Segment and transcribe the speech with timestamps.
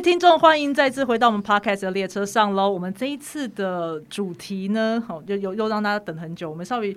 [0.00, 2.70] 听众，欢迎再次回到我们 Podcast 的列车上喽。
[2.70, 6.48] 我们这一次的主题呢，好，又又又让大家等很久。
[6.48, 6.96] 我们稍微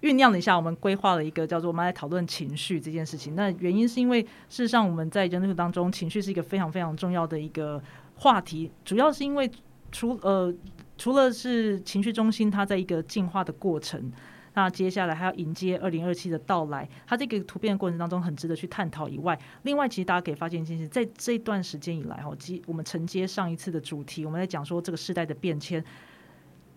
[0.00, 3.34] 酝酿了一下，我们规划了一个叫做“我们来讨论情绪”这件事情。
[3.34, 7.82] 那原因是因为，事实上我们在人类当中，情绪是一个非常非常重要的一个
[8.16, 8.70] 话题。
[8.82, 9.50] 主要是因为，
[9.90, 10.52] 除呃，
[10.96, 14.10] 除了是情绪中心，它在一个进化的过程。
[14.54, 19.08] 那接下来还要迎接二零二七的到来，它这个突变的过程当中很值得去探讨。
[19.08, 25.82] 以外，另外其实大家可以发现其实，在这段时间以来，哈，即我们承接上一次的主题，我们在讲说这个时代的变迁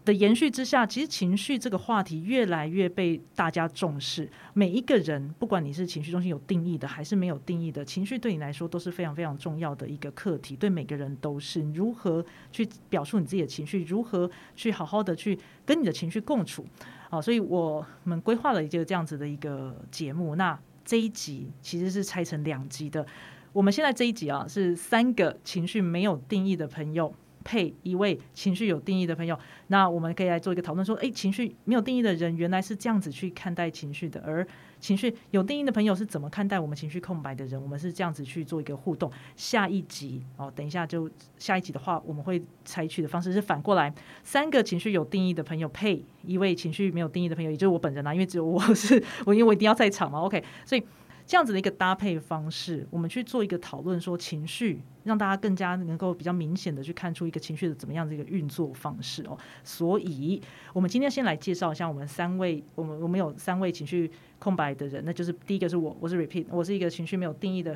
[0.05, 4.29] 的延续之下，其实情绪这个话题越来越被大家重视。
[4.53, 10.55] 每一个人，不管你是情绪中心有定义的还是没有定义的，情绪对你来说都是非常非常重要的一个课题。
[10.55, 16.65] 对每个人都是如何去表述你自己的情绪，如何去好好的去跟你的情绪共处。
[17.09, 20.35] 好，所以我们规划了一个这样子的一个节目。
[20.35, 23.05] 那这一集其实是拆成两集的。
[23.53, 27.13] 我们现在这一集啊，是三个情绪没有定义的朋友。
[27.47, 34.47] 配一位情绪有定义的朋友，那我们可以来做一个讨论，说，哎，情绪没有定义的人原来是这样子去看待情绪的，而
[34.85, 37.59] 情绪有定义的朋友是怎么看待我们情绪空白的人？
[37.59, 39.11] 我们是这样子去做一个互动。
[39.35, 43.91] 下一集哦，等一下就下一集的话，我们会采取的方式是反过来，
[44.21, 50.19] 三个情绪有定义的朋友配一位情绪没有定义的朋友，也就是我本人啦，因为只有我是我，因为我一定要在场嘛。
[50.19, 50.83] OK，所以。
[51.27, 59.35] 这样子的一个搭配方式，我们去做一个讨论，说情绪让大家更加能够比较明显的去看出一个情绪的怎么样的一个运作方式哦。
[59.63, 60.40] 所以，
[60.71, 67.75] 我们今天先来介绍一下我们三位，我们我们有三位情绪空白的人，那就是第一个是我，我是 repeat，我是一个情绪没有定义的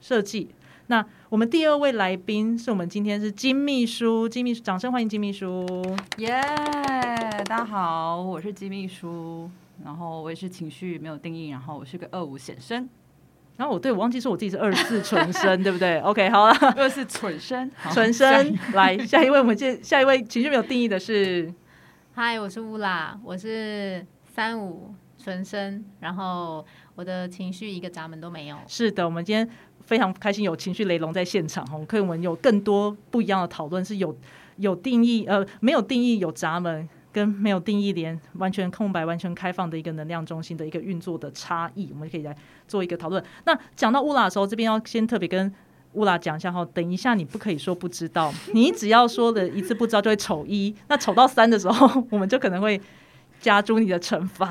[0.00, 0.48] 设计。
[0.88, 5.64] 那我们第二位来宾是我们今天是金秘书，金秘书，掌声欢迎金秘书。
[6.16, 6.40] 耶，
[7.44, 9.48] 大家好，我是金秘书。
[9.84, 12.88] 然后我也是情绪没有定义，然后我是个二五显生，
[13.56, 21.52] 然后我对我忘记说我自己是二四纯生，对不对？OK，好了，二四纯生，纯生，来下一位，我们接下一位情绪没有定义的是，
[22.12, 26.64] 嗨，我是乌拉，我是三五纯生，然后
[26.96, 28.56] 我的情绪一个闸门都没有。
[28.66, 29.48] 是的，我们今天
[29.80, 34.16] 非常开心有情绪雷龙在现场哈，可以我们有更多不一样的讨论，是有
[34.56, 36.88] 有定义呃没有定义有闸门。
[37.18, 42.36] 跟没有定义连完全空白、完全开放的一个能量中心的一个运作的差异，我们可以来
[42.68, 43.22] 做一个讨论。
[43.44, 45.52] 那讲到乌拉的时候，这边要先特别跟
[45.94, 52.80] 乌拉讲一下哈，等一下你不可以说不知道，你只要说的一次不知道就会丑一，那丑到三的时候， 我们就可能会
[53.40, 54.48] 加诸你的惩罚。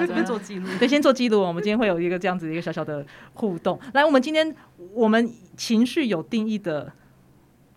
[0.00, 1.40] 这边做记录，对，先做记录。
[1.40, 3.80] 我们今天会有一个这样子的一个小小的互动。
[3.94, 4.54] 来，我们今天
[4.92, 6.92] 我们情绪有定义的。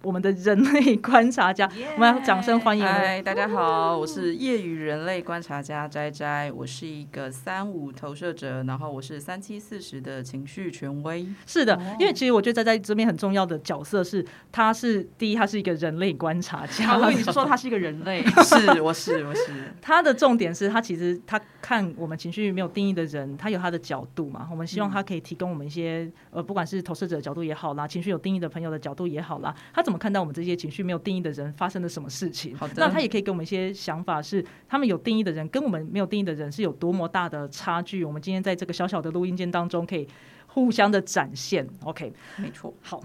[0.05, 2.85] 我们的人类观察家，我们要掌声欢迎。
[2.85, 11.25] 嗨，大家好，我是业余人类观察家斋斋，我是一个三五投射者，然后我是三七四十的情绪权威。
[11.47, 16.95] 是的，因为其实我觉得斋斋这边很重要的角色是，他是第一，他是一个人类观察家。
[16.95, 19.73] 我跟你是说他是一个人类， 是，我是，我是。
[19.81, 24.47] 他的重点是他其实他看我们情绪没有定义的人，他有他的角度嘛。
[24.51, 29.94] 我们希望他可以提供我们一些呃，不管是投射者的角度也好啦，情绪有定义的朋友的角度也好啦，他怎么？
[29.97, 32.55] 看到我们这些情绪没有定义的人发生了什么事情？
[32.55, 38.03] 好的，那他也可以给我们一些想法，是他们有定义的人跟我们没有定义的人是有多么大的差距。
[38.03, 40.07] 我们今天在这个小小的录音间当中，可以
[40.47, 41.67] 互相的展现。
[41.83, 42.73] OK，没错。
[42.81, 43.01] 好，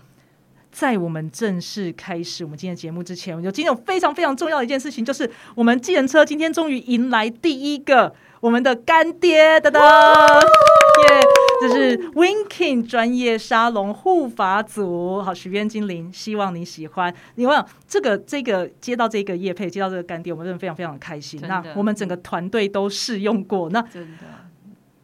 [0.70, 11.22] 在我们正式开始我们今天节目之前，我就今天有非常非常重要的一件事情，就是我们计程车今天终于迎来第一个我们的干爹，噔噔，耶！
[11.60, 17.14] 这是 Winking 专业沙龙护法组，好，许愿精灵，希望你喜欢。
[17.34, 21.38] 你问这个这个接到这个叶配，接到这个干爹，我们真的非常非常的开心。
[21.42, 24.24] 那我们整个团队都试用过，那真的，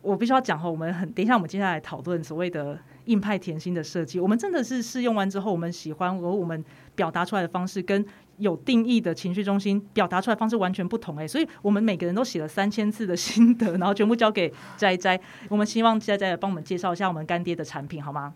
[0.01, 8.03] 我必须要讲哈，我们很等一下，我们接下来讨论所谓的硬派甜心的设计，我们真的是试用完之后，我们喜欢，而我们表达出来的方式跟。
[8.38, 15.19] 有定义的情绪中心表达出来方式完全不同哎，所以我们每个人都写了三千字的心得，然后全部交给斋斋。
[15.49, 18.35] 我们希望斋斋帮我们介绍一下我们干爹的产品，好吗？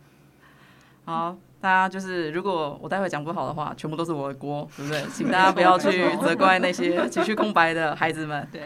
[1.05, 5.03] 好，大家就是如果我待会讲不好的话，全部都是我的锅，对不对？
[5.13, 8.47] 请大家不要去责怪那些情绪空白的孩子们。
[8.53, 8.63] 对。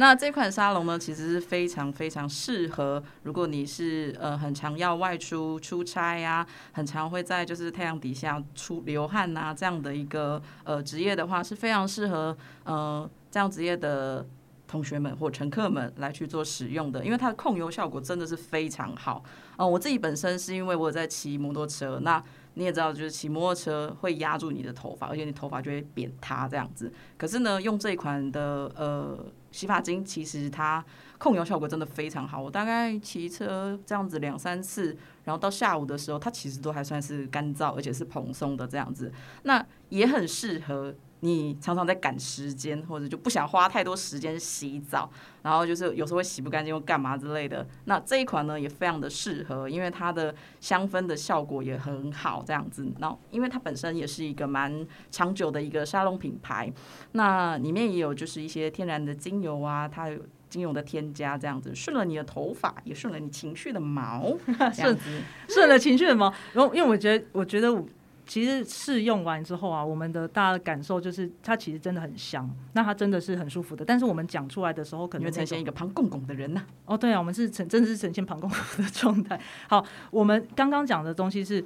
[0.00, 14.26] 那这款沙龙呢，其实是非常非常适合，如果你是呃很常要外出出差呀，很常会在就是太阳底下出流汗呐这样的一个呃职业的话，是非常适合呃这样职业的
[14.66, 19.22] 同学们或乘客们来去做使用的，因为它的控油效果真的是非常好。
[19.58, 22.24] 呃，我自己本身是因为我在骑摩托车，那
[22.54, 26.90] 你也知道，就是骑摩托车会压住你的头发，而且你头发就会扁塌这样子。
[27.18, 29.18] 可是呢，用这款的呃。
[29.50, 30.84] 洗发精其实它
[31.18, 32.40] 控油效果真的非常好。
[32.42, 39.12] 我大概骑车这样子两三次，然后到下午的时候，它其实都还算是干燥，而且是蓬松的这样子。
[39.42, 45.10] 那也很适合你常常在赶时间，或者就不想花太多时间洗澡，
[45.42, 47.66] 然后就是有时候会洗不干净或干嘛之类的。
[47.84, 52.90] 那这一款呢也非常的适合，因为它的香氛的效果也很好，这样子。
[52.98, 56.72] 然后因为它本身也是一个蛮长久的一个沙龙品牌，
[57.12, 60.18] 那里面也有就是一些天然的精油啊，它有。
[60.50, 64.36] 精油的添加，这样子顺了你的头发，也顺了你情绪的毛，
[64.74, 66.26] 这样子 顺了情绪的毛。
[66.52, 67.86] 然后，因为我觉得，我觉得我
[68.30, 73.84] 其实试用完之后啊，我们的大家的感受就是它其实真的很香，那它真的是很舒服的。
[73.84, 76.64] 但是我们讲出来的时候，可能会呈现一个庞公公的人呢。
[76.84, 79.40] 哦，对啊，我们是呈真的是呈现庞公公的状态。
[79.68, 81.64] 好，我们刚刚讲的东西是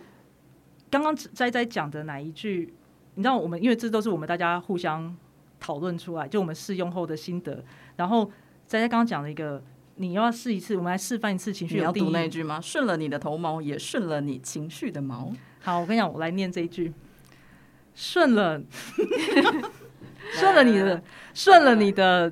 [0.91, 2.73] 刚刚在在讲的哪一句？
[3.17, 5.15] 你知道，我们因为这都是我们大家互相
[5.61, 7.63] 讨论出来，就我们试用后的心得，
[7.97, 8.31] 然后。
[8.67, 9.63] 大家刚刚讲了一个，
[9.97, 11.77] 你要试一次，我们来示范一次情绪。
[11.77, 12.59] 你要读那句吗？
[12.61, 15.31] 顺了你的头毛，也顺了你情绪的毛。
[15.65, 16.93] 好，我跟你讲，我来念这一句：
[17.95, 18.61] 顺了，
[20.35, 21.03] 顺了你的，
[21.33, 22.31] 顺了你的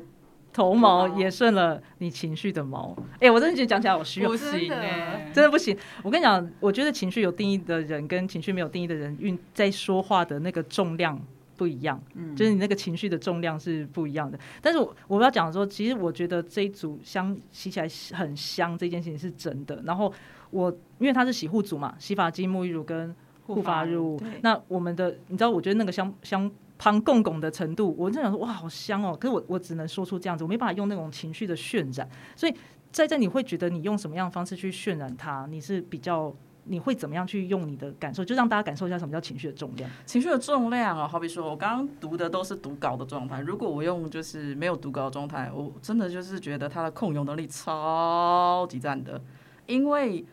[0.52, 2.94] 头毛，也顺了你情绪的毛。
[3.20, 5.75] 哎，我真的觉得讲起来我虚，不行哎，真的不行。
[6.02, 11.19] 我跟你讲，我觉得情绪有定义的人跟情绪没有定义的人，运在说话的那个重量。
[11.55, 14.37] 不一样，嗯，就是你那个情绪的重量是不一样的。
[14.61, 19.81] 但是我我要讲说，其实我觉得这一组香洗起来很香，这件事情是真的。
[19.84, 20.12] 然后
[20.52, 20.70] 我
[21.00, 23.12] 因为它是洗护组嘛，洗发精、沐浴乳跟
[23.46, 29.16] 护发乳，那我们的你知道，我觉得那个香香旁共拱的程度，我就想说哇，好香哦。
[29.20, 32.08] 可是我我只能说出这样子，我没办法用那种情绪的渲染。
[32.37, 32.54] 所以
[32.93, 36.32] 在这你会觉得你用什么样的方式去渲染它，你是比较。
[36.64, 39.90] 你会怎么样去用你的感受，就让大家感受一下什么叫情绪的重量？
[40.06, 49.20] 情绪的重量啊，好比说我刚刚读的都是读稿的状态，如果我用就是没有读稿的状态，我真的就是觉得它的控油能力超级赞的，
[49.66, 50.25] 因为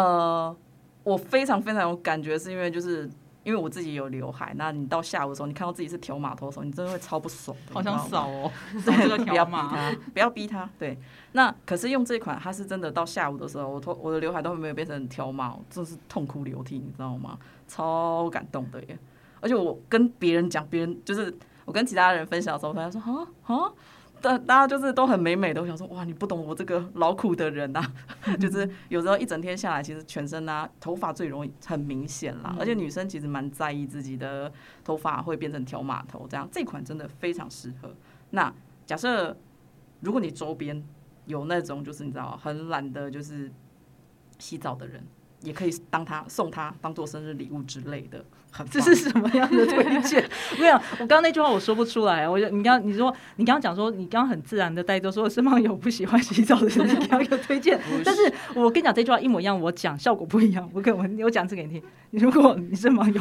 [0.00, 0.56] 呃，
[1.02, 3.10] 我非常非常有感觉，是因为就是。
[3.46, 7.56] 因为我自己有刘海，那你到下午的时候，你看到自己是条码头的时候，你真的会超不爽。
[7.72, 8.50] 好想扫哦，
[8.84, 10.68] 对， 不要逼他，不要逼他。
[10.80, 10.98] 对，
[11.30, 17.38] 那可是用这款，它是真的到下午的时候，我头我的刘海都没有变成条码，真的是痛哭流涕，你知道吗？
[17.68, 18.98] 超感动的耶！
[19.40, 21.32] 而且我跟别人讲，别人就是
[21.64, 23.72] 我跟其他人分享的时候，他说啊啊。
[24.20, 27.82] 大大家就是都很美美的，我想说哇，你不懂我这个劳苦的人呐，
[28.40, 34.52] 就是有时候一整天下来，其实全身啊头发最容易很明显啦，而且女生其实蛮在意自己的
[34.84, 37.94] 头发会变成条码头这样，这款真的非常适合。
[38.30, 38.52] 那
[38.84, 39.36] 假设
[40.00, 40.82] 如果你周边
[41.26, 43.50] 有那种就是你知道很懒的，就是
[44.38, 45.04] 洗澡的人。
[45.42, 48.24] 也可以当他送他当做生日礼物之类的，
[48.70, 50.22] 这是什么样的推荐？
[50.52, 52.28] 我跟你讲，我刚刚那句话我说不出来。
[52.28, 57.78] 我你刚你说你刚刚讲说你刚刚很自然的带着说身旁有不喜欢洗澡的人，你要一个推荐。
[58.04, 60.68] 但是我跟你讲这句话一模一样，我讲效果不一样。
[60.72, 61.82] 我跟我我讲这给你听。
[62.10, 63.20] 如果你身旁有，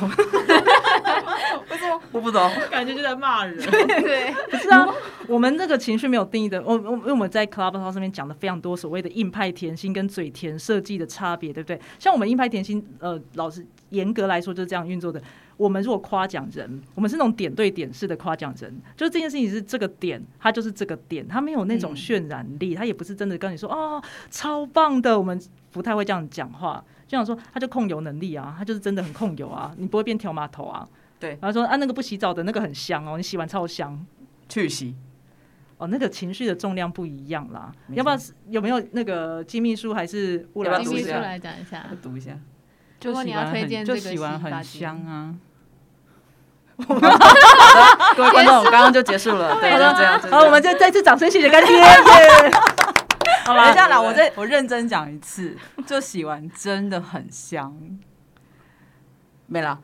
[1.70, 2.50] 为什么 我不懂？
[2.70, 3.58] 感觉就在骂人。
[3.66, 4.88] 对，不是啊。
[5.28, 11.80] 我们这个情绪没有定义的，我我因为我们在 Clubhouse 上面讲的非常多所谓的硬派甜心跟嘴甜设计的差别，对不对？
[11.98, 15.22] 像我们硬派甜心，呃，老师严格来说就是这样运作的。
[15.58, 25.42] 我们如果夸奖人，我们是那种点对点式的夸奖人，就是这件事情是这个点，它就是这个点，它没有那种渲染力，它也不是真的跟你说哦超棒的，我们
[25.72, 30.88] 不太会这样讲话，就想说他就控油能力啊，他就是真的很控油啊，你不会变条码头啊。
[31.26, 34.06] 对，然后说啊那个不洗澡的那个很香哦，你洗完超香，
[34.48, 34.96] 去洗。
[35.78, 37.72] 哦，那个情绪的重量不一样啦。
[37.90, 38.18] 要不要
[38.50, 40.80] 有没有那个金秘书还是乌拉？
[40.80, 42.32] 金秘书来讲一下，读一下。
[43.04, 45.36] 如果你要推荐这个洗完很香啊。
[48.16, 49.60] 各位观众，我刚刚就结束了。
[49.60, 50.20] 对，就这样。
[50.32, 51.82] 好，我们再再次掌声，谢谢干爹。
[53.46, 57.78] 好了，等一下啦，我再我认真讲一次， 就洗完真的很香。
[59.48, 59.80] 没了，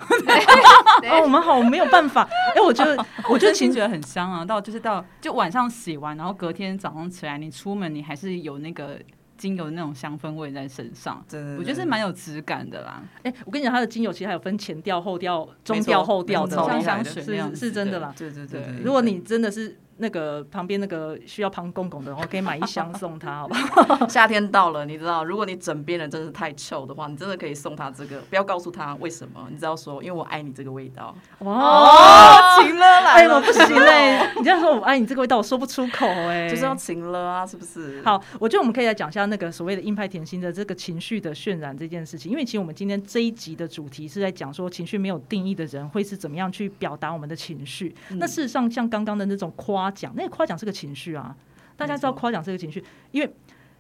[1.10, 2.28] 哦，我们好没有办法。
[2.56, 2.98] 哎，我觉得，
[3.30, 4.44] 我觉得情觉很香啊。
[4.44, 9.00] 到就是到就晚上洗完，然后隔天早上起来，你出门你还是有那个
[9.38, 11.24] 精油的那种香氛味在身上。
[11.30, 13.04] 对，我觉得是蛮有质感的啦。
[13.24, 18.14] 哎，我跟你讲，它的精油其实还有分前调、后调、中调、后调的，像香水那样，是真的啦。
[18.18, 19.78] 对对对，如果你真的是。
[20.02, 24.08] 那个旁边那个需要旁公公的，我可以买一箱送他，好不好？
[24.10, 31.16] 夏天到了，你知道，如果你枕边人真是太臭的话，你真的可以送他这个，不要告诉他为什么，你只要说，因为我爱你这个味道。
[31.40, 34.28] 哇，情了来了，我不行嘞！
[34.38, 38.02] 你这样说我爱你这个味道，我说不出口哎，就是要晴了啊，是不是？
[38.04, 47.94] 好，我觉得我们可以来讲一下那个所谓的硬派甜心的这个情绪的渲染这件事情，因为其实我们今天这一集的主题是在讲说情绪没有定义的人会是怎么样去表达我们的情绪。
[48.12, 50.72] 那事实上，像刚刚的那种夸奖，那个夸奖是个。
[50.72, 51.36] 情绪啊，
[51.76, 52.82] 大家知道夸奖是个情绪，
[53.12, 53.30] 因为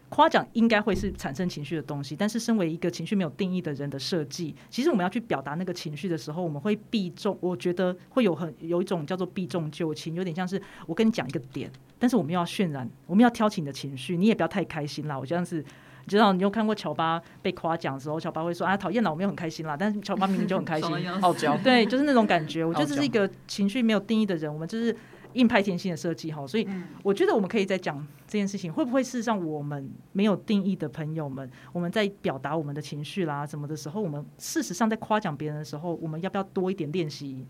[0.09, 15.17] 夸奖应该会是产生情绪的东西，但是身为一个情绪没有定义的人的设计，其实我们要去表达那个情绪的时候，我们会避重，我觉得会有很有一种叫做避重就轻，有点像是我跟你讲一个点，但是我们要渲染，我们要挑起你的情绪，你也不要太开心啦。
[15.17, 15.65] 我这样是。
[16.03, 20.89] 你知道，你有看过乔巴被夸奖的时候，乔巴会说：“啊，讨厌了，我没有很开心啦。”但是乔巴明明就很开心，
[21.21, 21.55] 傲娇。
[21.63, 22.65] 对，就是那种感觉。
[22.65, 24.93] 我觉得这是一个情绪没有定义的人，我们就是
[25.33, 26.45] 硬派甜心的设计哈。
[26.45, 26.67] 所以
[27.03, 37.45] 我觉得我们可以在讲这件事情，会不会事实上我们没有定义的朋友们，我们在表达我们的情绪啦什么的时候，我们事实上在夸奖别人的时候，我们要不要多一点练习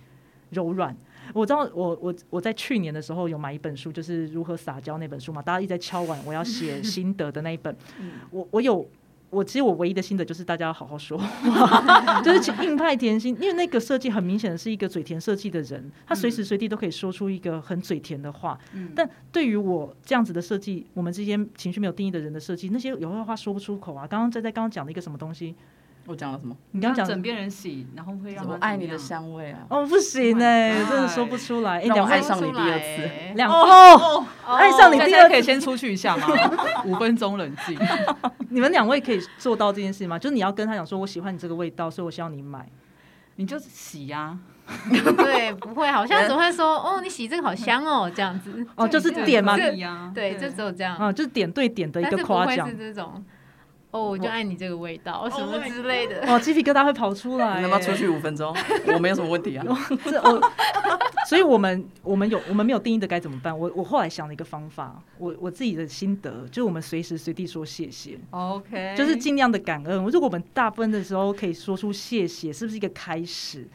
[0.49, 0.95] 柔软？
[1.33, 5.41] 我知道，我我我在去年的时候有买一本书，就是如何撒娇那本书嘛。
[5.41, 7.73] 大家一直在敲碗，我要写心得的那一本。
[8.31, 8.85] 我我有，
[9.31, 13.35] 我其实我唯一的心得就是大家要好好说话， 就是硬派甜心。
[13.41, 18.59] 因为那个设计很明显的是一个嘴甜设计的人，他随时随地都可以说出一个很嘴甜的话。
[18.93, 24.05] 但对于我这样子的设计，我们这些情绪没有定义的人的设计，那些有些话说不出口啊。
[24.05, 25.55] 刚刚在在刚刚讲的一个什么东西？
[26.07, 26.55] 我讲了什么？
[26.71, 29.59] 你刚讲枕边人洗，然后会让我爱你的香味啊！
[29.69, 31.81] 哦，不行哎，真的说不出来。
[31.83, 36.27] 让我爱上你第二次，两哦，爱上你第二，可以先出去一下吗？
[36.85, 37.77] 五分钟冷静。
[38.49, 40.17] 你们两位可以做到这件事吗？
[40.17, 42.67] 就是你要跟他讲说，我喜欢你这个味道，所以我希望你买，
[43.35, 44.37] 你就洗呀。
[45.17, 48.65] 对，不会，好像只会说哦，你洗这个好香哦，这样子。
[48.75, 49.55] 哦，就是点嘛，
[50.13, 50.95] 对，就只有这样。
[50.97, 53.23] 啊，就是点对点的一个夸奖，是这种。
[53.91, 56.25] 哦，我就爱你这个味道，什么之类的。
[56.25, 57.57] 哦，鸡皮疙瘩会跑出来。
[57.57, 58.55] 你他妈出去五分钟？
[58.93, 59.65] 我没有什么问题啊。
[60.05, 60.41] 这我，
[61.27, 63.57] 所以我们我们有我们没有定义的该怎么办？
[63.57, 68.17] 我我后来想了一个方法，我我自己的心得就是我们随时随地说谢谢。
[68.29, 70.03] OK，就是尽量的感恩。
[70.05, 73.67] 如果我们大部分的时候可以说出谢谢，是不是一个开始？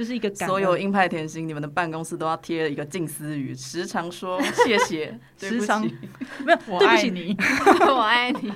[0.00, 5.82] 就是一个所有硬派甜心，你们的办公室都要贴一个近思语，时常说 谢谢，时常
[6.42, 7.36] 没有，我爱你，
[7.86, 8.50] 我爱你，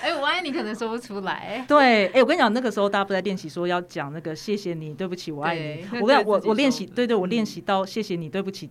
[0.00, 1.64] 哎，我爱你可能说不出来。
[1.66, 5.84] 对，哎，我跟你讲，那个时候大家不在练习说要讲那个谢谢你，对不起，我爱你。
[6.00, 8.70] 我跟你讲，我我练习，对对，我练习到谢谢你，对不起。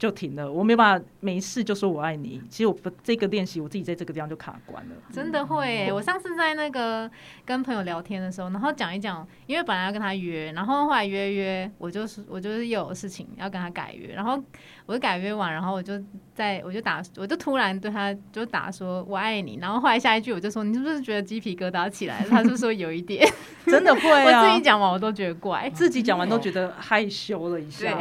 [0.00, 2.40] 就停了，我没办法没事就说我爱你。
[2.48, 4.94] 其实我不这个练习，我自己在这个地方就卡关了。
[5.12, 7.08] 真的会，我上次在那个
[7.44, 14.42] 跟朋友聊天的时候，然后讲一讲，因为本来要跟他约，然后后来约约，我就是我就是又有事情要跟他改约，然后
[14.86, 16.02] 我就改约完，然后我就
[16.34, 22.24] 在我就打，我就突然对他就打说我爱你，然后后来下一句我就说你是不是觉得鸡皮疙瘩起来？
[22.30, 23.30] 他就说有一点，
[23.66, 24.40] 真的会啊。
[24.48, 27.98] 我自己讲完我都觉得怪，自己讲完都觉得害羞了一下，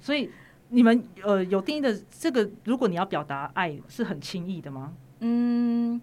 [0.00, 0.30] 所以。
[0.70, 4.92] 你们呃有定义的这个，如果你要表达爱，是很轻易的吗？
[5.20, 6.00] 嗯，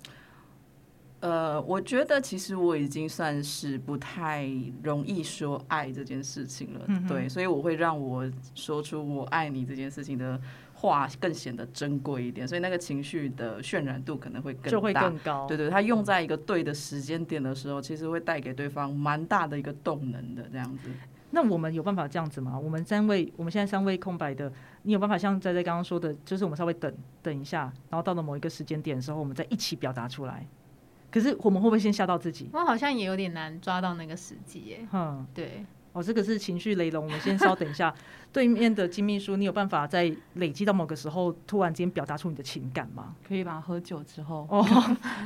[1.19, 4.49] 呃，我觉得其实我已经算是不太
[4.83, 10.39] 容易说爱这件事情了，对，所以我会让我说出我爱你这件事情的
[10.73, 15.47] 话更显得珍贵一点，所以那个情绪的渲染度可能会更就会更高。
[15.47, 20.89] 对对，它用在一个对的时间点的时候，其实会带给对方蛮大的一个动能的这样子。
[21.35, 22.57] 那我们有办法这样子吗？
[22.57, 24.49] 我们三位，我们现在三位空白的，
[24.83, 30.47] 你有办法像在在刚刚说的，就是我们稍微等等一下，然后到了某一个时间点的时候，我们再一起表达出来。
[31.11, 32.49] 可是我们会不会先吓到自己？
[32.53, 34.87] 我好像也有点难抓到那个时机耶。
[34.93, 35.65] 嗯，对。
[35.91, 37.93] 哦，这个是情绪雷龙，我们先稍等一下。
[38.33, 43.15] 对面的金秘书，你有办法在累积到某个时候，突然间表达出你的情感吗？
[43.25, 43.61] 可以吧？
[43.61, 44.61] 喝酒之后，哦，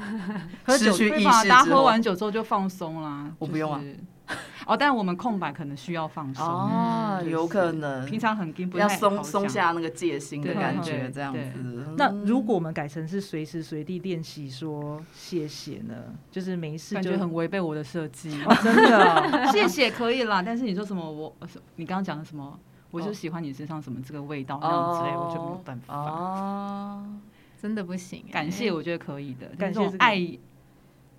[0.65, 3.31] 喝酒去意识，大家喝完酒之后就放松啦。
[3.39, 3.81] 我不用啊。
[4.65, 11.93] 哦，但我们空白可能需要放松哦，有可能平常很紧，要松松下那个戒心的感觉，这样子。
[11.97, 15.95] 那如果我们改成是随时随地练习说谢谢呢？
[16.29, 18.29] 就是没事，感觉很违背我的设计。
[18.63, 21.09] 真的， 谢谢可以啦，但是你说什么？
[21.09, 21.35] 我
[21.75, 22.59] 你刚刚讲的什么？
[22.91, 25.95] 我就喜欢你身上什么这个味道那样之类，我就没有办法。
[25.95, 27.05] 哦，
[27.61, 28.25] 真的不行。
[28.31, 29.47] 感谢，我觉得可以的。
[29.57, 30.37] 感谢爱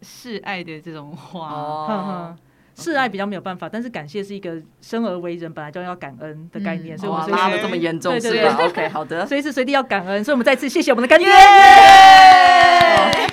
[0.03, 2.37] 是爱的这种话。
[2.77, 11.29] 示爱比较没有办法，但是感谢是一个生而为人本来就要感恩的概念，所以我拉的这么严重，对对对，OK，好的， 随时随地要感恩，所以我们再次谢谢我们的干爹，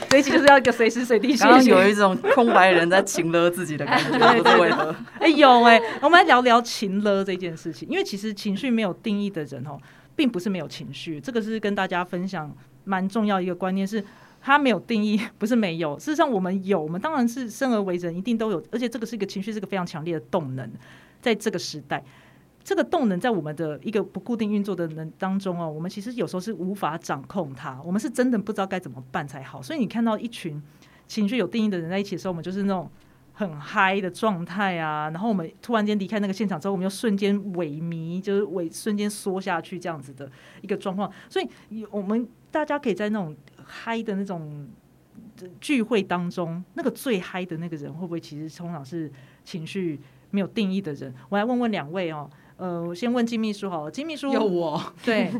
[0.09, 1.35] 这一期就是要一个随时随地。
[1.37, 4.95] 刚刚有一种空白人在情勒自己的感觉， 不知为何。
[5.19, 9.77] 哎，有哎，我们来聊聊情勒这件事情，因为其实情绪没有定义的人哦，
[10.15, 12.53] 并不是没有情绪，这个是跟大家分享
[12.83, 14.03] 蛮重要一个观念是。
[14.47, 15.99] 它没有定义， 不是没有。
[15.99, 18.63] 事实上，我们有，我们当然是生而为人，一定都有。
[18.71, 20.71] 而且，这个是一个情绪，是个非常强烈的动能。
[21.21, 22.01] 在这个时代，
[22.63, 27.77] 这个动能在我们的一个不固定运作的能当中哦，我们其实有时候是无法掌控它。
[27.83, 29.61] 我们是真的不知道该怎么办才好。
[29.61, 30.63] 所以，你看到一群
[31.07, 32.89] 情绪有定义的人在一起的时候，我们就是那种
[33.33, 41.11] 很嗨的状态啊，然后我们突然间离开那个现场之后，我们又瞬间萎靡，就是萎瞬间缩下去这样子的一个状况。
[41.27, 43.35] 所以我们大家可以在那种
[43.67, 44.67] 嗨的那种
[45.61, 49.11] 聚会当中，那个最嗨的那个人会不会其实通常是
[49.43, 49.99] 情绪
[50.31, 51.13] 没有定义的人？
[51.29, 55.31] 我来问问两位哦，呃，我先问金秘书好了，金秘书有我，对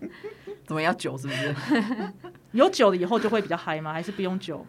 [0.66, 1.54] 怎么要酒是不是？
[2.52, 3.92] 有酒了以后就会比较嗨吗？
[3.92, 4.64] 还是不用酒？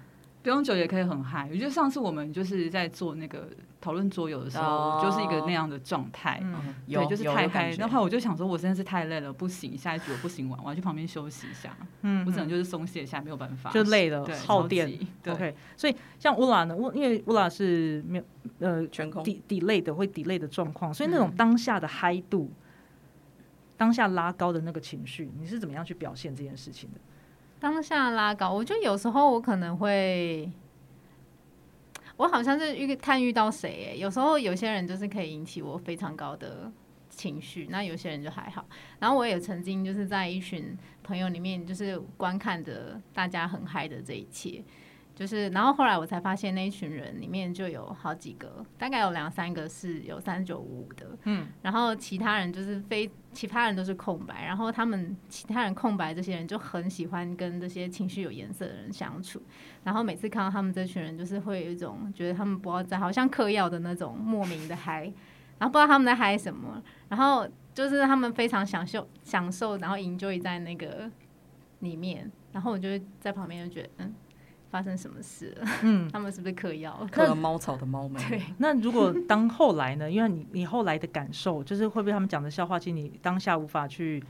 [0.47, 1.49] 不用酒也可以很嗨。
[1.51, 3.49] 我觉得上次我们就是在做那个
[3.81, 6.41] 讨论桌游的时候，哦就是一个那样的状态。
[6.87, 7.43] 对，就是太嗨。
[7.43, 11.75] 有感觉然后我就想说，我真的是太累了，不行，下一局我不行玩，我要去旁边休息一下。
[12.03, 14.89] 嗯我只能就是松懈一下，没有办法，就累了对，耗电。
[15.21, 18.23] 对 OK，所以像乌拉呢，乌因为乌拉是没有
[18.59, 22.49] 呃，delay 的会 delay 的状况，所以那种嗯当下的嗨度，
[23.75, 27.01] 当下拉高的那个情绪，你是怎么样去表现这件事情的？
[27.59, 30.51] 当下拉高，我就有时候我可能会，
[32.15, 36.71] 我好像是遇看遇到谁、欸，有时候有些人就是可以引起我非常高的
[37.09, 38.65] 情绪，那有些人就还好。
[38.99, 44.63] 然后我也曾经就是在一群朋友里面，就是观看着大家很嗨的这一切。
[45.17, 59.41] 就是，然后后来我才发现，那一群人里面就有好几个，大概有两三个是有三九五五的，嗯，然后其他人就是非，其他人都是空白，然后他们其他人空白这些人就很喜欢跟这些情绪有颜色的人相处，
[59.83, 65.11] 然后每次看到他们这群人，就是会有一种觉得他们不知道在，好像嗑药的那种莫名的嗨，
[65.57, 71.09] 然后不知道他们在嗨什么，然后就是他们非常享受享受，然后 enjoy 在那个
[71.79, 74.13] 里面，然后我就在旁边就觉得，嗯，
[74.69, 75.67] 发生什么事了？
[75.83, 77.07] 嗯， 他们是不是嗑药？
[77.11, 78.19] 嗑了猫草的猫没？
[78.29, 80.09] 对， 那如果当后来呢？
[80.09, 84.23] 因为你你后来的感受，就是会不会他们讲的笑话，其实你当下无法去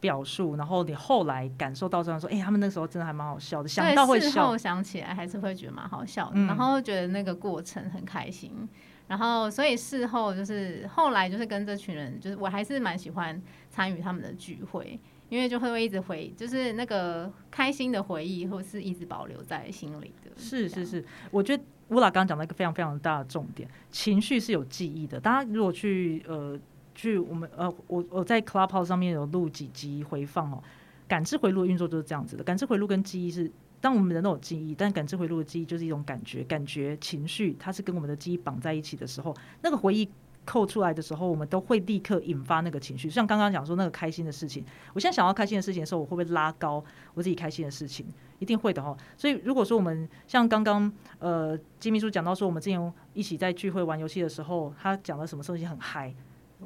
[0.00, 8.68] 表述，然后你后来感受到这样说，哎、他们那时候真的还蛮好笑的，想到会笑，事笑后，想起来还是会觉得蛮好笑的，嗯然后觉得那个过程很开心，
[9.08, 14.98] 然后所以事后就是后来就是跟这群人，就是我还是蛮喜欢参与他们的聚会，
[15.32, 20.30] 因为就会一直回，就是那个开心的回忆，或是一直保留在心里的。
[20.36, 25.18] 是是是，我觉得乌拉刚刚讲到一个非常非常大的重点，情绪是有记忆的。
[25.18, 26.60] 大家如果去呃
[26.94, 30.62] 去我们呃我我在 Clubhouse 上面有录几集回放哦，
[31.08, 32.44] 感知回路的运作就是这样子的。
[32.44, 40.06] 感知回路跟记忆是，当我们人都有记忆，但感知回路的记忆就是一种感觉，感觉情绪它是跟我们的记忆绑在一起的时候，那个回忆。
[40.44, 43.08] 扣出来的时候，我们都会立刻引发那个情绪。
[43.08, 48.06] 像刚刚讲说那个开心的事情，我现在想到开心的事情的时候，我会不会拉高我自己开心的事情？
[48.38, 48.96] 一定会的哈。
[49.16, 56.12] 所以如果说我们像刚刚呃金秘书讲到说，我们之前一起在聚会玩游戏的时候，他讲了什么东西很嗨，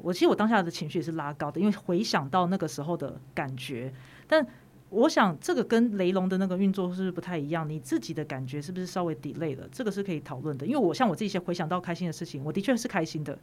[0.01, 3.93] 我其实我当下的情绪也是拉高的，因为回想到那个时候的感觉。
[4.27, 4.45] 但
[4.89, 7.69] 我想这个跟雷龙的那个运作是不是不太一样？
[7.69, 9.67] 你自己的感觉是不是稍微 delay 了？
[9.71, 10.65] 这个是可以讨论的。
[10.65, 13.37] 因为我像我自己回想到开心的事情，我的确是开心的，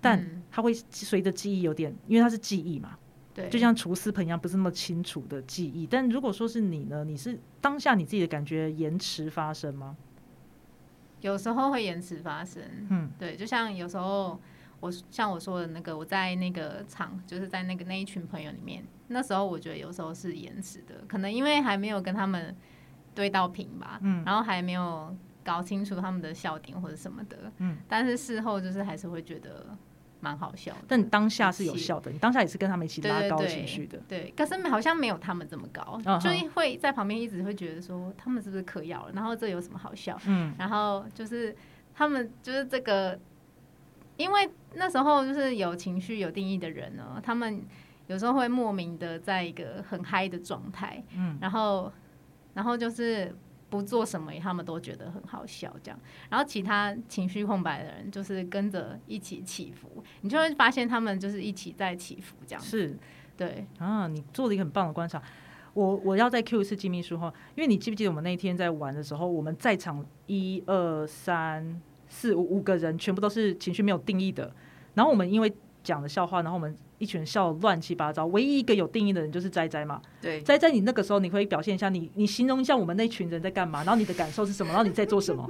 [0.00, 2.98] 但嗯它会随着记忆有点，因为它是记忆嘛，
[3.34, 5.86] 对，就像厨师盆一样，不是那么清楚的记忆。
[5.86, 9.96] 但如果说是你呢，你是当下你自己的感觉延迟发生吗？
[11.20, 12.62] 有时候会延迟发生。
[12.88, 14.40] 嗯，对，就像有时候
[14.80, 22.56] 我像我说的那个，我在那个场，就是在那个那一群朋友里面，那时候我觉得有时候是延迟的，可能因为还没有跟他们
[23.14, 29.76] 对到频吧，嗯然后还没有搞清楚他们的笑点或者什么的，嗯，但是事后就是还是会觉得
[30.20, 30.78] 蛮好笑的。
[30.86, 33.98] 但你当下是有一起效的，你当下也是跟他们一起拉高情绪的。
[34.08, 40.18] 对，可是好像没有他们这么高，就是会在旁边一直会觉得说他们是不是嗑药了，然后这有什么好笑？
[40.26, 40.54] 嗯。
[40.58, 41.56] 然后就是
[41.94, 43.18] 他们就是这个，
[44.16, 47.62] 因为那时候就是有情绪有定义的人呢，他们
[48.06, 51.92] 有时候会莫名的在一个很嗨的状态，嗯，然后
[52.54, 53.34] 然后就是
[53.70, 55.98] 不做什么，他们都觉得很好笑这样。
[56.28, 62.62] 然后其他情绪空白的人就是跟着一起起伏，你就会发现他们就是一起在起伏这样。
[62.62, 62.94] 是
[63.36, 65.22] 对，啊，你做了一个很棒的观察。
[65.72, 74.52] 我我要再 Q 一次金秘书哈，因为你记不记得我们那天在玩的时候，我们在场一二三四五五个人全部都是情绪没有定义的，
[74.94, 75.52] 然后我们因为
[75.84, 80.00] 讲了笑话，然后我们一群人笑得乱七八糟，唯一一个有定义的人就是斋斋嘛。
[80.20, 85.48] 对，斋斋，你那个时候你可以表现一下你，你形容一下我们那群人在干嘛，然后你的感受是什么，然后你在做什么？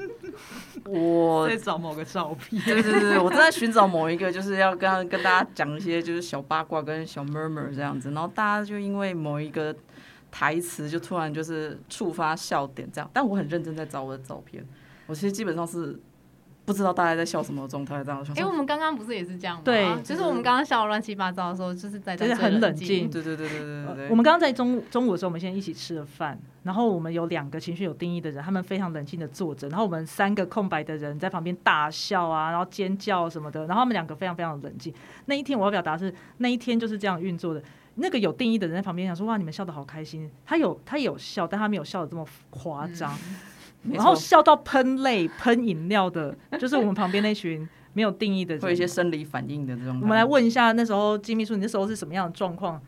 [0.86, 9.74] 我在找某个照片，对对对，我正在寻找某一个，就是要跟跟大家讲一些就是小八卦跟小 murmur 这样子，然后大家就因为某一个
[10.30, 14.64] 台词就突然就是触发笑点这样，但我很认真在找我的照片，
[15.06, 16.00] 我其实基本上是
[16.70, 19.62] 不不知道大家在笑什么状态，这样想哎、说我们刚刚不是也是这样吗？
[19.64, 34.94] 对就是我们刚刚笑得乱七八糟的时候，就是在就是很冷静对对对对对对对，我们刚刚在中午中午的时候，我们先一起吃了饭，然后我们有两个情绪有定义的人，他们非常冷静的坐着，然后我们三个空白的人在旁边大笑啊，然后尖叫什么的，然后他们两个非常非常冷静。
[35.26, 37.62] 那一天我要表达是那一天就是这样运作的。
[37.96, 43.12] 那个有定义的人在旁边想说：“哇，你们笑得好开心。”他有他有笑，但他没有笑的这么夸张。
[43.12, 43.18] 没
[43.82, 48.62] 然后笑到喷泪、喷饮料的，就是我们旁边那群没有定义的人。
[48.62, 49.98] 会有一些生理反应的这种。
[50.00, 52.80] 我们来，问一下，那时候金秘书，你那时候是什么样的状况？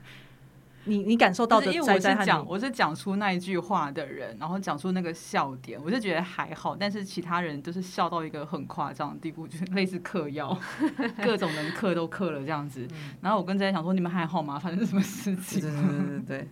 [0.85, 10.59] 你你感受到的因为我是讲我是讲出那一句话的人，然后讲出那个笑点，我就觉得还好，但是其他人就是笑到一个很夸张的地步，就是类似嗑药，
[11.23, 12.85] 各种能嗑都嗑了这样子。
[13.21, 14.59] 然后我跟在想说，你们还好吗？
[14.59, 15.61] 发生什么事对情？
[15.61, 16.49] 对对对对，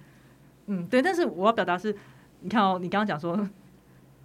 [0.68, 1.92] 嗯，对，但是我要表达是，
[2.42, 3.36] 你看哦，你刚刚讲说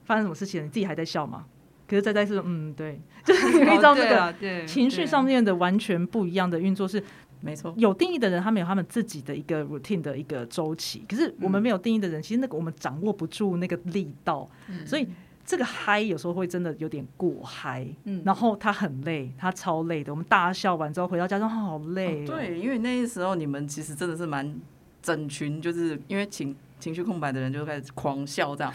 [0.05, 1.45] 发生什么事情了，你自己还在笑吗？
[1.87, 7.03] 可是在在是嗯，对， 就是你可以知道那哦对个啊对情绪上面的完全不一样的运作是
[7.41, 14.49] 没错，有定义的人，他们有他们自己的一个 routine 的一个周期，可是我们没有定义的人，其实那个我们掌握不住那个力道，
[14.83, 15.07] 所以
[15.45, 18.19] 这个嗨有时候会真的有点过嗨，嗯。
[18.25, 24.59] 然后他很累，他超累的，我们大笑完之后回到家说好累、哦，对，因为那时候你们其实真的是蛮
[25.03, 28.73] 整群，就是因为情情绪空白的人就开始狂笑这样，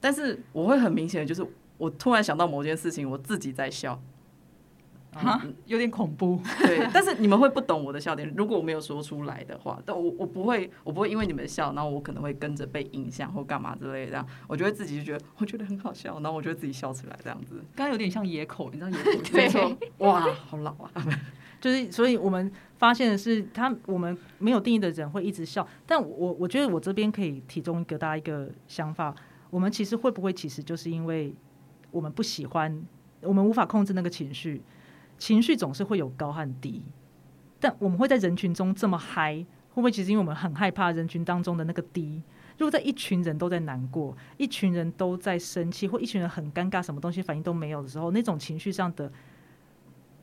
[0.00, 4.00] 但是我会很明显的就是我突然想到某件事情，我自己在笑，
[5.12, 6.40] 啊，有点恐怖。
[6.60, 19.22] 对，但是你们会不懂我的笑点，如果我没有说出来的话，但我我不会，我不会因为你们笑，然后我可能会跟着被影响或干嘛之类的，这样，我就会自己就觉得我觉得很好笑，然后我就会自己笑出来这样子，刚刚有点像野口，你知道野口。
[19.32, 19.42] 对。
[19.44, 20.92] 没错，哇，好老啊，
[21.60, 29.14] 就是，所以我们发现的是，他我们没有定义的人会一直笑，但我我觉得我这边可以提供给大家一个想法，
[29.50, 31.34] 我们其实会不会其实就是因为
[31.90, 32.82] 我们不喜欢，
[33.22, 34.62] 我们无法控制那个情绪，
[35.16, 36.82] 情绪总是会有高和低，
[37.58, 39.36] 但我们会在人群中这么嗨，
[39.70, 42.22] 会不会其实因为我们很害怕人群当中的那个低？
[42.58, 49.10] 如果在一群人都在难过，一群人都在生气，或一群人很尴尬，什么东西反应都没有的时候，那种情绪上的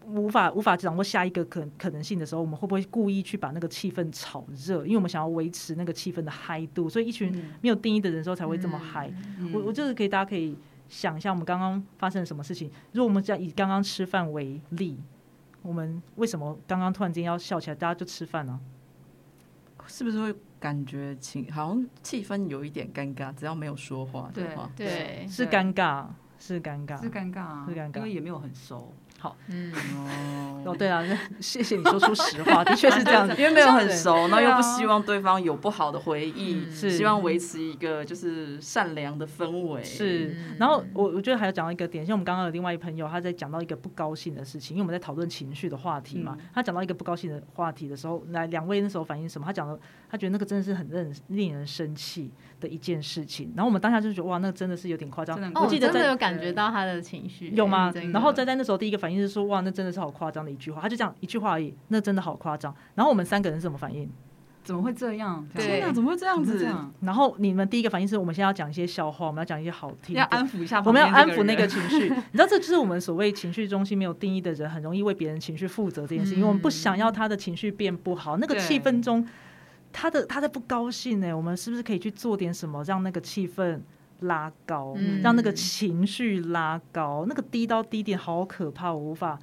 [0.08, 4.86] 无法无法掌握下一个可可能性的时候，我们会不会故意去把那个气氛炒热？
[4.86, 9.12] 因为我们想要维持那个气氛的嗨度，所以一群没有定义的人时候才会这么嗨。
[9.54, 12.70] 我我就是可以大家可以想一下，我们刚刚发生了什么事情。
[12.92, 14.98] 如果我们这样以刚刚吃饭为例，
[15.62, 17.76] 我们为什么刚刚突然间要笑起来？
[17.76, 18.60] 大家就吃饭啊？
[19.88, 23.34] 是不是会感觉情好像气氛有一点尴尬？
[23.36, 26.08] 只要没有说话的对话，对，是尴尬，
[26.40, 27.10] 是尴尬是。
[27.12, 28.92] 尴尬啊，是尴尬因为也没有很熟。
[29.48, 29.72] 嗯，
[30.66, 33.36] 哦，对啊，那谢谢你说出实话，的确是这样子。
[33.40, 39.84] 因为没有很熟，然后又不希望对方有不好的回忆，嗯是希望维持一个就是善良的氛围。
[39.84, 46.38] 是嗯，然后我我觉得还要讲到一个点，像我们刚刚有另外一朋友，他在讲到一个不高兴的事情，因为我们在讨论情绪的话题嘛。
[46.54, 49.46] 他讲到一个不高兴的话题的时候，那两位那时候反应什么？
[49.46, 53.52] 他讲的，他觉得那个真的是很令令人生气的一件事情。
[53.56, 55.54] 然后我们当下就觉得哇，那真的是有点夸张真。
[55.54, 57.92] 的哦，我记得在真的有感觉到他的情绪，有吗？
[58.14, 60.82] 然后在在那时候第一个反应是说哇，那真的是好夸张的一句话。
[60.82, 62.74] 他就这样一句话而已，那真的好夸张。
[62.94, 64.10] 然后我们三个人是什么反应？
[64.64, 65.48] 怎么会这样？
[65.54, 66.68] 对天哪，怎么会这样子？
[67.02, 79.24] 然后你们第一个反应是我们现在要讲一些笑话，我们要讲一些好听的，要安抚一下我们要安抚那个情绪，你知道，这就是我们所谓情绪 中心没有定义的人，很容易为别人情绪负责这件事，因为我们不想要他的情绪变不好，那个气氛中，
[79.98, 83.80] 他的他在不高兴呢，我们是不是可以去做点什么，让那个气氛
[84.20, 89.40] 拉高，嗯让那个情绪拉高，那个低到低点好可怕，我无法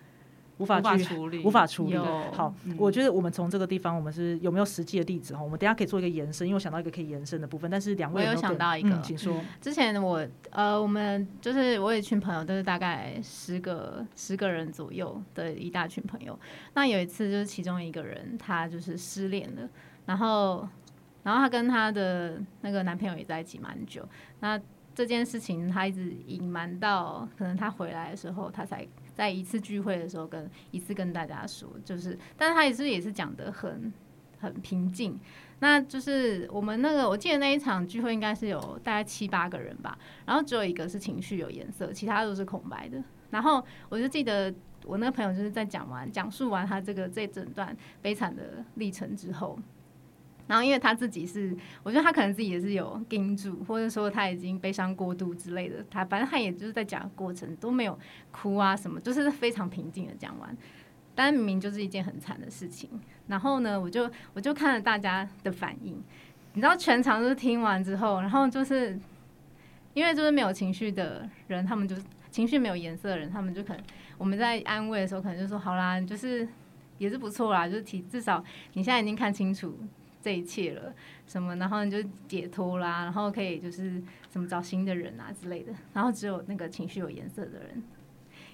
[0.59, 1.97] 无法去处理，无法处理。
[1.97, 5.43] 好，嗯我觉得我们从这个地方，我们是有没有实际的例子哈？
[5.43, 9.41] 我们等下可以做一个延伸，因为我想到一个可以延伸的部分，但是两位我有想到一个嗯请说。
[9.61, 16.39] 之前我呃，我们就是我有一群朋友，都是大概十个十个人左右的一大群朋友。
[16.75, 19.69] 那有一次就是其中一个人他就是失恋了，
[20.07, 20.69] 然后
[21.23, 24.09] 然后她跟她的那个男朋友也在一起蛮久。
[24.41, 24.61] 那
[24.95, 33.93] 这件事情她一直隐瞒到可能她回来的时候，她才在一次聚会的时候跟一次跟大家说，就是，但是她也是也是讲的很
[34.39, 35.19] 很平静。
[35.61, 43.01] 那就是我们那个，我记得那一场聚会应该是有大概七八个人吧，然后只有一个是情绪有颜色，其他都是空白的。
[43.31, 44.53] 然后我就记得
[44.85, 49.57] 我那个朋友就是在讲完讲述完他这个这整段 悲惨的历程之后，
[50.47, 57.99] 然后因为他自己是，我觉得他可能自己也是有盯住，或者说他已经悲伤过度之类的，他反正他也就是在讲过程都没有
[58.31, 60.57] 哭啊什么，就是非常平静的讲完。
[61.15, 62.89] 但明明就是一件很惨的事情，
[63.27, 66.03] 然后呢，我就我就看了大家的反应，
[66.55, 68.99] 你知道全场就是听完之后，然后就是
[69.93, 71.95] 因为就是没有情绪的人，他们就
[72.31, 73.85] 情绪没有颜色的人，他们就可能
[74.17, 76.49] 我们在安慰的时候，可能就说好啦，就是
[76.97, 79.79] 也是不错啦，就是提至少你现在已经看清楚
[80.23, 80.95] 这一切了，
[81.27, 87.83] 什么，然后你就解脱啦，然后可以就是怎么找新的人啊之类的，然后只有那个情绪有颜色的人。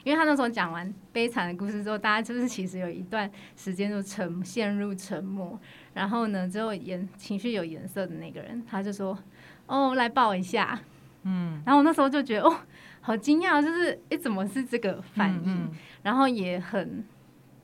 [0.04, 5.60] 因为他那时候讲完悲惨的故事之后，大家就是其实有一段时间就沉陷入沉默，
[5.92, 9.18] 然后呢，只有颜情绪有颜色的那个人，他就说
[9.66, 10.80] ：“哦，来抱一下。”
[11.24, 12.60] 嗯，然后我那时候就觉得哦，
[13.00, 15.42] 好惊讶，就是诶，怎么是这个反应？
[15.44, 15.70] 嗯
[16.02, 17.04] 然后也很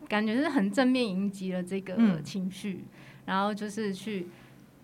[0.08, 2.84] 感觉是很正面迎击了这个嗯情绪，
[3.26, 4.26] 然后就是去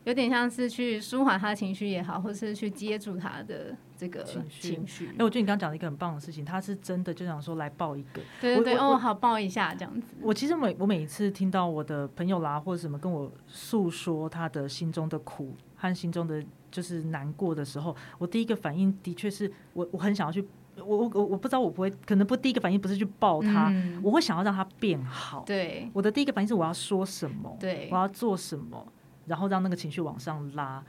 [0.05, 5.09] 有点像是去舒缓他情绪也好，或是去接住他的这个情绪。
[5.09, 8.23] 哎、我觉得你刚刚讲了一个很棒的事情，他是真的就想说来抱一个。
[8.41, 10.15] 对对对，哦，好抱一下这样子。
[10.23, 20.47] 我其实每我每一次听到我的朋友啦或者什么跟我诉说他的心中的苦和心中的就是难过的时候，我第一个反应的确是我我很想要去，
[20.85, 25.45] 我我我我不知道我不会，可能不第一个反应不是去抱他，嗯我会想要让他变好。
[25.47, 28.87] 对我的第一个反应是我要说什么，对我要做什么，
[29.27, 30.83] 然后让那个情绪往上拉。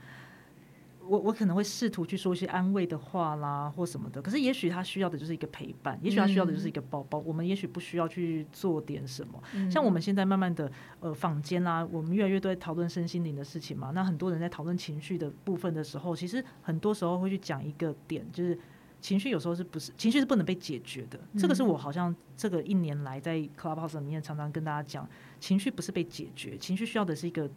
[1.04, 4.22] 我我可能会试图去说一些安慰的话啦，或什么的。
[4.22, 7.18] 可是也许他需要的就是一个陪伴，也许他需要的就是一个抱抱。
[7.18, 9.42] 我们也许不需要去做点什么。
[9.54, 13.90] 嗯像我们现在慢慢的呃坊间啦，我们越来越多在讨论身心灵的事情嘛。
[13.92, 18.56] 那很多人在讨论情绪的部分的时候，其实很多时候会去讲一个点，就是
[19.02, 21.20] 情绪有时候是不是情绪是不能被解决的。
[21.36, 25.06] 这个是我好像这个一年来在 Clubhouse 里面常常跟大家讲，
[25.40, 27.50] 情绪不是被解决，情绪需要的是一个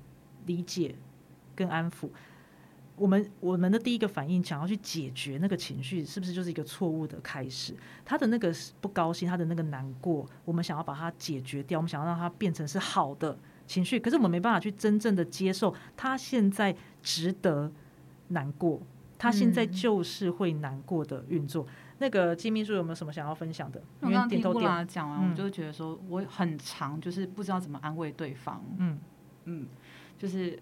[0.48, 0.96] 理解
[1.56, 2.10] 跟安抚。
[2.98, 7.76] 我们我们的第一个反应，想要去解决那个情绪，是不是就是一个错误的开始？
[8.04, 17.70] 他的那个不高兴，他的那个难过，我们想要把它解决掉，我们想要让它变成是好的情绪，可是我们没办法去真正的接受他现在值得
[18.30, 18.82] 难过，
[19.18, 21.66] 他现在嗯就是会难过的运作。
[21.98, 23.80] 那个金秘书有没有什么想要分享的？
[24.02, 29.00] 因我刚刚听布为点头点，拉讲完，嗯我就觉得说我很长，就是不知道怎么安慰对方，嗯，
[29.46, 29.68] 嗯，
[30.18, 30.60] 就是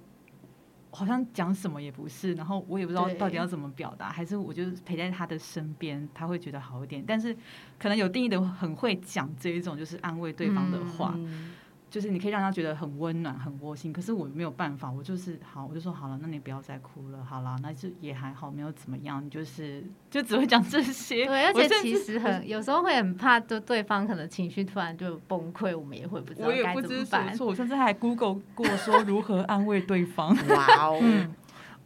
[0.92, 7.04] 好像讲什么也不是，然后我也不知道到底要怎么表达，还是我就是陪在他的身边，他会觉得好一点。
[7.06, 7.36] 但是
[7.80, 11.54] 可能有定义的很会讲这一种就是安慰对方的话，嗯
[11.94, 13.94] 就是你可以让他觉得很温暖、很窝心。
[13.94, 21.28] 可是我没有办法，我就是好，我就说好了，那你不要再哭了，好了，那就也还好，没有怎么样，你就是就只会讲这些。
[21.28, 27.38] 对，而且其实很有时候会很怕，就对方可能情绪突然就崩溃，我们也会不知道我也该不知所怎么办。
[27.42, 30.36] 我甚至还 Google 过说如何安慰对方。
[30.50, 31.32] 哇哦， 嗯，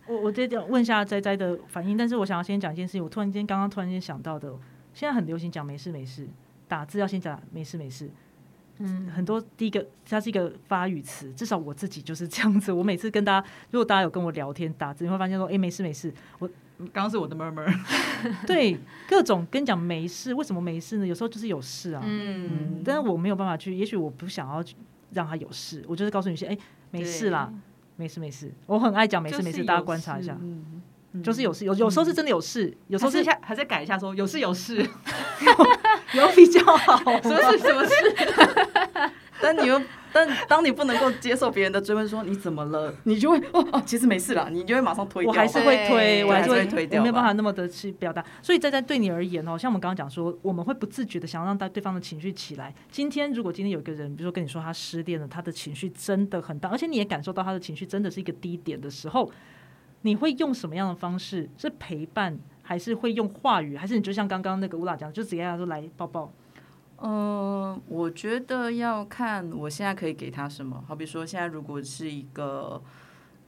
[0.08, 4.50] 我我接着问一下斋斋的反应，但是我想要先讲一件事情，我突然间刚刚突然间想到的，
[4.94, 6.30] 现在很流行讲没事没事，
[6.66, 8.10] 打字要先讲没事没事，
[8.80, 12.72] 嗯，很多第一个它是一个发语词，至少我自己就是这样子。
[12.72, 17.68] 我每次跟大家，如果大家有跟我聊天打字，你会发现说，哎、没事没事，我刚刚是我的 murmur，
[18.46, 18.78] 对
[19.10, 21.08] 各种跟你讲没事，为什么没事呢？
[21.08, 24.64] 有时候就是有事啊，嗯，但是我没有办法去，也许我不想要
[25.12, 26.58] 让他有事，我就是告诉你先，哎、
[26.92, 27.52] 没事啦，
[27.96, 34.78] 没事没事，我很爱讲没事没事，大家观察一下，嗯，就是有事，有有时候是真的有事，有时候是有时候是还在改一下说有事有事，
[36.14, 37.94] 有比较好，什么事什么事，
[39.42, 45.30] 但你又但当你不能够接受别人的追问，说你怎么了，你就会哦哦，其实没事啦，你就会马上推掉。
[45.30, 48.24] 我还是会推，我还是会推掉我没有办法那么的去表达。
[48.42, 52.74] 所以在在对你而言哦，像我们刚刚讲说，我们会不自觉的想要让对对方的情绪起来。
[52.90, 59.30] 今天如果今天有一个人，比如说跟你说他失恋了，他的情绪真的很大，而且你也感受到他的情绪真的是一个低点的时候，
[60.02, 61.48] 你会用什么样的方式？
[61.58, 66.30] 是陪伴，还是会用话语，还是你就像刚刚那个乌拉讲，就直接跟他说来抱抱？
[66.98, 70.84] 嗯，我觉得要看我现在可以给他什么。
[70.86, 72.82] 好比说，现在如果是一个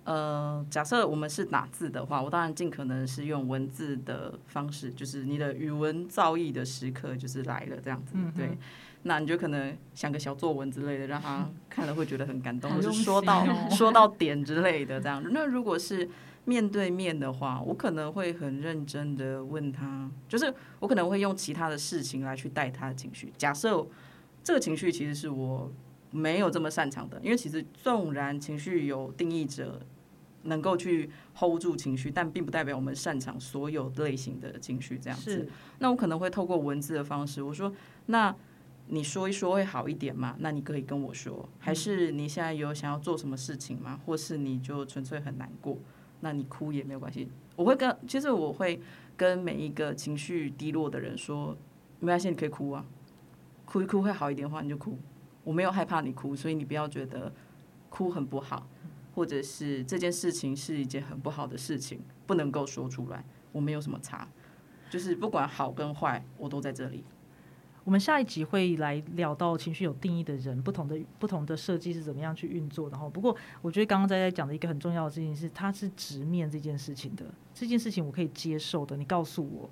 [0.05, 8.13] 呃，假设我们是打字的话，我当然尽可能是用文字的方式，就是你的语文造诣的时刻就是来了这样子。
[8.13, 8.57] 嗯对，
[9.03, 15.21] 那你就可能想个小作文之类的，让他看了会觉得很感动，或是说到哦说到点之类的这样。
[15.31, 16.07] 那如果是
[16.49, 23.31] 面对面的话，我可能会很认真的问他，就是我可能会用其他的事情来去带他的情绪。
[23.37, 23.85] 假设
[24.43, 25.71] 这个情绪其实是我
[26.09, 29.79] 没有这么擅长的，因为其实纵然情绪有定义者
[30.43, 35.47] 能够去 hold 住情绪，但并不代表我们擅长所有类型的情绪这样子。
[35.77, 37.71] 那我可能会透过文字的方式，我说
[38.07, 38.35] 那。
[38.91, 40.35] 你说一说会好一点吗？
[40.39, 43.99] 那你可以跟我说，还是你现在有想要做什么事情吗？
[44.03, 45.77] 或是你就纯粹很难过？
[46.21, 47.29] 那你哭也没有关系。
[47.55, 48.81] 我会跟，其实我会
[49.17, 51.55] 跟每一个情绪低落的人说，
[51.99, 52.85] 没关系，你可以哭啊，
[53.65, 54.97] 哭一哭会好一点的话，你就哭。
[55.43, 57.31] 我没有害怕你哭，所以你不要觉得
[57.89, 58.67] 哭很不好，
[59.15, 63.23] 或者是这件事情是一件很不好的事情，不能够说出来。
[63.51, 64.27] 我没有什么差。
[64.89, 67.03] 就是不管好跟坏，我都在这里。
[67.89, 72.87] 我们下一集会来聊到情绪有定义的人，不同的不同的设计是怎么样去运作。
[72.91, 77.25] 然后，不过我觉得刚刚在讲的一个很重要的事情是，它是直面这件事情的。
[77.51, 78.95] 这件事情我可以接受的。
[78.95, 79.67] 你告诉我，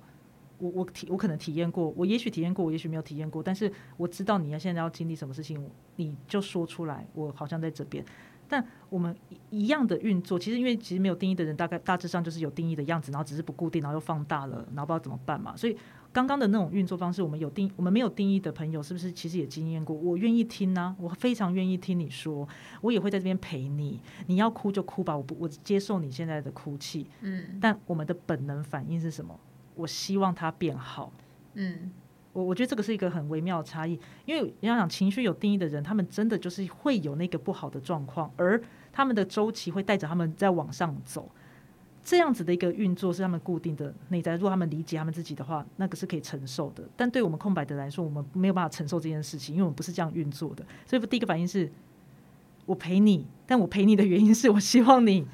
[0.58, 3.40] 我我体我可能体验过，我也许体验过，我也许没有体验过。
[3.40, 7.06] 但是我知道你要现在要经历什么事情，你就说出来。
[7.14, 8.04] 我好像在这边。
[8.48, 9.14] 但我们
[9.50, 15.56] 一样的运作，其实因为其实没有定义的人，大概大致上就是有定义的样子，然后只是不固定，然后又放大了，然后不知道怎么办嘛。
[15.56, 15.76] 所以。
[16.18, 19.94] 刚刚的那种运作方式，我们有定，我们没有定义的朋友，是不是其实也经验过？
[19.94, 22.48] 我愿意听呢，我非常愿意听你说，
[22.80, 24.00] 我也会在这边陪你。
[24.26, 27.08] 你要哭就哭吧，我不，我接受你现在的哭泣。
[27.20, 29.38] 嗯，但我们的本能反应是什么？
[29.76, 31.12] 我希望他变好。
[31.54, 31.92] 嗯，
[32.32, 38.60] 我我觉得这个是一个很微妙的差异，因为你要想情绪有定义的人，他们真的就是会有那个不好的状况，而
[38.92, 41.30] 他们的周期会带着他们在往上走。
[42.04, 44.34] 这样子的一个运作是他们固定的内在。
[44.34, 46.82] 如果他们理解他们自己的话，那个是可以承受的。
[46.96, 50.64] 但对我们空白的来说，我们没有办法承受这件事情，因为我们不是这样运作的。
[50.86, 51.70] 所以第一个反应是，
[52.64, 55.26] 我陪你，但我陪你的原因是我希望你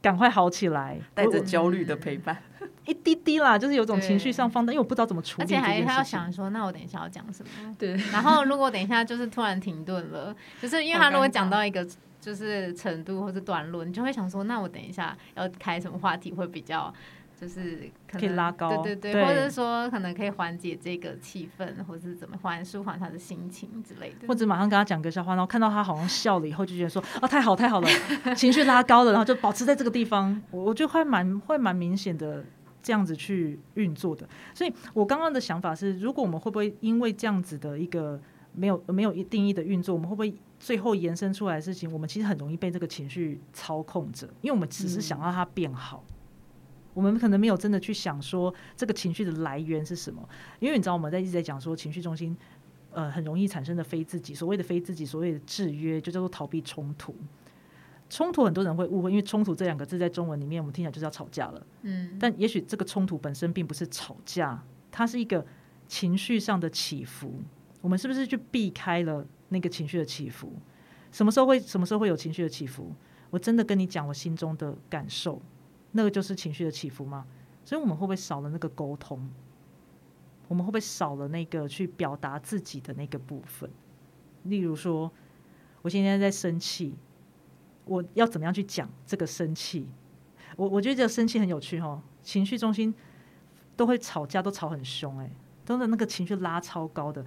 [0.00, 2.38] 赶快好起来， 带着焦虑的陪伴，
[2.86, 5.44] 一滴滴啦，就是有种情绪上放大，因为我不知道怎么处理。
[5.44, 7.76] 而且还他要想说，那我等一下要讲什么？
[7.78, 7.94] 对。
[8.12, 11.86] 然后如果等一下就是突然停顿了，就是因为他如果讲到一个。
[12.24, 16.90] 就是程度或者段落，你就会想说，那我等一下要开什么话题会比较，
[17.38, 27.88] 就是可以拉高，对对对，或者说可能可以缓解这个气氛，或者是怎么缓舒缓他的心情之类的，或者马上跟他讲个笑话，然后看到他好像笑了以后，就觉得说，啊，太好太好了，
[28.34, 32.42] 情绪拉高了，然后就保持在这个地方，我我觉得会蛮会蛮明显的
[32.82, 34.26] 这样子去运作的。
[34.54, 38.18] 所以我刚刚的想法是，如果我们会不会因为这样子的一个
[38.54, 40.34] 没有没有一定义的运作，我们会不会？
[40.60, 46.02] 最后延伸出来的事情，我们其实很容易被这个情绪操控着，因为我们只是想要它变好，
[46.94, 50.26] 我们可能没有真的去想说这个情绪的来源是什么。
[50.60, 52.34] 因为你知道我们在一直在讲说情绪中心，
[52.92, 57.14] 呃，很容易产生的非自己，所谓的非自己，所谓的制约，就叫做逃避冲突。
[58.08, 61.66] 冲突很多人会误会，因为冲突这两个字在中文里面，我们听起来就是要吵架了。
[61.82, 65.44] 嗯，但也许这个冲突本身并不是吵架，它是一个
[65.86, 67.42] 情绪上的起伏。
[67.84, 69.26] 我们是不是去避开了？
[69.50, 70.50] 那个情绪的起伏，
[71.12, 72.90] 什么时候会什么时候会有情绪的起伏？
[73.28, 75.40] 我真的跟你讲我心中的感受，
[75.92, 77.26] 那个就是情绪的起伏吗？
[77.62, 79.28] 所以我们会不会少了那个沟通？
[80.48, 83.70] 我们会不会少了那个去表达自己的那个部分？
[84.44, 85.12] 例如说，
[85.82, 86.94] 我现在在生气，
[87.84, 89.86] 我要怎么样去讲这个生气？
[90.56, 92.92] 我我觉得这个生气很有趣哦，情绪中心
[93.76, 95.30] 都会吵架，都吵很凶，哎，
[95.66, 97.24] 都是那个情绪拉超高的。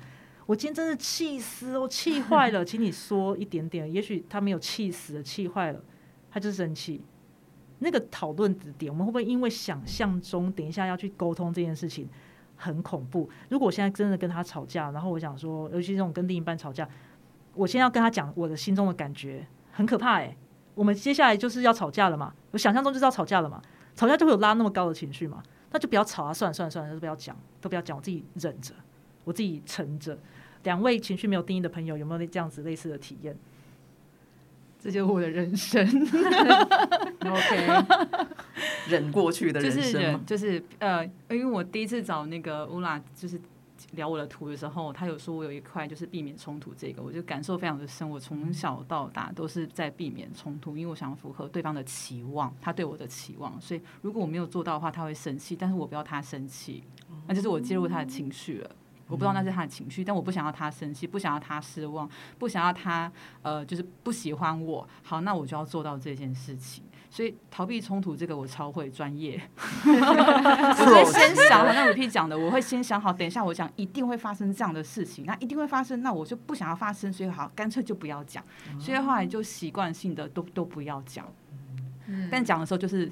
[0.48, 3.92] 我今天真的气死，我气 坏了，请你说一点点。
[3.92, 5.80] 也许他没有气死，气坏了，
[6.32, 7.04] 他就是生气。
[7.80, 12.10] 那个讨论的点，我们会不会因为想象中等一下要去沟通这件事情
[12.56, 13.30] 很恐怖？
[13.50, 16.88] 如果我现在真的跟他吵架，然后我想说，尤其这种跟另一半吵架，
[17.54, 20.36] 我现在要跟他讲我的心中的感觉，很可怕哎。
[20.74, 22.34] 我们接下来就是要吵架了嘛？
[22.52, 23.62] 我想象中就是要吵架了嘛？
[23.96, 25.44] 吵架就会有拉那么高的情绪嘛？
[25.72, 26.34] 那就不要吵啊！
[26.34, 28.74] 算了算了算了，都不要讲，都不要讲，我自己忍着，
[29.24, 30.18] 我自己沉着。
[30.68, 33.34] 两位情绪没有定义的朋友，有没有这样子类似的体验？
[34.78, 35.82] 这就是我的人生。
[37.24, 37.86] OK，
[38.90, 43.40] 忍过去的人生就是忍，就是呃，因为我第一次找那个乌拉，就是
[43.92, 48.08] 聊我的图的时候，他有说我有一块就是避免冲突，这个我就感受非常的深。
[48.08, 56.84] 我从小到大都是在避免冲突，因为我想符合对方的期望，他对我的期望，所以如果我没有做到的话，他会生气，但是我不要他生气，
[57.26, 58.70] 那就是我介入他的情绪了。
[59.08, 64.88] 我不知道那是他的情绪，但我不想要他生气，不想要他失望，不想要他呃，就是不喜欢我。
[65.02, 66.84] 好，那我就要做到这件事情。
[67.10, 69.42] 所以逃避冲突这个我超会专业。
[69.56, 78.44] 我会先想，好像 repeat 讲的，我会先想好，等一下我讲一定会发生这样的事情，那一定会发生，那我就不想要发生，所以好，干脆就不要讲。
[78.78, 81.26] 所以后来就习惯性的都都不要讲。
[82.08, 82.28] 嗯。
[82.30, 83.10] 但讲的时候就是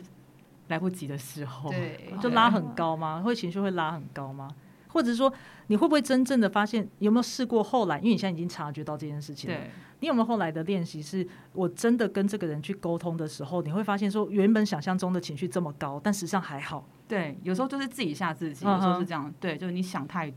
[0.67, 3.21] 来不及的时候，对，就拉很高吗？
[3.21, 4.49] 会情绪会拉很高吗？
[4.95, 5.31] 或者是说，
[5.67, 6.87] 你会不会真正的发现？
[6.99, 7.97] 有没有试过后来？
[7.97, 9.57] 因为你现在已经察觉到这件事情了。
[9.99, 11.01] 你有没有后来的练习？
[11.01, 16.87] 是我真的跟这个人去沟通的时候，你会发现说，原本想象中的情绪这么高，但实际上还好。
[17.09, 19.33] 对，有时候就是自己吓自己，有时候是这样。
[19.37, 20.33] 对，就是你想太。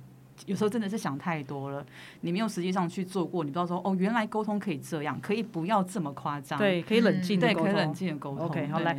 [0.47, 1.85] 有时候真的是想太多了，
[2.21, 8.47] 你没有实际上去做过，你不知道说哦，原来沟通可以这样，可以不要这么夸张，对，可以冷静的沟通，可以冷静的沟通。
[8.47, 8.97] OK，好，来，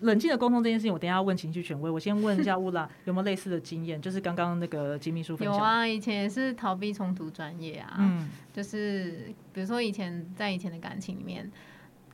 [0.00, 5.56] 冷静的沟通这件事情，我等下要问情绪权威，我先问一下乌拉有没有类似的经验，就是刚刚那个金秘书分享。
[5.56, 11.50] 有啊，以前也是逃避冲突专业啊，嗯，就是比如说以前在以前的感情里面，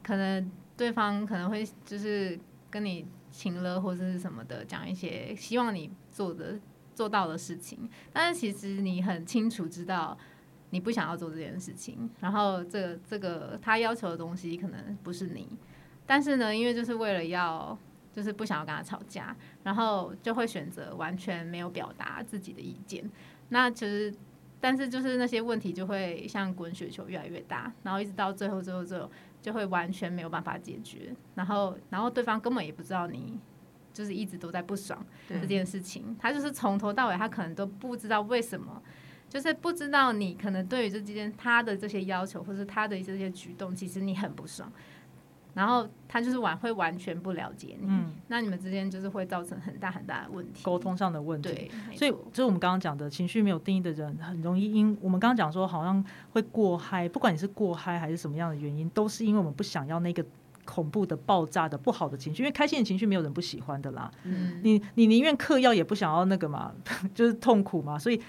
[0.03, 2.39] 可能对方可能会就是
[2.71, 6.59] 跟你情了或者是什么的，讲一些希望你做的。
[6.95, 10.17] 做到的事情，但是其实你很清楚知道
[10.71, 15.49] 你不想要做这件事情，然后这个这个他要求的东西可能不是你，
[16.07, 17.77] 但是呢，因为就是为了要
[18.13, 23.11] 就是不想要跟他吵架，然后就会选择完全没有表达自己的意见。
[23.49, 24.15] 那其实，
[24.61, 33.39] 但是就是那些问题就会像滚雪球越来越大，然后一直到最后最后最后就会完全没有办法解决，然后然后对方根本也不知道你。
[33.93, 38.83] 就是一直都在不爽这件事情，他就是从头到尾，他可能都不知道为什么，
[39.29, 44.71] 就是不知道你可能对于这之间他的这些要求，或是他的这些举动，其实你很不爽，
[45.55, 47.89] 然后他就是完会完全不了解你，
[48.29, 51.51] 那你们之间就是会造成很大很大的问题，沟通上的问题。
[51.51, 60.25] 对，所以就是我们刚刚讲的情绪没有定义的人，很容易因我们刚刚讲说，好像会过嗨，不管你是过嗨还是什么样的原因，都是因为我们不想要那个。
[60.65, 64.11] 恐怖的、爆炸的、不好的情绪，因为开心的情绪没有人不喜欢的啦。
[64.25, 66.73] 嗯，你你宁愿嗑药也不想要那个嘛，
[67.15, 67.99] 就是痛苦嘛。
[67.99, 68.21] 所以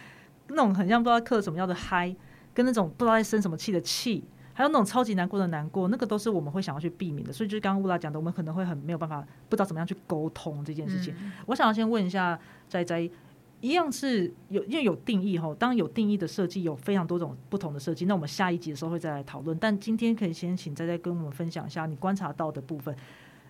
[0.48, 2.16] 那种很像不知道嗑什么药的嗨，
[2.54, 4.24] 跟那种不知道在生什么气的气，
[4.54, 7.34] 还有那种超级难过的难过，那个都是我们会想要去避免的。
[7.34, 11.14] 所以就是刚刚乌拉讲的，我们可能会很没有办法，不知道怎么样去沟通这件事情。
[11.46, 13.10] 我想要先问一下仔仔。
[13.64, 15.56] 一样是有，因为有定义哈。
[15.58, 19.58] 当有定义的设计有非常多种不同的设计，那我们下一集的时候会再来讨论。
[19.58, 22.94] 但今天可以先请再再跟我们分享一下你观察到的部分。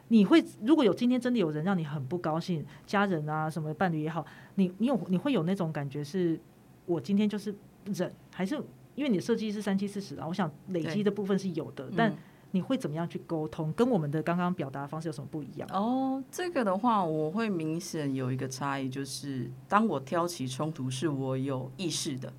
[0.10, 6.40] 你会如果有今天真的有人让你很不高兴，家人啊什么伴侣也好，你你有你会有那种感觉是，
[6.86, 7.56] 我今天就是
[7.86, 8.56] 忍，还是
[8.94, 10.28] 因为你的设计是三七四十啊？
[10.28, 12.16] 我想累积的部分是有的，但。
[12.56, 13.74] 你会怎么样去沟通？
[13.74, 15.68] 跟我们的刚刚表达方式有什么不一样？
[15.72, 22.32] 哦，这个的话，我会明显有一个差异，就是当我挑起冲突，是我有意识的，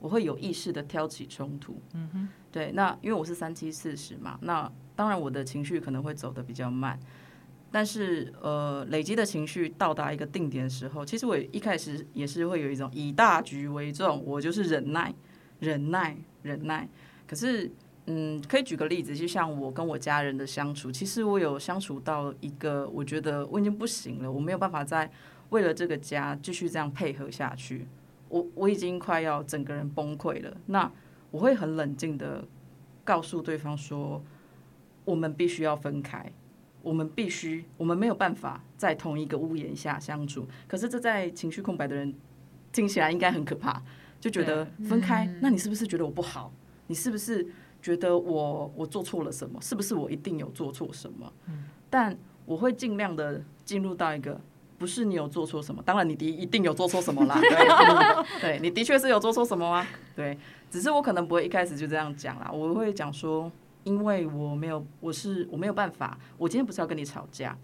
[0.00, 1.78] 我会有意识的挑起冲突。
[1.92, 2.72] 嗯哼，对。
[2.72, 6.98] 那因为我是三七四十嘛，那当然我的情绪可能会走得比较慢，
[7.70, 15.14] 但是呃，累积的情绪到达一个定点的时候，其实我一开始也是会有一种以大局为重，我就是忍耐、
[15.60, 16.88] 忍耐、忍耐。
[17.26, 17.70] 可是。
[18.08, 25.10] 嗯，可以举个例子，就像我跟我家人的相处，其实我有相处到一个，我觉得我已经不行了，我没有办法再
[25.48, 27.84] 为了这个家继续这样配合下去，
[28.28, 30.56] 我我已经快要整个人崩溃了。
[30.66, 30.88] 那
[31.32, 32.44] 我会很冷静的
[33.02, 34.22] 告诉对方说，
[35.04, 36.32] 我们必须要分开，
[36.82, 40.46] 我们必须，我们没有办法在同一个屋檐下相处。
[40.68, 42.14] 可是这在情绪空白的人
[42.70, 43.82] 听起来应该很可怕，
[44.20, 46.52] 就觉得分开，那你是不是觉得我不好？
[46.86, 47.44] 你是不是？
[47.82, 49.60] 觉得我我做错了什么？
[49.60, 51.32] 是不是我一定有做错什么？
[51.88, 54.40] 但我会尽量的进入到一个，
[54.78, 57.38] 不是你有做错什么，当然你的一定有做错什么啦。
[57.40, 59.86] 对，对你的确是有做错什么吗？
[60.14, 60.36] 对，
[60.70, 62.50] 只是我可能不会一开始就这样讲啦。
[62.52, 63.50] 我会讲说，
[63.84, 67.56] 因为我没有，我是我没有办法，我今天不是要跟你吵架，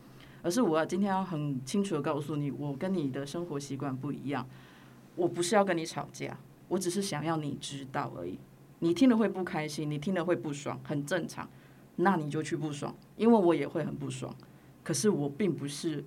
[0.43, 4.47] 而是我要今天要很清楚的告诉你，我跟你的生活习惯不一样。
[5.15, 6.39] 我不是要跟你吵架，
[6.69, 8.39] 我只是想要你知道而已。
[8.85, 11.49] 你听了会不开心，你听了会不爽，很正常。
[11.95, 14.35] 那你就去不爽，因为我也会很不爽。
[14.83, 16.05] 可是我并不是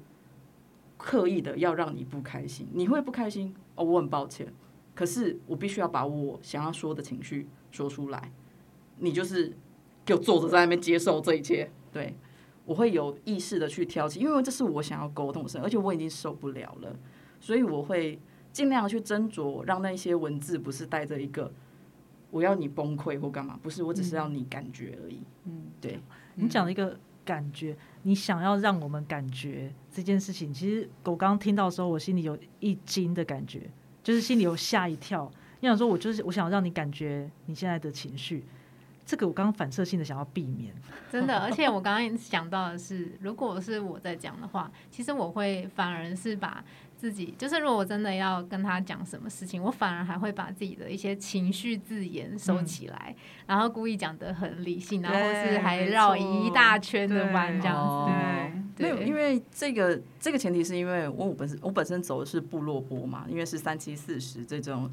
[0.97, 4.53] 刻意的要让你不开心，你会不开心哦，我很抱歉。
[4.93, 8.33] 可是我必须要把我想要说的情绪说出来。
[8.99, 9.55] 你就是
[10.03, 12.13] 给我坐着在那边接受这一切，对
[12.65, 16.93] 我会有意识的去挑起，因为这是我想要沟通的事，而且我已经受不了了，
[17.39, 18.19] 所以我会
[18.51, 21.53] 尽量去斟酌，让那些文字不是带着一个。
[22.35, 23.57] 我要你崩溃或干嘛？
[23.63, 25.21] 不是，我只是要你感觉而已。
[25.45, 25.97] 嗯，对
[26.33, 27.73] 你讲的一个感觉，
[28.03, 33.69] 你想要让我们感觉这件事情，其实我刚刚听到的时候，我心里有一惊的感觉，
[34.03, 35.31] 就是心里有吓一跳。
[35.61, 38.43] 你想说，我就是我想让你感觉你现在的情绪，
[39.05, 40.75] 这个我刚刚反射性的想要避免。
[41.09, 46.61] 真的，而且我刚刚想到的是，如果是我在讲的话，其实我会反而是把。
[46.97, 53.15] 自己就是，如果我真的要跟他讲什么事情，我反而还会把自己的一些情绪字眼收起来，
[53.45, 58.83] 然后故意讲的很理性，然后是还绕一大圈的弯这样子。
[58.83, 64.89] 对，因为这个这个前提是因为我本身我本身走的是部落波嘛，因为是三七四十这种，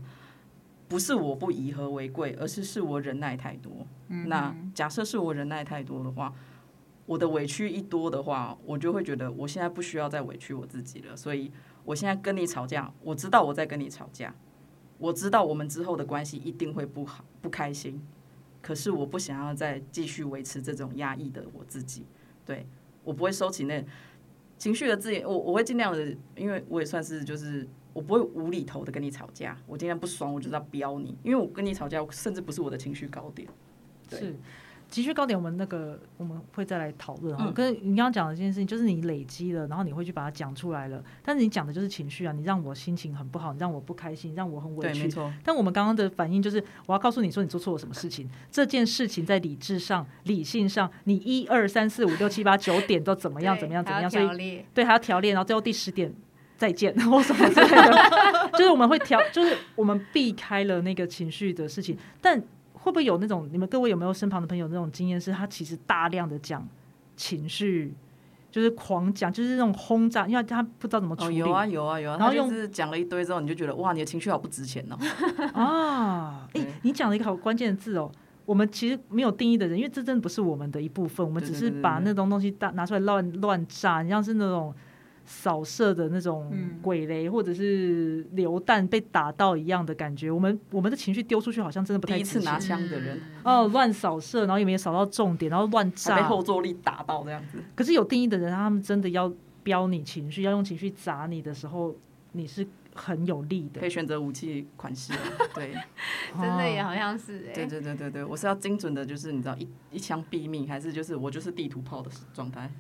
[0.89, 3.87] 不是我不以和为贵，而是是我忍耐太多。
[4.27, 6.33] 那假设是我忍耐太多的话，
[7.07, 11.51] 我的委屈一多的话，我就会觉得我现在不需要再委屈我自己了，所以。
[11.85, 14.35] 我现在跟你吵架，我知道我在跟你吵架，
[14.99, 18.01] 我知道我们之后的关系一定会不好、不开心。
[18.61, 22.07] 可是我不想要再继续维持这种压抑的我自己，
[22.47, 22.65] 对
[23.03, 23.85] 我不会收起那
[24.57, 29.59] 情绪的字眼，我我会尽量的，因为我也算是就是我不会无厘头的跟你吵架。
[29.67, 33.49] 我今天不爽，我就要飙你，因为我跟你吵架，甚至不是我的情绪高点。
[34.09, 34.37] 是
[34.93, 37.47] 情绪高点，我们那个我们会再来讨论哈。
[37.47, 41.03] 嗯跟你刚刚讲的这件事情，就是你累积了，然后你会去把它讲出来了。
[41.23, 45.09] 但是你讲的就是情绪啊，你让我心情很不好，你让我不开心，让我很委屈。
[45.09, 48.29] 错，但我们刚刚的反应就是，我要告诉你说你做错了什么事情。
[48.51, 53.59] 这件事情在理智上、理性上，你一二三四五六七八九点都怎么样？
[53.59, 53.83] 怎么样？
[53.83, 54.11] 怎么样？
[54.11, 56.13] 所以对，还要调练，然后最后第十点
[56.57, 61.97] 再见或什么之类的， 就是我们会调，就是我们避开了那个情绪的事情。
[62.21, 62.41] 但
[62.83, 66.69] 会不会有那种你们各位有没有身旁的朋友那种经验，是他其实大量的讲
[67.17, 67.95] 情绪，
[68.51, 71.37] 就是狂讲，就是那种轰炸，因为他不知道怎么处哦，理。
[71.37, 74.99] 有啊有啊有啊，然后用是讲了一堆之后，你就觉得哇，你的情绪好不值钱哦。
[75.55, 78.11] 啊，哎、对你讲了一个好关键的字哦。
[78.45, 84.75] 我们其实没有定义的人，因为这真的不是我们的一部分，我们只是把那种东西大拿出来乱乱炸，你像是那种
[85.25, 90.31] 扫射的那种嗯鬼雷，或者是流弹被打到一样的感觉。
[90.31, 96.29] 我们我们的情绪丢出去，好像真的不太第一次拿枪的人哦，乱扫射，然后也没有扫到重点，然后乱炸被炸。
[96.29, 97.59] 后坐力打到这样子。
[97.75, 101.95] 可是有定义的人，他们真的要标你情绪，要用情绪砸你的时候，
[102.33, 103.91] 你是很有力的可以。
[103.91, 105.13] 选择武器款式，
[105.55, 105.73] 对，
[106.39, 112.71] 真的也哦好像是哎、对对对对对，我是要精准的，就是你知道一一枪毙命，还是就是我就是地图炮的状态？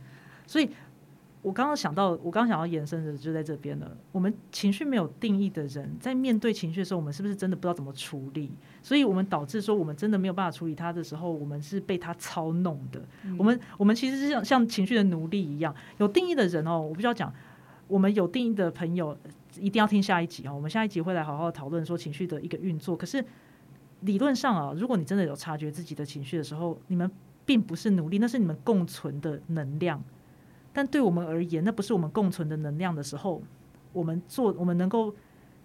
[0.46, 0.68] 所以
[1.42, 3.96] 我刚刚想到，我刚刚想要延伸的就在这边了。
[4.12, 8.52] 我们情绪没有定义的人，在面对情绪的时候，我们是不是真的不知道怎么处理？
[8.80, 13.02] 所以我们导致说，我们真的没有办法处理它的时候，我们是被它操弄的。
[13.36, 15.74] 我们我们其实是像像情绪的奴隶一样。
[15.98, 17.34] 有定义的人哦，我必须要讲，
[17.88, 19.18] 我们有定义的朋友
[19.58, 20.54] 一定要听下一集哦。
[20.54, 22.96] 我们下一集会来好好讨论说情绪的一个运作。
[22.96, 23.24] 可是
[24.02, 27.10] 理论上啊，如果你真的有察觉自己的情绪的时候，你们
[27.44, 30.00] 并不是奴隶，那是你们共存的能量。
[30.72, 33.42] 但对我们而言，那不是我们共存的能量的时候，
[33.92, 35.14] 我们做我们能够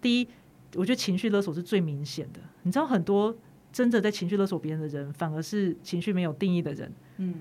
[0.02, 0.28] 第一，
[0.76, 2.40] 我觉得情绪勒索是最明显的。
[2.64, 3.36] 你知道，很多
[3.72, 6.92] 真的在情绪勒索别人的人，反而是情绪没有定义的人。
[7.18, 7.36] 嗯，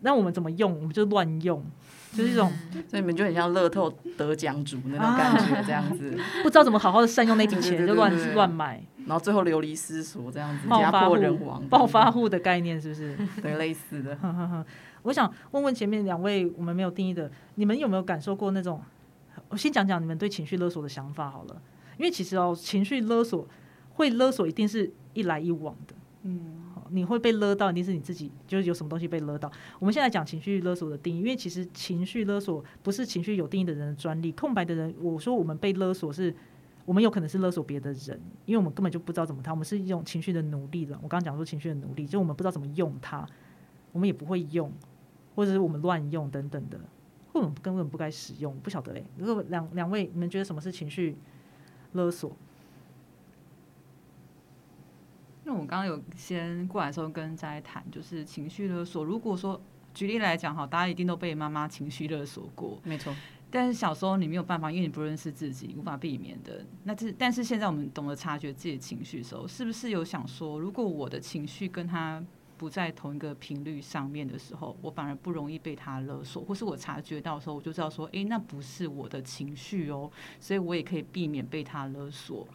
[0.00, 0.74] 那我们怎么用？
[0.74, 1.64] 我们就乱用，
[2.12, 2.50] 就是一种
[2.88, 6.10] 所以你们就很像乐透得奖主那种感觉，这样子，
[6.42, 13.16] 不知道怎么好好的善用那笔钱，就乱乱买，然后最后流离失所这样子，家破人亡，暴发户的概念是不是？
[13.40, 14.18] 对类似的。
[15.02, 18.80] 我想问问前面两位我们没有定义的，你们有没有感受过那种？
[19.48, 21.62] 我先讲讲你们对情绪勒索的想法好了，
[21.98, 23.46] 因为其实哦，情绪勒索
[23.94, 25.94] 会勒索，一定是一来一往的。
[26.22, 29.50] 嗯，你会被勒到，一定是你自己就是有什么东西被勒到。
[29.78, 36.34] 我们现在讲情绪勒索的定义，因为其实情绪勒索不是情绪有定义的人的专利，空白的人，我说我们被勒索是。
[36.84, 40.98] 我们有可能是勒索别的人，因为我们根本就不知道怎么他，我们是一种情绪的奴隶了。
[41.00, 43.24] 我刚刚讲说情绪的奴隶，就我们不知道怎么用它，
[43.92, 44.68] 我们也不会用，
[45.34, 46.78] 或者是我们乱用等等的，
[47.32, 49.04] 或者我们根本不该使用，不晓得嘞。
[49.16, 51.16] 如果两两位，你们觉得什么是情绪
[51.92, 52.36] 勒索？
[55.44, 59.04] 那我刚刚有先过来的时候跟在谈，就是情绪勒索。
[59.04, 59.60] 如果说
[59.92, 63.12] 举例来讲哈，大家一定都被妈妈情绪勒索过，没错，
[63.50, 66.64] 但是小时候你没有办法，因为你不认识自己，无法避免的。
[66.84, 72.24] 那这但是现在我们懂得察觉自己的情绪的时候，是不是有想说，如果我的情绪跟他
[72.62, 80.08] 不在同一个频率上面的时候，我反而不容易被他勒索，或是我察觉到的时候，我就知道说，诶，那不是我的情绪哦，
[80.38, 82.46] 所以我也可以避免被他勒索。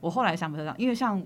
[0.00, 1.22] 我后来想不到，因为像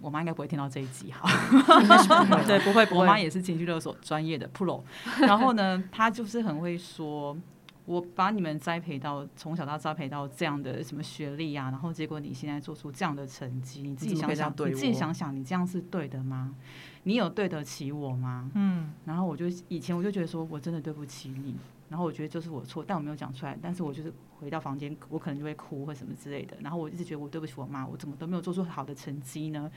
[0.00, 1.30] 我妈应该不会听到这一集哈，
[2.44, 3.02] 对，不会不会。
[3.02, 4.82] 我妈也是情绪勒索专业的 pro，
[5.22, 7.36] 然后呢，她就是很会说，
[7.84, 16.56] 我把你们栽培到从小到栽培到这样的什么学历啊，然后结果你现在做出这样的成绩，你自己想想，对你自己想想，你这样是对的吗？
[17.04, 18.50] 你有对得起我吗？
[18.54, 21.54] 嗯，然后我就以前我就觉得说我真的对不起你，
[21.88, 26.56] 然后我觉得就是我错，但我没有讲出来，但是我就是回到房间，我可能就会哭或什么之类的。
[26.60, 29.70] 然后我一直觉得我对不起我妈，我怎么都没有做出好的成绩呢？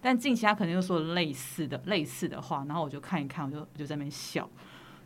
[0.00, 4.48] 但近期他可能又说了类似的类似的话，然后我就看一看，我就我就在那边笑。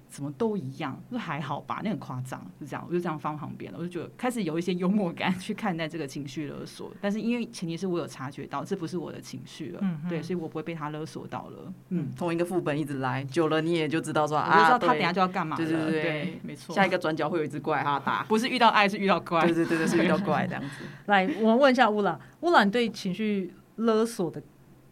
[0.09, 15.65] 怎么都一样，就还好吧，那很夸张，是这样，我就这样放旁边了，我就觉得开始有一些幽默感去看待这个情绪勒索，但是因为前提是我有察觉到这不是我的情绪了，对，所以我不会被他勒索到了，嗯，同一个副本一直来，久了你也就知道说我知啊，对道他等下就要干嘛了。
[15.65, 16.75] 对对对对，没错。
[16.75, 19.55] 下一个转角会有一只怪哈打，不是遇到爱，是遇到怪对。
[19.55, 20.85] 对对对，是遇到怪这样子。
[21.07, 24.43] 来，我们问一下乌兰，乌兰对情绪勒索的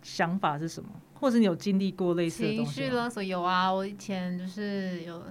[0.02, 0.90] 想法是什么？
[1.18, 2.66] 或者你有经历过类似的情？
[2.66, 5.22] 绪勒索有啊，我以前就是有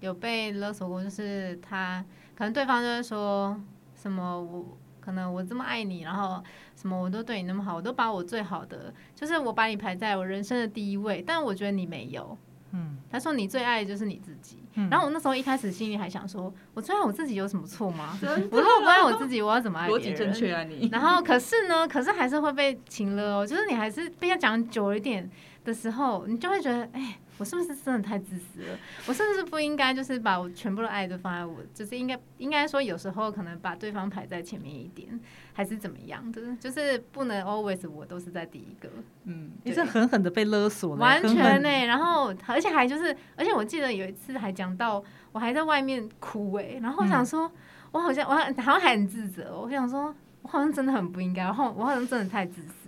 [0.00, 2.04] 有被勒索过，就是他
[2.34, 3.60] 可能对方就会说
[3.94, 6.42] 什么我可能我这么爱你，然后
[6.74, 12.36] 什么我都对你那么好，我都把我最好的，就是我把你排在我人生的第一位，但我觉得你没有。
[12.72, 18.18] 嗯，他说你最爱的就是你自己，嗯然后我那时候一开始心里还想说，我最爱我自己有什么错吗？
[18.22, 20.02] 我如果不爱我自己，我要怎么爱别人？
[20.02, 20.88] 逻辑正确啊你。
[20.92, 25.28] 然后可是呢，可是还是会被情了哦，就是你还是被他讲久一点
[25.64, 28.78] 的时候，你就会觉得，哎、我是不是真的太自私了？
[29.06, 35.18] 我是不是不应该就是把我全部的爱都放在我，就是应该应该说有时候可能把对方排在前面一点，
[35.52, 36.40] 还是怎么样的？
[36.56, 38.88] 就是不能 always 我都是在第一个。
[39.24, 47.50] 嗯，你是狠狠的被勒索了，完全呢、然后而且还就是，而且我记得有一次还讲到我还在外面哭哎、然后我想说，
[47.92, 52.85] 我好像我好像还很自责，我想说我好像真的很不应该，然后我好像真的太自私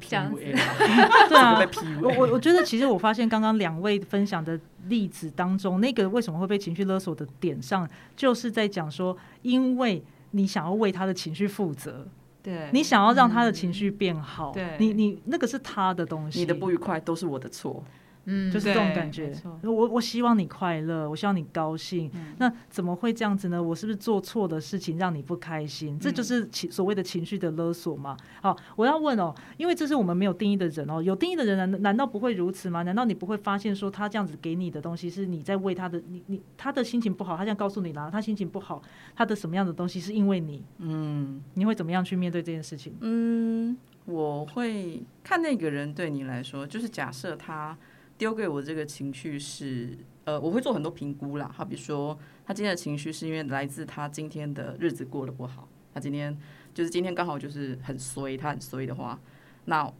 [0.00, 0.52] 这样 PUA 子。
[0.52, 1.58] 了 对啊。
[1.58, 10.02] 被 PUA 我我我觉得，其实我发现刚刚两位分享的例子当中，那个为什么会被情绪勒索的点上，就是在讲说，因为
[10.32, 12.06] 你想要为他的情绪负责，
[12.42, 14.76] 对，你想要让他的情绪变好，对。
[14.78, 17.82] 你你那个是他的东西，你的不愉快都是我的错，
[18.26, 19.32] 嗯，就是这种感觉。
[19.62, 22.10] 我我希望你快乐，我希望你高兴。
[22.14, 23.62] 嗯那怎么会这样子呢？
[23.62, 25.98] 我是不是做错的事情让你不开心？
[25.98, 28.16] 这就是情所谓的情绪的勒索嘛。
[28.42, 32.82] 好，我要问哦，因为这是我们没有定义的人哦，有定义的人难难道不会如此吗？
[32.82, 38.82] 难道你不会发现说他这样子给你的东西是你在为他的你你他的心情不好，他这样告诉你啦，他心情不好，
[39.14, 40.62] 他的什么样的东西是因为你？
[40.78, 42.94] 嗯你会怎么样去面对这件事情？
[43.00, 47.76] 嗯，我会看那个人对你来说，就是假设他
[48.18, 51.50] 丢给我这个情绪是，呃，我会做很多评估啦。
[51.54, 56.36] 好比说，他今天的情绪是因为来自他今天的日子过得不好，他今天
[56.72, 59.20] 就是今天刚好就是很衰，他很衰的话，
[59.66, 59.92] 那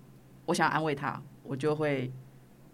[0.47, 2.11] 我想安慰他，我就会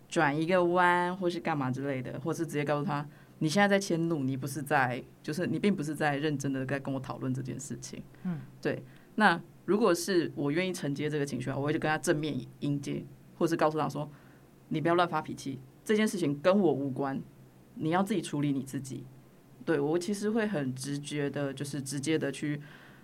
[0.08, 3.06] 转一个弯，或是干嘛之类的，或是直接告诉他，
[3.38, 8.02] 你现在在迁怒，你不是在，就是你并不是在认真的在跟我讨论这件事情。
[8.24, 8.82] 嗯，对。
[9.16, 13.04] 那如果是我愿意承接这个情绪啊，我会就跟他正面迎接，
[13.38, 14.10] 或是告诉他说，
[14.72, 17.20] 你不要乱发脾气，这件事情跟我无关，
[17.74, 19.04] 你要自己处理你自己。
[19.66, 22.58] 对我其实会很直觉的，就是直接的去，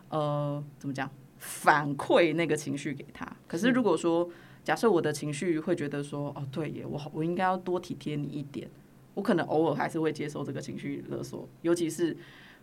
[0.09, 3.31] 呃，怎么讲，反馈那个情绪给他。
[3.47, 4.29] 可是如果说，
[4.65, 8.69] 假设我的情绪会觉得说，哦，对耶，我好，我应该要多体贴你一点，
[9.13, 12.17] 我可能偶尔还是会接受这个情绪勒索，尤其是，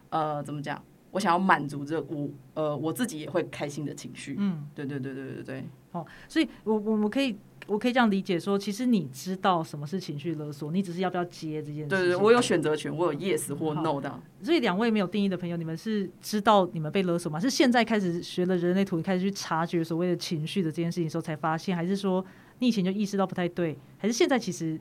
[0.09, 0.83] 呃，怎么讲，
[1.15, 4.35] 我想要满足这我，呃，我自己也会开心的情绪。
[4.37, 5.63] 嗯，对对对对对对，
[5.93, 7.37] 哦，所以我我我可以
[7.67, 11.87] 我可以这样理解说，其实你知道什么是情绪勒索，你只是要不要接这件事。
[11.87, 14.19] 对对对，我有选择权，我有 yes 或 no 的。
[14.43, 17.39] 所以两位没有定义的朋友，你们是知道你们被勒索吗？
[17.39, 22.23] 是现在开始学了人类图，开始去察觉所谓的情绪的这件事情的时候才发现，还是说
[22.59, 24.77] 你以前就意识到不太对，还是现在其实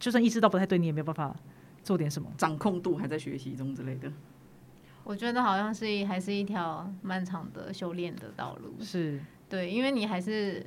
[0.00, 1.34] 就算意识到不太对，你也没有办法
[1.84, 2.28] 做点什么？
[2.36, 4.10] 掌控度还在学习中之类的。
[5.06, 8.74] 我觉得好像是一还是一条漫长的修炼的道路。
[8.80, 10.66] 是，对，因为你还是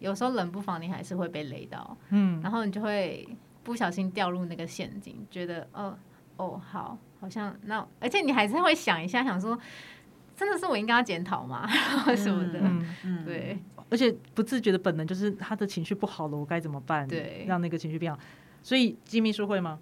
[0.00, 3.28] 有时候冷不防你还是会被雷到，嗯，然后你就会
[3.62, 5.96] 不小心掉入那个陷阱，觉得哦
[6.38, 9.56] 哦好，好像那，而且你还是会想一下，想说
[10.36, 11.64] 真的是我应该要检讨吗？
[12.16, 13.56] 什么的，嗯，嗯，对，
[13.90, 17.06] 而且不自觉的本能就是他的情绪不好了，我该怎么办？
[17.06, 18.18] 对让那个情绪变好。
[18.60, 19.78] 所以机密书会吗？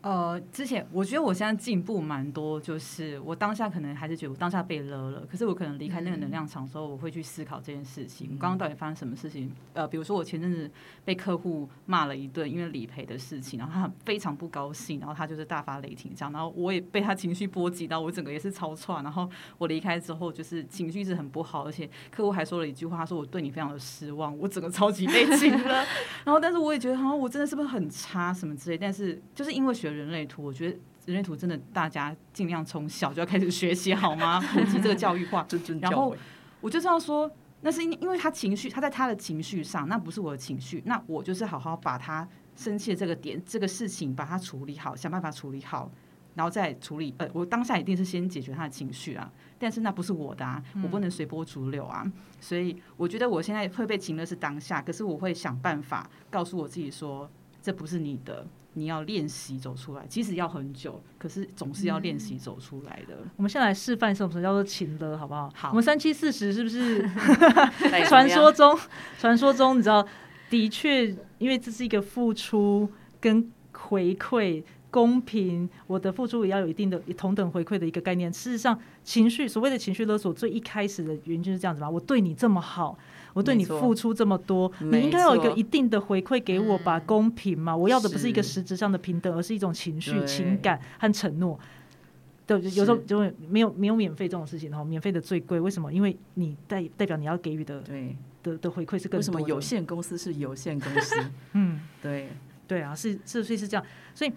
[0.00, 9.50] 呃，之前我觉得我现在进步蛮多，就是我当下可能还是觉得我当下被勒了，可是我可能离开那个能量场的时候，我会去思考这件事情，刚刚到底发生什么事情？
[9.74, 10.70] 呃，比如说我前阵子
[11.04, 19.28] 被客户骂了一顿，因为理赔的事情，然后他非常不高兴，然后他就是大发雷霆这样，然后我也被他情绪波及到，我整个也是超串，然后
[19.58, 25.84] 我离开之后就是情绪是很不好，而且客户还说了一句话，他说我对你非常的失望，我整个超级被惊了。
[26.24, 28.78] 然后，但是我也觉得，好像我真的是不是很差什么之类。
[28.78, 34.40] 但是，就是因为学人类图，我觉得人类图真的大家尽量从小就要开始学习，好吗？
[34.52, 35.46] 普及这个教育化。
[35.80, 36.16] 然后。
[36.60, 37.30] 我就这样说，
[37.60, 45.88] 那是因因为他情绪，他在他的情绪上，那不是我的情绪，那我就是好好把他生气的这个点，这个事情把它处理好，想办法处理好。
[46.34, 52.04] 然后再处理，呃，我当下一定是先解决他的情绪啊，但是那不是我的啊，我不能随波逐流啊，
[52.40, 57.30] 所以我觉得我现在会被情的是当下，可是我会想办法告诉我自己说，
[57.62, 58.44] 这不是你的，
[58.78, 63.18] 你要练习走出来，即使要很久，可是总是要练习走出来的。
[63.36, 65.50] 我们先来示范什么叫做情的，好不好？
[65.54, 67.08] 好我们三七四十是不是？
[68.06, 68.78] 传说中，
[69.18, 70.06] 传说中，你知道，
[70.48, 71.08] 的确，
[71.38, 72.88] 因为这是一个付出
[73.20, 74.62] 跟回馈。
[74.98, 78.32] 公平，我的付出也要有一定的同等回馈的一个概念。
[78.32, 81.88] 事实上，情绪所谓的情绪勒索，最一开始的原因就是这样子嘛。
[81.88, 82.98] 我对你这么好，
[83.32, 86.98] 我对你付出这么多，你应该有一个一定的回馈给我吧？
[86.98, 91.56] 嗯公平嘛，我要的不是一个实质上的平等，而是一种情绪、情感和承诺。
[92.44, 95.60] 对，有时候是就会没有没有免费这种事情哈，免费的最贵。
[95.60, 95.92] 为什么？
[95.92, 99.18] 因为你代代表你要给予的对，的的回馈是更多。
[99.18, 101.14] 为什么有限公司是有限公司？
[101.52, 102.30] 嗯，对，
[102.66, 103.84] 对啊，是是所以是这样，
[104.14, 104.32] 所以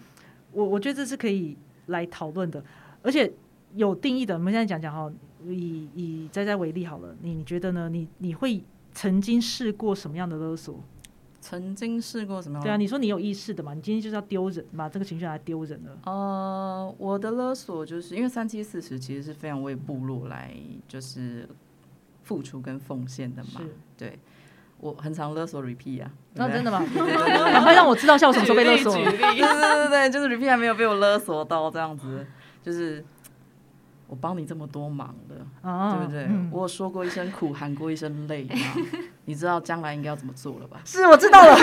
[0.51, 2.63] 我我觉得这是可以来讨论的，
[3.01, 3.31] 而且
[3.75, 4.35] 有定义的。
[4.35, 5.11] 我们现在讲讲哈，
[5.45, 7.89] 以以斋斋为例好了，你你觉得呢？
[7.89, 8.61] 你你会
[8.93, 10.79] 曾经试过什么样的勒索？
[11.39, 12.61] 曾经试过什么？
[12.61, 13.73] 对啊，你说你有意识的嘛？
[13.73, 15.97] 你今天就是要丢人，把这个情绪来丢人了。
[16.05, 20.55] 呃，我的勒索就是因为三七四十其实是非常为部落来
[20.87, 21.49] 就是
[22.21, 23.61] 付出跟奉献的嘛。
[23.97, 24.19] 对，
[24.81, 26.11] 我很常勒索 repeat 啊。
[26.33, 26.83] 那、真的吗？
[27.53, 28.93] 赶快让我知道一下我什么时候被勒索。
[28.93, 32.25] 对对对对，就是 repeat 还没有被我勒索到这样子，
[32.63, 33.03] 就是
[34.07, 36.23] 我帮你这么多忙了，啊对不对？
[36.25, 38.55] 嗯我有说过一声苦，喊过一声累嘛，
[39.25, 40.81] 你知道将来应该要怎么做了吧？
[40.85, 41.55] 是我知道了。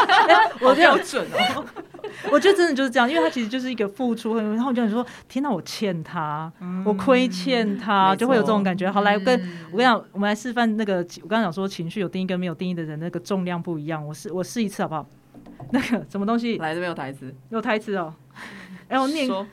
[0.60, 1.64] 我标准哦，
[2.32, 6.52] 我觉得真的就是这样，因为他其实就是一个付出，然后我就想说，天哪，我欠他，
[6.84, 8.90] 我亏欠他，就会有这种感觉。
[8.90, 14.06] 好，来，我跟嗯我跟你讲，我们来示范那个，我刚刚讲说情绪有定义跟没有定义的人那个重量不一样。
[14.06, 15.06] 我试我试一次好不好？
[15.72, 18.14] 那个什么东西来这边有台词，有台词哦？
[18.88, 19.46] 哎，我念说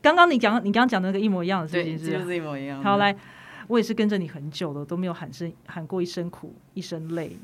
[0.00, 2.24] 刚刚你讲你刚刚讲的那个一模一样的事，情是就？
[2.24, 2.82] 是一模一样。
[2.82, 3.14] 好，来，
[3.68, 7.36] 我也是跟着你很久了，都没有喊声喊过一声苦，一声累。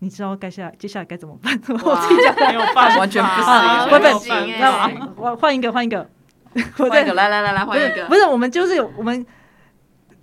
[0.00, 1.58] 你知道该下接下来该怎么办？
[1.68, 3.88] 我哇自己没有办法， 完全不行。
[3.88, 6.08] 不不不行欸那我我换一个，换一个，
[6.78, 8.04] 我 换一个，来来来来，换一个。
[8.06, 9.24] 不是我们就是我们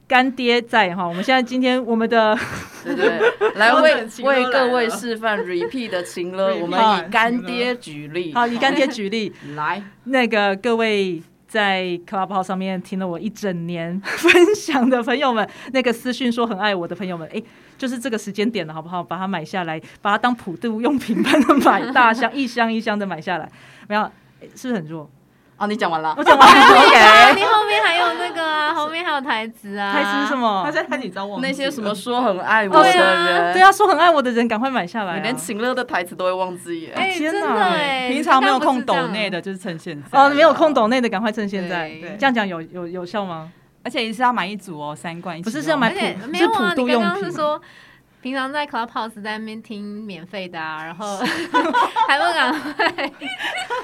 [0.08, 1.08] 干爹在哈。
[1.08, 2.38] 我们现在今天我们的
[2.84, 3.20] 对对，
[3.56, 8.34] 来为为各位示范 repeat 的情了，我们以干爹举例。
[8.34, 17.42] 好以干爹举例，来，那个各位在 Clubhouse 上面听了我一整年分享的朋友们，那个私讯说很爱我的朋友们，哎、
[17.78, 19.04] 就是这个时间点了，好不好？
[19.04, 23.50] 把它买下来，把它当普渡用品般的买，大箱一箱一箱的买下来，
[23.88, 24.04] 没有？
[24.56, 25.10] 是不是很弱？
[25.56, 26.24] 哦，你讲完了我。
[26.24, 27.34] 讲完了。
[27.36, 30.36] 你后面还有那个啊，后面还有台词啊，台词是什？
[30.36, 30.72] 么他？
[30.72, 35.16] 在他紧张忘记那些什么了说很爱我哦的人，对啊，说很爱我的人，赶快买下来、啊。
[35.16, 36.94] 你连情乐的台词都会忘记耶。
[36.96, 41.88] 哎，天真的哎，平常没有空抖抖内的，就是趁现在哦，没有空抖内的，赶快趁现在。
[41.88, 43.52] 对这样讲有有有效吗？
[43.84, 45.44] 而且也是要买一组哦，三罐一起。
[45.44, 47.62] 不是是要买普没有啊，是普渡你刚用品刚是说
[48.24, 51.18] 平常在 Clubhouse 在那边听免费的啊，然后
[52.08, 53.12] 还不赶快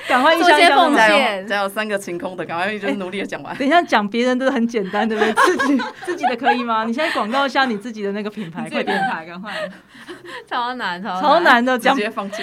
[0.08, 1.68] 赶快一做些奉箱一箱的买加献油，加油！
[1.68, 3.54] 三个晴空的，赶快就是努力的讲完。
[3.58, 5.34] 等一下讲别人都很简单，对不对？
[5.34, 6.86] 自己 自己的可以吗？
[6.86, 8.98] 你现在广告一下你自己的那个品牌，快点。
[9.12, 9.54] 牌，赶快。
[10.48, 11.98] 超难超超难的，讲。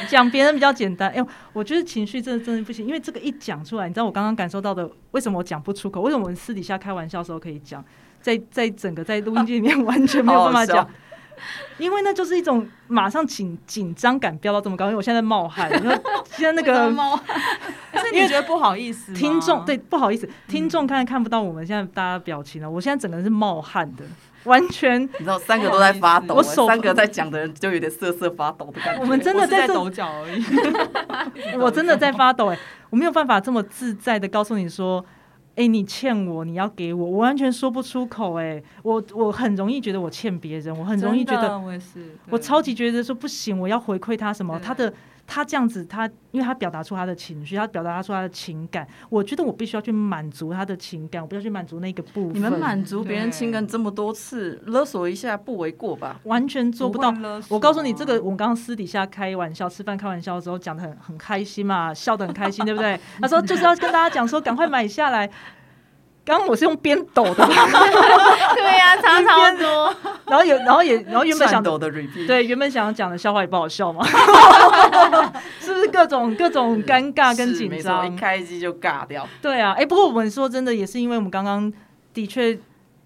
[0.06, 1.08] 讲别人比较简单。
[1.08, 6.02] 哎呦，我觉得情绪真的真的不行，因为这个一讲出来，你知道我刚刚感受到的，为什么我讲不出口？
[6.02, 7.82] 为什么我们私底下开玩笑的时候可以讲，
[8.20, 10.86] 在在整个在录音机里面完全没有办法讲？
[11.78, 16.88] 因为那就是一种马上紧紧张感飙到这么高，因为我现在在冒汗， 然后现在那个
[18.12, 19.18] 你觉得不好意思吗？
[19.18, 24.04] 听众对不好意思，听众看看不到我们现在大家的表情了，我现在整个人是冒汗的，
[24.44, 29.00] 完全你知道三个都在发抖，我手三个在讲的人就有点瑟瑟发抖的感觉。
[29.00, 30.44] 我们真的在抖脚而已。
[31.58, 32.58] 我真的在发抖哎、
[32.90, 35.04] 我没有办法这么自在的告诉你说，
[35.56, 41.72] 哎、你欠我，你要给我，我完全说不出口哎、我我很容易觉得我欠别人，我很容易觉得我，
[42.30, 44.92] 我超级觉得说不行，我要回馈他什么，他的
[45.26, 52.34] 他这样子，他因为他表达出他的情绪，他表达出他的情感，我觉得我必须要去满足他的情感，我不要去满足那个部分。
[52.34, 56.20] 你们满足别人情感这么多次，勒索一下不为过吧？
[56.24, 57.12] 完全做不到
[57.48, 62.98] 我告诉你，这个啊我们刚刚私底下开玩笑、吃饭开玩笑的时候讲的很很开心嘛，笑得很开心，对不对？
[63.20, 65.28] 他说就是要跟大家讲说，赶快买下来。
[66.26, 69.94] 刚刚我是用边抖的， 对呀， 差超多。
[70.26, 74.04] 然后有，然后也，然后原本想颤抖的 repeat，对原本想讲的笑话也不好笑嘛，
[75.60, 78.18] 是不是各种各种尴尬跟紧张一？
[78.18, 79.24] 开机就尬掉。
[79.40, 81.72] 对啊，哎、不过我们说真的，也是因为我们刚刚
[82.12, 82.60] 的确，因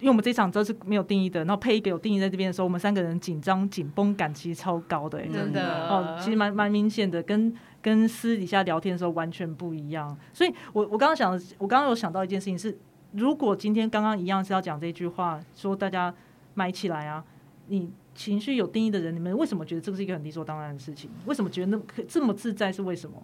[0.04, 10.16] 为我们这场都是没有定义的，然后配一个有定义在这边的时候，我们三个人紧张紧绷感其实超高的、哎真的哦，其实蛮蛮明显的，跟跟私底下聊天的时候完全不一样。
[10.32, 12.78] 所以我我刚刚想，我刚刚有想到一件事情是，
[13.12, 16.14] 如果今天刚刚一样是要讲这句话，说大家
[16.54, 17.24] 买起来啊，
[17.68, 21.10] 你情绪有定义的人，你们为什么觉得这个是一个很理所当然的事情？
[21.26, 22.70] 为什么觉得那可这么自在？
[22.72, 23.22] 是为什么？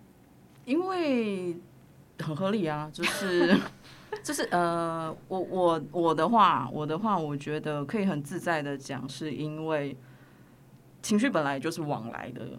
[0.64, 1.57] 因为
[2.18, 3.57] 很合理啊，就是
[4.24, 9.97] 就是呃，我我我的话，我的话，我觉得可以很自在的讲，是因为
[11.03, 12.59] 情绪本来就是往来的，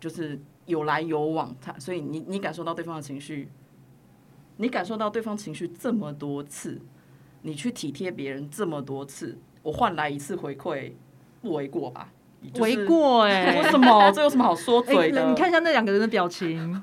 [0.00, 3.48] 就是有来有往，它所以你你感受到对方的情绪，
[4.58, 6.80] 你感受到对方情绪这么多次，
[7.42, 10.92] 你去体贴别人这么多次，我换来一次回馈，
[11.40, 12.10] 不为过吧？
[12.52, 14.12] 就是为过 哎、为什么？
[14.12, 15.28] 这有什么好说哎、嘴的？
[15.28, 16.82] 你看一下那两个人的表情，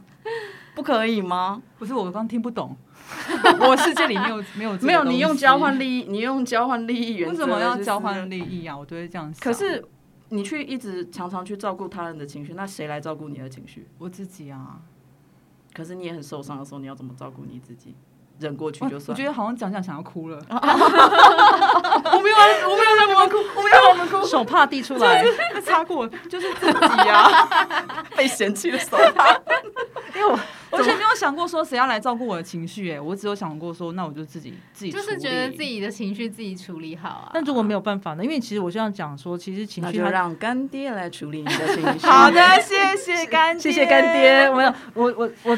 [0.73, 1.61] 不可以吗？
[1.78, 2.76] 不是我刚刚听不懂，
[3.61, 8.78] 我世界里没有没有没有，你用交换利益，你用交换利益原则，为什么要交换利益啊？
[8.78, 9.41] 我都会这样想。
[9.41, 9.84] 可是
[10.30, 13.88] 你去一直常常去照顾他人的情绪，那谁来照顾你的情绪？
[13.97, 14.82] 我自己啊，
[15.76, 17.93] 可是你也很受伤的时候，你要怎么照顾你自己？
[18.38, 19.15] 忍过去就算。
[19.15, 20.53] 我觉得好像讲讲想要哭了， 我
[22.21, 22.36] 没有，
[22.69, 25.23] 我没有让你们哭，我没有让你们哭，手帕递出来，
[25.63, 29.34] 擦过就是自己啊，被嫌弃的手帕。
[30.15, 30.39] 因为我
[30.71, 37.32] 完全没有想过说谁要来照顾我的情绪，哎，我只有想过说，那我就自己自己，就是觉得自己的情绪自己处理好啊。
[37.34, 38.23] 那如果没有办法呢？
[38.23, 42.07] 因为其实我这样讲说，其实情绪就绪它让干爹来处理你的情绪。
[42.07, 44.50] 好的，谢谢干爹，谢谢干爹。
[44.50, 45.58] 我要我我我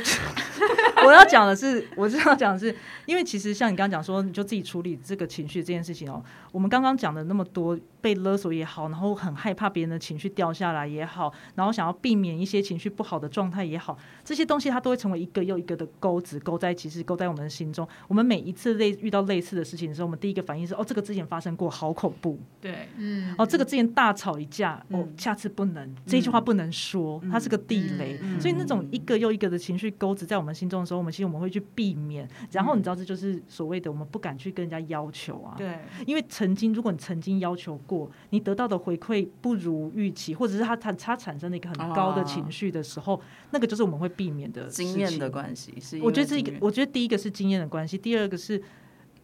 [1.05, 2.75] 我要讲的是，我是要讲的是，
[3.05, 6.23] 因为其实像你刚刚讲说，你就自己处理这个情绪这件事情哦。
[6.51, 17.87] 我们刚刚讲的那么多，被勒索也好，然后很害怕别人的情绪掉下来也好，然后想要避免一些情绪不好的状态也好，这些东西它都会成为一个又一个的钩子，勾在其实勾在我们的心中。
[18.07, 22.39] 我们每一次类遇到类似的事情的时候，我们第一个反应是哦，这个之前发生过，好恐怖。
[22.59, 28.17] 对，嗯，哦，这个之前大吵一架，哦嗯，下次不能，这句话不能说，它是个地雷。
[28.21, 32.27] 嗯所以那种一个又一个的情绪钩子在我们心中的时候，我们其实我们会去避免。
[32.51, 35.55] 然后你知道，这就是所谓的我们不敢去跟人家要求啊。
[35.57, 43.19] 对，因为曾经，如果你曾经要求过，你得到的回馈不如预期，或者是它它它产生了一个很高的情绪的时候，
[43.51, 48.61] 那个就是我们会避免的经验的关系是我觉得这一个，我觉得第一个是经验的关系，第二个是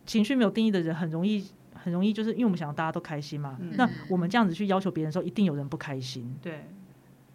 [0.06, 1.46] 情绪没有定义的人很容易。
[1.76, 6.34] 很容易就是因为我们想要大家都开心嘛，嗯那我们这样子去要求别人的时候，一定有人不开心。
[6.42, 6.66] 对，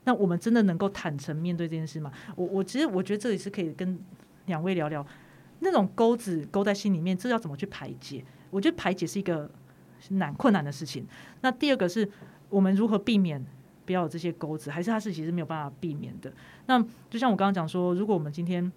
[0.08, 2.10] 那我们真的能够坦诚面对这件事吗？
[2.34, 4.00] 我我其实我觉得这里是可以跟
[4.46, 5.06] 两位聊聊，
[5.58, 8.24] 那种钩子勾在心里面，这要怎么去排解？
[8.48, 9.50] 我觉得排解是一个
[10.12, 11.06] 难困难的事情。
[11.42, 12.10] 那第二个是
[12.48, 13.44] 我们如何避免
[13.84, 16.32] 不要有这些钩子，还是它是其实没有办法避免的？
[16.64, 18.72] 那就像我刚刚讲说，如果我们今天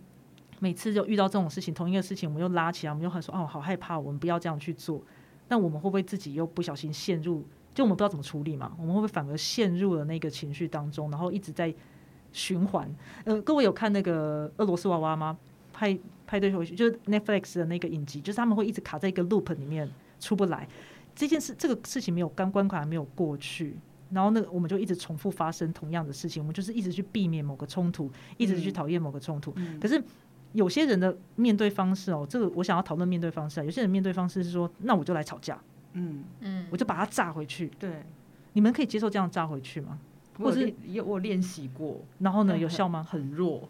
[0.60, 5.02] 每次就遇到这种事情，同一个事情，我们又拉起来，我们又很说哦，好害怕，我们不要这样去做。
[5.48, 7.46] 那我们会不会自己又不小心陷入？
[7.82, 11.74] 就我们不知道怎么处理嘛，我们会不会反而陷入了那个情绪当中，然后一直在
[12.32, 12.88] 循环？
[13.24, 15.36] 呃，各位有看那个俄罗斯娃娃吗？
[15.74, 20.68] 派派对回去就是 Netflix 的那个影集，就是他们会一直卡在一个 loop 里面出不来。
[21.16, 23.76] 这件事这个事情没有刚关卡还没有过去，
[24.12, 29.52] 然后那个我们就一直重复发生同样的事情，我们就是一直去避免某个冲突，一直去讨厌某个冲突。
[29.56, 30.00] 嗯可是
[30.54, 33.64] 有些人的面对方式哦，这个我想要讨论面对方式啊。
[33.64, 35.60] 有些人面对方式是说，那我就来吵架，
[35.94, 36.68] 嗯，嗯。
[36.72, 37.68] 我就把它炸回去。
[37.80, 38.04] 对，
[38.54, 40.00] 你们可以接受这样炸回去吗？
[40.38, 43.06] 或是有我练习过，然后呢，有效吗？
[43.08, 43.70] 很弱，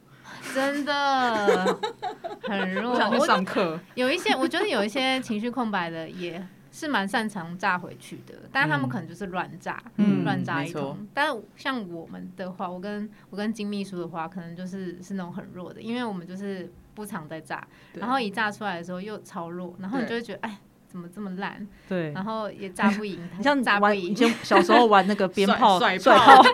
[0.54, 1.78] 真的。
[2.44, 2.94] 很弱。
[2.94, 10.24] 我想去上课，有一些，我觉得有一些情绪空白的也是蛮擅长炸回去的，但是他们可能就是乱炸，嗯。
[10.24, 11.06] 乱炸一通。
[11.14, 20.60] 但是像我们的话，我跟我跟金秘书的话，可能就是是那种很弱的，因为我们就是不常在炸，然后一炸出来的时候又超弱，然后你就会觉得，哎，
[20.92, 21.66] 怎么这么烂？
[21.88, 26.50] 对，然后也炸不赢， 你像炸不赢，玩以前小时候玩那个鞭炮、甩甩炮炮、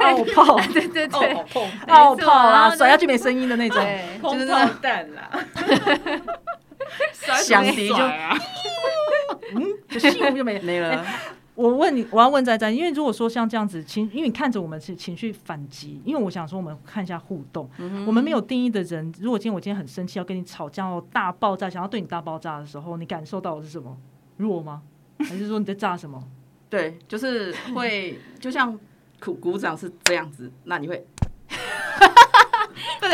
[0.02, 3.84] 奥炮、对对对，哦，碰奥炮啊，甩下去没声音的那种。
[4.22, 5.30] 就是那炮弹啦，
[7.12, 7.96] 响笛就
[9.54, 11.04] 嗯，就咻就没没了。
[11.54, 17.68] 我问你，我要问在在，因为如果说像这样子情，因为你看着我们是情绪反击，因为我想说我们看一下互动，
[18.06, 23.96] 我们没有定义的人，如果今天我今天很生气，要跟你吵架哦，大爆炸，想要对你大爆炸的时候，你感受到的是什么？
[24.36, 24.82] 弱吗？
[25.18, 26.22] 还是说你在炸什么？
[26.68, 28.76] 对，就是会，就像
[29.20, 31.13] 鼓鼓掌是这样子，那你会，大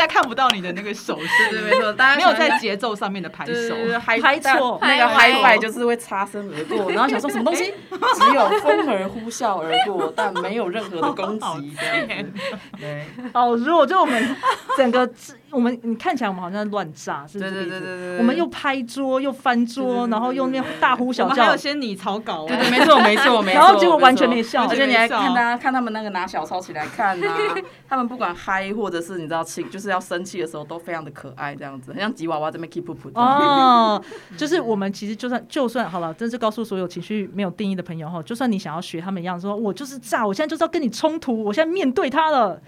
[0.01, 12.33] 家看不到你的那个手势，对对没错，大家没有在节奏上面的拍手拍错那个拍 hi 歪 fi 就是会擦身而过，然后想说什么东西，只有风儿呼啸而过，但没有任何的攻击，这样子。
[12.79, 14.35] 对好弱，就我们
[14.75, 15.07] 整个
[15.51, 17.51] 我们你看起来我们好像在乱炸，是不是？
[17.51, 21.29] 对对对对对，我们又拍桌又翻桌，然后又那大呼小叫。
[21.31, 23.59] 我们还有，先拟草稿，对对，没错没错没错。
[23.59, 24.65] 然后结果完全没没笑。
[24.65, 27.37] 错而且你还看大家看他们那个拿小抄起来看啊，
[27.87, 32.97] 他们不管嗨或者是你知道气，就是要生气的时候都非常的可爱，这样子，很像吉娃娃这边 keep up。
[33.15, 34.01] 哦，
[34.37, 42.61] 就是我们其实就算就算好了，真是告诉所有情绪没有定义的朋友哈，就算你想要学他们一样，说我就是炸，我现在就是要跟你冲突，我现在面对他了，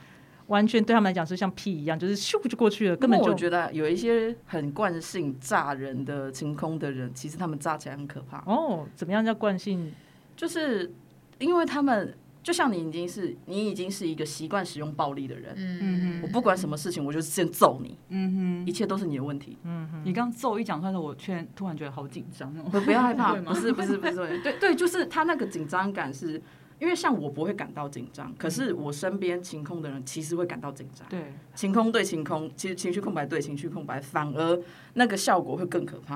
[0.48, 9.92] 完全对他们来讲是像屁一样，就是咻就过去了，根本就我觉得有一些很惯性炸人的晴空的人，其实他们炸起来很可怕，哦，怎么样叫惯性？
[10.36, 10.92] 就是
[11.40, 19.58] 因为他们就像你已经是你已经是一个习惯使用暴力的人，嗯我不管什么事情，我就是先揍你，嗯哼一切都是你的问题。
[19.64, 22.64] 嗯哼，你刚揍一讲出来的时候，我却突然觉得好紧张哦。
[22.70, 26.42] 不不要害怕， 不是不是不是，对对，就是他那个紧张感是。
[26.84, 31.08] 因为像我不会感到紧张，可是我身边晴空的人其实会感到紧张。
[31.08, 34.60] 对，晴空对晴空，其实情绪空白对情绪空白，反而
[34.96, 36.16] 那个效果会更可怕。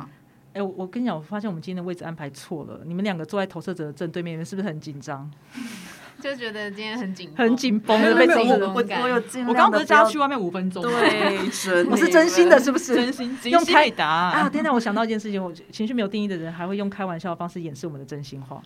[0.52, 5.32] 哎、我我跟你讲，我发现我们今天的位置安排错了，你们两个坐在投射者的正对面，你们是不是很紧张？
[6.20, 10.84] 就觉得今天很紧，很紧绷没有没有被控制我感我有尽量我刚刚不是叫他去外面五分钟？
[10.84, 12.94] 对， 神我是真心的，是不是？
[12.94, 14.50] 真心用开答啊！
[14.50, 18.62] 天哪，我想到一件事情，我情绪没有定义的人还会用开玩笑的方式掩饰我们的真心话，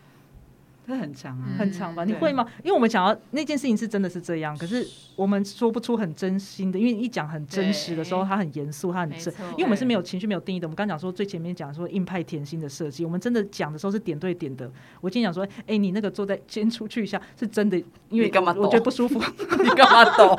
[0.92, 1.46] 这很长啊。
[1.58, 2.04] 很长吧？
[2.04, 2.46] 嗯你会吗？
[2.64, 4.86] 因为我们想要那件事情是真的是这样，可是
[5.16, 10.68] 我们说不出很真心的，因为一讲很真实的时候，对他很严肃，他很正没错，因为我们是没有情绪、没有定义的。
[10.68, 14.70] 我们刚讲说最前面讲说硬派甜心的设计，我们真的讲的时候是点对点的。
[15.00, 17.78] 我今天讲说，哎、你那个坐在先出去一下，是真的，
[18.10, 19.20] 因为你干嘛我我觉得不舒服。
[19.64, 20.36] 你干嘛抖？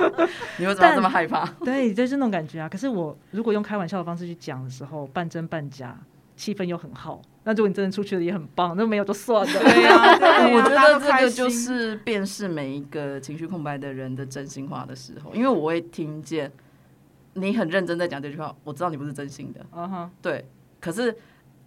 [0.59, 1.47] 你为什么要这么害怕？
[1.65, 2.69] 对，就是那种感觉啊。
[2.69, 5.97] 可是我如果用开玩笑的方式去讲的时候，半真半假，
[6.37, 7.21] 气氛又很好。
[7.45, 9.53] 那如果你真的出去了也很棒，那没有就算了。
[9.61, 16.51] 对呀，对呀 我觉得这个就是辨识每一个情绪空白的人的真心话的时候，因为我会听见
[17.35, 20.45] 你很认真在讲这句话，我知道你不是真心的，啊哈，对。
[20.81, 21.17] 可是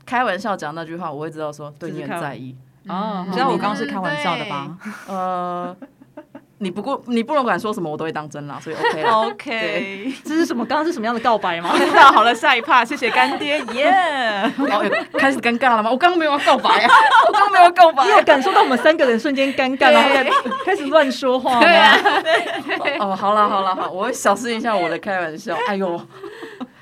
[0.06, 2.56] 开玩笑讲那句话，我会知道说对你很在意。
[2.88, 5.76] 哦嗯你知道我刚刚是开玩笑的吧呃，
[6.60, 9.12] 你不过你不管管说什么，我都会当真啦，所以 OK 啦。
[9.28, 10.66] OK，这是什么？
[10.66, 11.76] 刚刚是什么样的告白吗？
[11.94, 13.92] 那 好了，下一趴，谢谢干爹， 耶！
[14.58, 15.92] 哦，有开始尴尬了吗？
[15.92, 16.92] 我刚刚没有要告白啊，
[17.28, 20.26] 我刚刚没有要告白你有感受到我们三个人瞬间尴尬，然后开
[20.66, 21.60] 开始乱说话吗？
[21.60, 21.98] 对啊，
[23.02, 25.58] 哦，好了好了好，我会小心一下我的开玩笑。
[25.68, 26.00] 哎呦，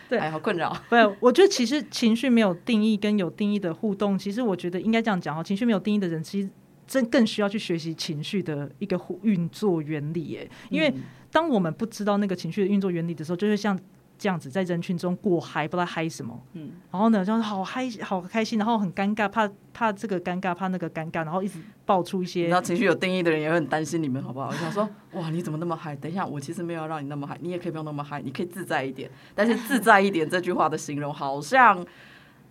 [0.08, 0.72] 对哎，好困扰。
[0.88, 6.50] 不是，我觉得其实情绪没有定义跟有定义的互动，其实我觉得应该这样讲哦，情绪没有定义的人，其实
[6.94, 10.48] 真更需要去学习情绪的一个运作原理耶。
[10.70, 13.76] 因为嗯当我们不知道那个情绪的运作原理的时候，就是像
[14.20, 16.40] 这样子在人群中过嗨，不知道嗨什么。
[16.54, 24.50] 嗯然后呢，就是好嗨，好开心，然后很尴尬，怕怕这个尴尬，怕那个尴尬，然后一直爆出一些然后情绪有定义的人也会很担心你们，好不好？
[24.50, 25.96] 我想说，哇，你怎么那么嗨？
[25.96, 29.10] 等一下，我其实没有让你那么嗨，你也可以不用那么嗨，你可以自在一点。
[29.34, 31.84] 但是自在一点这句话的形容，好像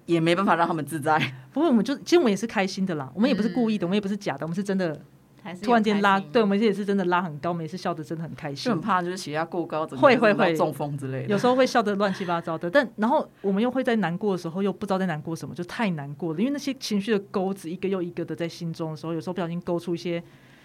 [0.07, 1.19] 也没办法让他们自在。
[1.53, 5.01] 不过我们就其实我们也是开心的啦，我们也不是故意的，我们也不是假的，我们是真的
[5.43, 8.81] 还是突然间拉，对我们也是真的拉很高，我们也是笑得真的很开心就很。
[8.81, 11.29] 怕就是血压过高，会会会中风之类的。
[11.29, 20.23] 有时候会笑得乱七八糟的，但然后我们又会在难过的时候又不知道在难过什么，就太难过了，因为那些情绪的钩子一个又一个的在心中的时候，有时候不小心勾出一些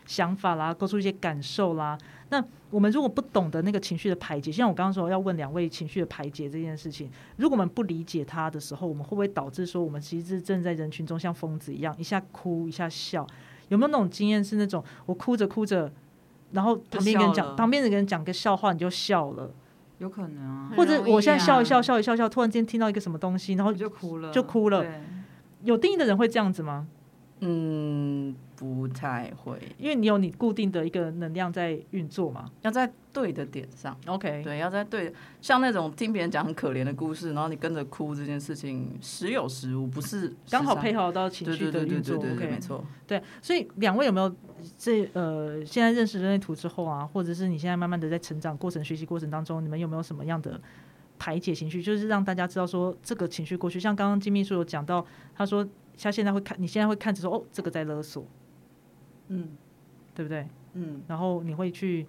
[0.07, 1.95] 想法啦，勾出一些感受啦。
[2.29, 13.25] 那我们如果不懂得那个情绪的排解，像我刚刚说要问两位情绪的排解这件事情，如果我们不理解它的时候，我们会不会导致说我们其实是正在人群中像疯子一样，一下哭一下笑？
[13.69, 15.91] 有没有那种经验是那种我哭着哭着，
[16.51, 19.51] 然后旁边人讲旁边的人讲个笑话你就笑了？
[19.99, 24.85] 有可能啊，或者我现在笑一笑，啊笑一笑笑，突然间听到一个什么东西，然后我就哭了，就哭了
[25.63, 26.87] 有定义的人会这样子吗？
[27.39, 32.49] 嗯，不太会，因为你有你固定的一个能量在运作嘛。
[32.61, 33.95] 要在对的点上。
[34.07, 41.11] OK，对，要在对，像那种听别人讲很可怜的故事，然后你跟着哭这件事情，时有时无，不是 刚好配合。
[41.11, 42.17] 到情绪对对对对的运作。
[42.17, 42.83] 对对对，没 OK，错。
[43.05, 44.35] 对，所以两位有没有
[44.77, 50.59] 这呃，现在认识人类图之后啊，或者是你现在慢慢的在成长过程、学习过程当中，你们有没有什么样的
[51.19, 51.83] 排解情绪？
[51.83, 55.65] 就是让大家知道说这个情绪过去，像刚刚金秘书有讲到，他说
[55.99, 58.25] 他现在会看，你现在会看着说哦，这个在勒索，
[59.29, 59.57] 嗯
[60.13, 60.47] 对不对？
[60.73, 62.05] 嗯，然后你会去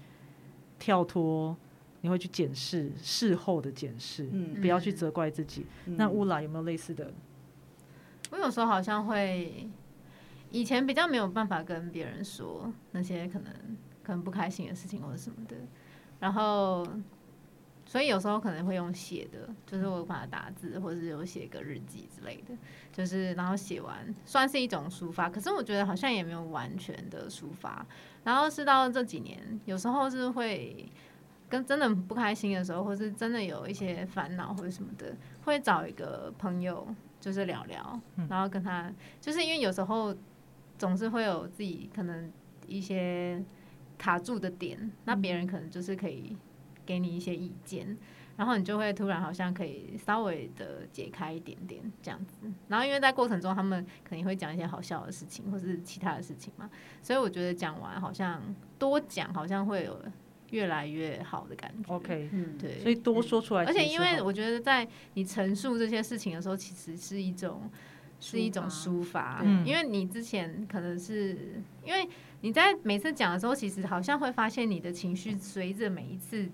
[0.78, 1.56] 跳脱，
[2.00, 5.66] 你会去检视事后的检视，嗯不要去责怪自己。
[5.84, 7.12] 那嗯乌拉有没有类似的？
[8.30, 9.68] 我有时候好像会，
[10.50, 13.52] 以前比较没有办法跟别人说那些可能
[14.02, 15.56] 可能不开心的事情或者什么的，
[16.20, 16.86] 然后
[17.88, 22.54] 所以有时候可能会用写的，就是我把它打字，或者是有写个日记之类的，
[22.92, 27.86] 就是然后写完算是一种抒发，可是我觉得好像也没有完全的抒发。
[28.24, 30.86] 然后是到这几年，有时候是会
[31.48, 36.86] 跟真的不开心的时候，或是真的有一些烦恼或者什么的，会找一个朋友
[37.18, 40.14] 就是聊聊，然后跟他，就是因为有时候
[40.76, 42.30] 总是会有自己可能
[42.66, 43.42] 一些
[43.96, 46.36] 卡住的点，那别人可能就是可以
[46.88, 47.94] 给你一些意见，
[48.38, 52.50] 然后你就会突然好像可以稍微的解开一点点这样子。
[52.68, 56.70] 然后因为在过程中他们肯定会讲一些好笑的事情或是其他的事情嘛，
[57.02, 58.42] 所以我觉得讲完好像
[58.78, 60.02] 多讲好像会有
[60.50, 61.94] 越来越好的感觉。
[61.94, 67.70] OK，嗯，对，所以多说出来而且因为我觉得在你陈述这些事情的时候，其实是一种
[68.18, 69.66] 是一种抒发，嗯。
[69.66, 72.08] 因为你之前可能是因为
[72.40, 76.48] 你在每次讲的时候，其实好像会发现你的情绪随着每一次，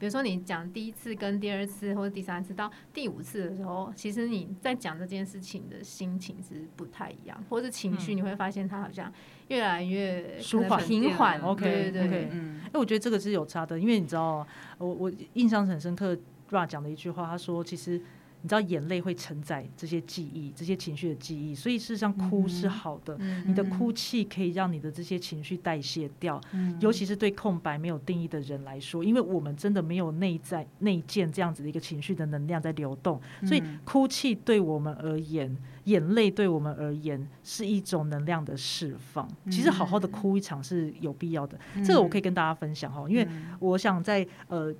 [0.00, 9.12] 比如说你讲第一次跟第二次或者第三次到第五次的时候，其实你在讲这件事情的心情是不太一样，或者情绪你会发现它好像
[9.48, 12.28] 越来越舒缓平缓 OK，对对对。
[12.32, 14.46] 嗯哎，我觉得这个是有差的，因为你知道，
[14.78, 16.16] 我我印象很深刻
[16.48, 18.00] ，Ra 讲的一句话，他说其实
[18.42, 23.16] 你知道眼泪会承载这些记忆、这些情绪的记忆，所以事实上哭是好的。
[23.20, 26.40] 嗯你的哭泣可以让你的这些情绪代谢掉，
[26.80, 39.28] 尤其是对空白没有定义的人来说，因为我们真的没有内在内建这样子的一个情绪的能量在流动，所以哭泣对我们而言，眼泪对我们而言是一种能量的释放。
[39.50, 43.26] 其实好好的哭一场是有必要的，这个我可以跟大家分享哈，因为
[43.58, 44.74] 我想在呃。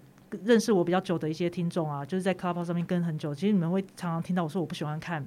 [0.45, 5.24] 认识我比较久的一些听众啊，就是在 Clubhouse 上面跟很久，其实你们会常常听到我说我不喜欢看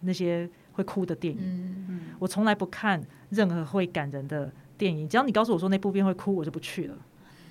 [0.00, 1.40] 那些会哭的电影，
[1.88, 5.08] 嗯我从来不看任何会感人的电影。
[5.08, 6.96] 只要你告诉我说那部片会哭，我就不去了，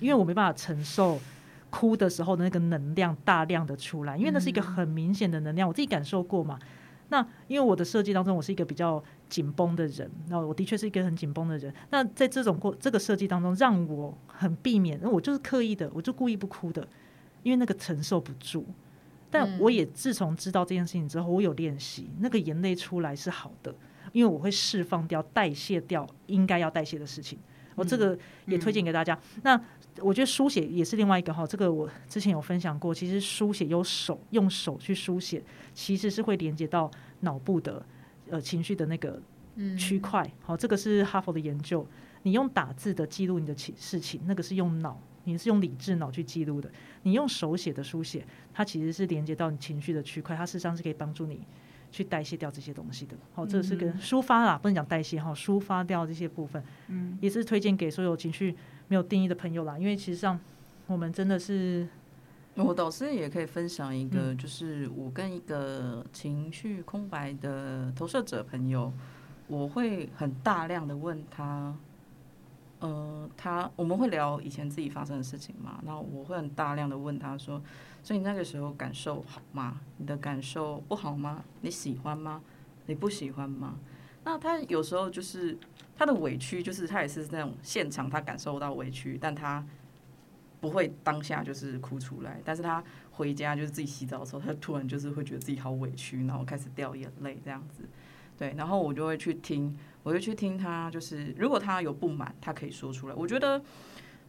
[0.00, 1.18] 因为我没办法承受
[1.70, 6.58] 哭的时候的那个能量大量的出来，因为那是一个很明显的能量，我自己感受过嘛。
[7.08, 11.72] 那因为我的设计当中，我是一个比较紧绷的人，那我的确是一个很紧绷的人。
[11.90, 16.86] 那在这种过这个设计当中，让我很避免，我就是刻意的，我就故意不哭的，
[17.42, 18.66] 因为那个承受不住。
[19.30, 23.74] 但我也自从知道这件事情之后，我有练习，那个眼泪出来是好的，
[24.12, 27.36] 因为我会释放掉、代谢掉应该要代谢的事情。
[27.74, 28.16] 我这个
[28.46, 29.18] 也推荐给大家。
[29.42, 29.60] 那
[29.98, 32.94] 我觉得书写也是另外一个哈，这个我之前有分享过。
[32.94, 36.88] 其实书写有手用手去书写，其实是会连接到
[37.20, 37.84] 脑部的
[38.30, 39.20] 呃情绪的那个
[39.78, 40.28] 区块。
[40.42, 41.86] 好，这个是哈佛的研究。
[42.22, 46.70] 你用打字的记录你的情事情，那个是用脑，你是用理智脑去记录的。
[47.02, 51.42] 你用手写的书写，它其实是连接到你情绪的区块，它事实上是可以帮助你
[51.92, 53.14] 去代谢掉这些东西的。
[53.34, 56.64] 好，这是跟抒发啦，不能讲代谢哈，抒发掉这些部分。
[56.88, 58.56] 嗯，也是推荐给所有情绪
[58.88, 60.40] 没有定义的朋友啦，因为其实上
[60.86, 61.86] 我们真的是，
[62.56, 68.92] 我导师也可以分享一个，就是我跟一个情绪空白的投射者朋友，
[69.48, 71.74] 我会很大量的问他。
[72.80, 77.62] 呃，他我们会聊以前自己发生的事情嘛，然后我会很大量的问他说，
[78.02, 79.80] 所以你那个时候感受好吗？
[79.96, 81.42] 你的感受不好吗？
[81.62, 82.42] 你喜欢吗？
[82.84, 83.76] 你不喜欢吗？
[84.22, 85.56] 那他有时候就是
[85.96, 89.64] 他的委屈，就是他也是那种现场他感受到委屈，但他
[90.64, 97.82] 不会当下就是哭出来，但是他回家就是自己洗澡的时候，他突然就是会觉得自己好委屈，然后开始掉眼泪这样子。
[98.38, 103.14] 对，然后我就会去听，我就去听他，就是如果他有不满，他可以说出来。
[103.14, 103.62] 我觉得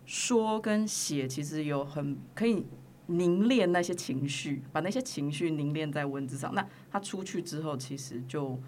[0.06, 2.66] 说跟写其实有很可以
[3.06, 6.54] 凝练那些情绪，把那些情绪凝练在文字上。
[6.54, 8.60] 那他出去之后，其实就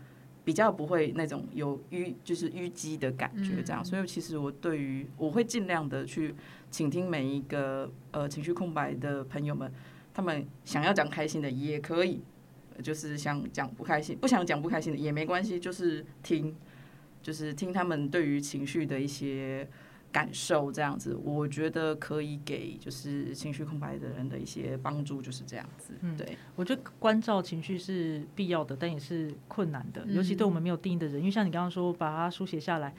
[0.46, 3.62] 比较不会那种有淤，就是淤积的感觉。
[3.62, 6.34] 这样，所以其实我对于我会尽量的去
[6.72, 9.72] 倾听每一个呃情绪空白的朋友们，
[10.14, 12.22] 他们想要讲开心的也可以。
[12.84, 16.56] 就是想讲不开心，不想讲不开心的也没关系，就是听，
[17.24, 19.68] 就是听他们对于情绪的一些
[20.12, 25.96] 感受，这样子，我觉得可以给就是情绪空白的人的一些帮助，就是这样子。
[26.02, 32.94] 嗯，对，我觉得关照情绪是必要的，但也是困难的，尤其对我们没有定义的人，因为像你刚刚说把它书写下来，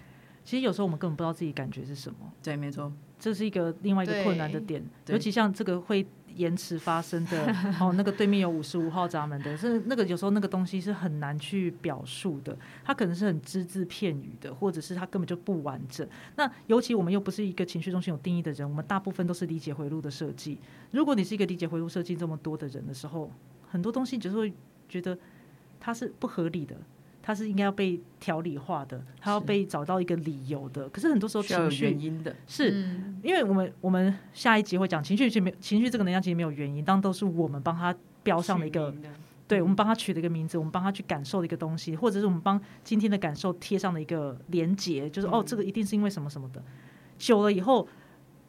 [0.44, 2.32] 其实有时候我们根本不知道自己感觉是什么。
[2.42, 6.06] 对，没错，这是一个另外一个困难的点，尤其像这个会。
[6.36, 16.06] 延迟发生的 哦，那个对面有五十五号闸门的，是那个有时候那个东西是很难去表述的，它可能是很只字片语的，或者是它根本就不完整。
[16.36, 20.58] 那尤其我们又不是一个情绪中心有定义的人，我们大部分都是理解回路的设计。
[20.92, 23.32] 如果你是一个理解回路设计这么多的人的时候，
[23.68, 24.52] 很多东西就是会
[24.88, 25.18] 觉得
[25.80, 26.76] 它是不合理的。
[27.28, 30.88] 它是应该要被条理化的，它要被找到一个理由的。
[30.88, 32.70] 可是很多时候情绪原因的，是
[33.22, 38.94] 因为我们我们下一集会讲情绪，其实没情绪这个能量其实没有原因，当都是我们帮他标上的一个，
[39.46, 46.62] 对我们帮他取了一个名字，我们帮他去感受的一个东西，或者是我们帮今天的感受贴上的一个连结，就是哦，这个一定是因为什么什么的。
[47.18, 47.86] 久了以后，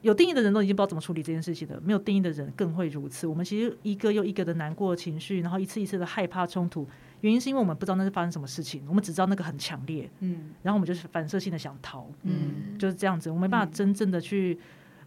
[0.01, 3.27] 有定义的人都已经不知道怎么处理这件事情了，没有定义的人更会如此。
[3.27, 6.87] 我们其实一个又一个的难过情绪，然后一次一次的害怕冲突。
[7.21, 14.57] 原因是因为我们不知道那是发生什么事情，我们只知道那个很强烈，嗯，然后我们就是反射性的想逃，嗯，就是这样子，我没办法真正的去，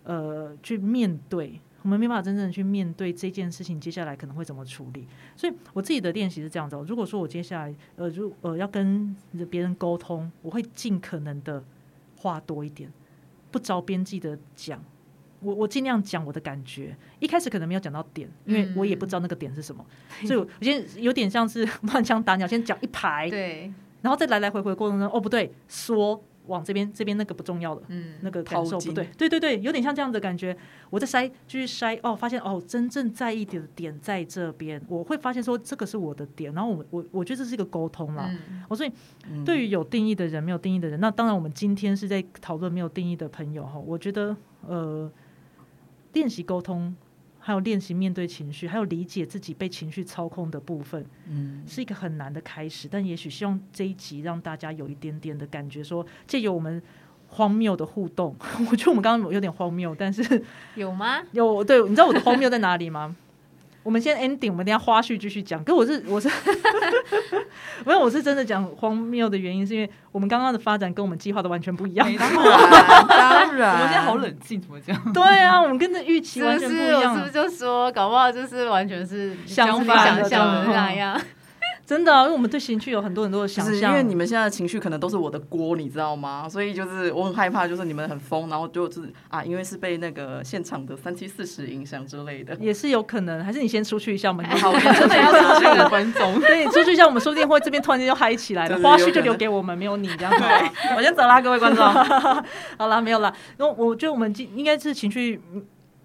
[0.04, 5.08] 呃，去面对，我们没办法真正的去面对这件事情，接下来可能会怎么处理。
[5.34, 9.16] 所以我自己的练习是这样子，如果说我接下来，呃，如呃要跟
[9.48, 11.64] 别人沟通，我会尽可能的
[12.16, 12.92] 话多一点，
[13.52, 14.82] 不着边际的讲。
[15.44, 19.84] 我我尽量讲我的感觉，一开始可能没有讲到点，因为我也不知道那个点是什么，
[20.24, 23.72] 所以我先有点像是乱枪打鸟，先讲一排，对，
[24.02, 30.56] 然后再来来回回过程中，哦不对，说往这边这边那个不重要的，嗯，那个感受不对，对对对，有点像这样的感觉，
[30.90, 38.30] 我在筛继续筛，哦，发现哦真正在意的点在这边，我会发现说这个是我的点，然后我我我觉得这是一个沟通啦，
[38.68, 38.92] 我所以
[39.44, 44.36] 对于有定义的人没有定义的人，那当然我们今天是在讨论没有定义的朋友哈，我觉得
[44.66, 45.10] 呃。
[46.14, 46.94] 练习沟通
[47.44, 52.86] 还有练习面对情绪，还有理解自己被情绪操控的部分，嗯，是一个很难的开始。
[52.88, 56.80] 但也许希望这一集让大家有一点点的感觉，说借由我们
[57.26, 58.36] 荒谬的互动，
[58.70, 60.42] 我觉得我们刚刚有点荒谬，但是
[60.76, 61.20] 有吗？
[61.32, 63.16] 有对，你知道我的荒谬在哪里吗？
[63.82, 65.62] 我们先 ending，我们等下花絮继续讲。
[65.64, 66.28] 可我是我是，
[67.84, 72.06] 没有我是真的讲荒谬的原因，是因为我们刚刚的发展跟我们计划的完全不一样。
[72.16, 75.12] 当然，当然，我们现在好冷静，怎么讲？
[75.12, 76.58] 对啊，我们跟着预期完？
[76.58, 77.12] 全不一样。
[77.12, 81.20] 我是不是就说，搞不好就是完全是相自己反的想象的那样？
[81.92, 83.92] 真的、啊，因为我们对情绪有很多很多的想象是因。
[83.92, 86.48] 为你们现在的情绪可能都是我的锅，你知道吗？
[86.48, 92.56] 所以就是我很害怕，就是你们很疯，然后就是啊，因为是被那个现场的三七四十影响之类的。
[92.58, 96.40] 也是有可能，还是你先出去一下，我们好， 我真的要出去五分钟。
[96.40, 100.42] 对，你出去一下，我们说不定会这边突然间就嗨起来了，花絮就留给我们，没有你这样子。
[100.96, 101.84] 我先走啦，各位观众。
[102.78, 103.30] 好啦，没有啦。
[103.58, 105.38] 因为我觉得我们今应该是情绪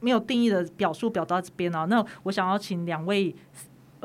[0.01, 1.85] 没有定义的表述表达这边啊。
[1.85, 3.34] 那我想要请两位，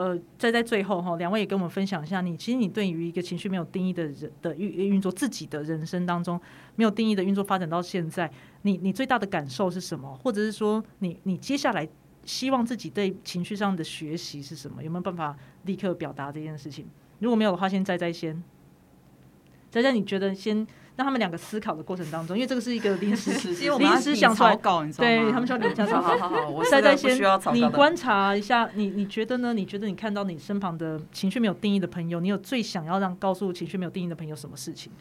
[0.02, 6.40] 呃，再在最后哈，两位也跟我们分享一下你，其实你对于一个情绪没有定义的人的运运作，自己的人生当中
[6.74, 8.28] 没有定义的运作发展到现在，
[8.62, 10.12] 你你最大的感受是什么？
[10.16, 11.88] 或者是说你你接下来
[12.24, 14.82] 希望自己对情绪上的学习是什么？
[14.82, 16.86] 有没有办法立刻表达这件事情？
[17.20, 18.42] 如果没有的话，先在在先。
[19.70, 20.66] 在在，你觉得先
[20.96, 23.30] 让他们两个思考的过程当中，因为这个是一个临时
[23.78, 25.10] 临时想出来稿，你知道吗？
[25.10, 27.66] 对他们需要理想好好好好，我现在不需要草，稿的。
[27.66, 29.54] 你观察一下，你你觉得呢？
[29.54, 34.92] 你觉得你看到你身旁的情绪没有定义的朋友，你有最想要让告诉情绪没有定义的朋友什么事情？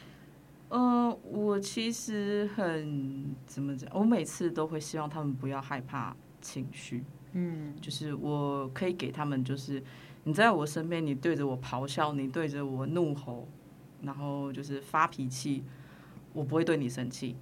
[0.70, 3.90] 呃，我其实很怎么讲？
[3.94, 7.04] 我每次都会希望他们不要害怕情绪，
[7.34, 9.84] 嗯，就是我可以给他们，就是
[10.24, 13.50] 你在我身边，你对着我咆哮，你对着我怒吼，
[14.04, 15.62] 然后就是发脾气，
[16.34, 17.36] 我不会对你生气。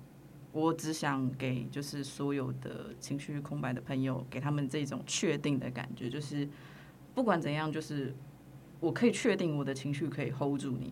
[0.52, 6.50] 我只想给就是所有的情绪空白的朋友，给他们这种确定的感觉，就是
[7.14, 8.16] 不管怎样，就是
[8.80, 10.92] 我可以确定我的情绪可以 hold 住你，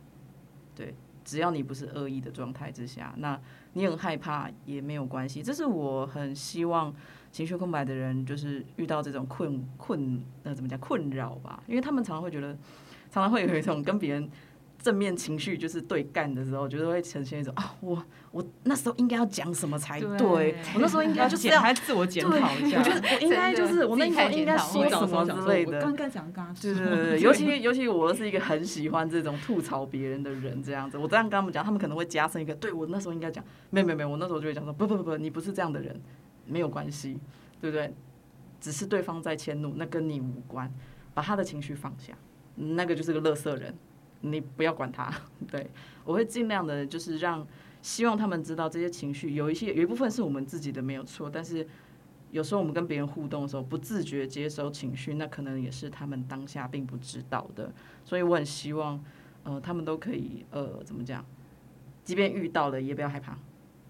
[0.76, 0.94] 对，
[1.26, 3.40] 只要你不是恶意的状态之下，那
[3.74, 5.42] 你很害怕也没有关系。
[5.42, 6.94] 这是我很希望
[7.32, 12.54] 情绪空白的人，就是遇到这种困困那怎么讲困扰吧，因为他们常常会觉得，
[13.10, 14.30] 常常会有一种跟别人
[14.88, 18.02] 正面情绪就是对干的时候，觉得会呈现一种啊，我
[18.32, 21.60] 我那时候应该要讲什么才对，我那时候应该就是检要。
[21.60, 22.84] 还自我检讨一下我。
[22.84, 36.00] 觉得我应该就是我那时候应该说什么之类的，刚刚讲刚刚对对对对，尤其尤其我是一个很喜欢这种吐槽别人的人，这样子，我这样跟他们讲，他们可能会加深一个，对我那时候应该讲，没有没有没有，我那时候就会讲说，不不不不，你不是这样的人，
[36.46, 37.20] 没有关系，
[37.60, 37.94] 对不对？
[38.62, 40.74] 只是对方在迁怒，那跟你无关，
[41.14, 42.14] 把他的情绪放下，
[42.56, 43.76] 那个就是个乐色人，
[44.22, 45.14] 你不要管他。
[45.52, 45.70] 对
[46.04, 47.46] 我会尽量的，就是让
[47.82, 51.66] 希望他们知道这些情绪有一些有一部分是我们自己的没有错，但是
[52.32, 57.74] 有时候我们跟别人互动的时候，不自觉接收情绪，那可能也是他们当下并不知道的。
[58.04, 59.02] 所以我很希望，
[59.44, 61.26] 呃，他们都可以，呃，怎么讲？
[62.04, 63.38] 即便遇到了，也不要害怕，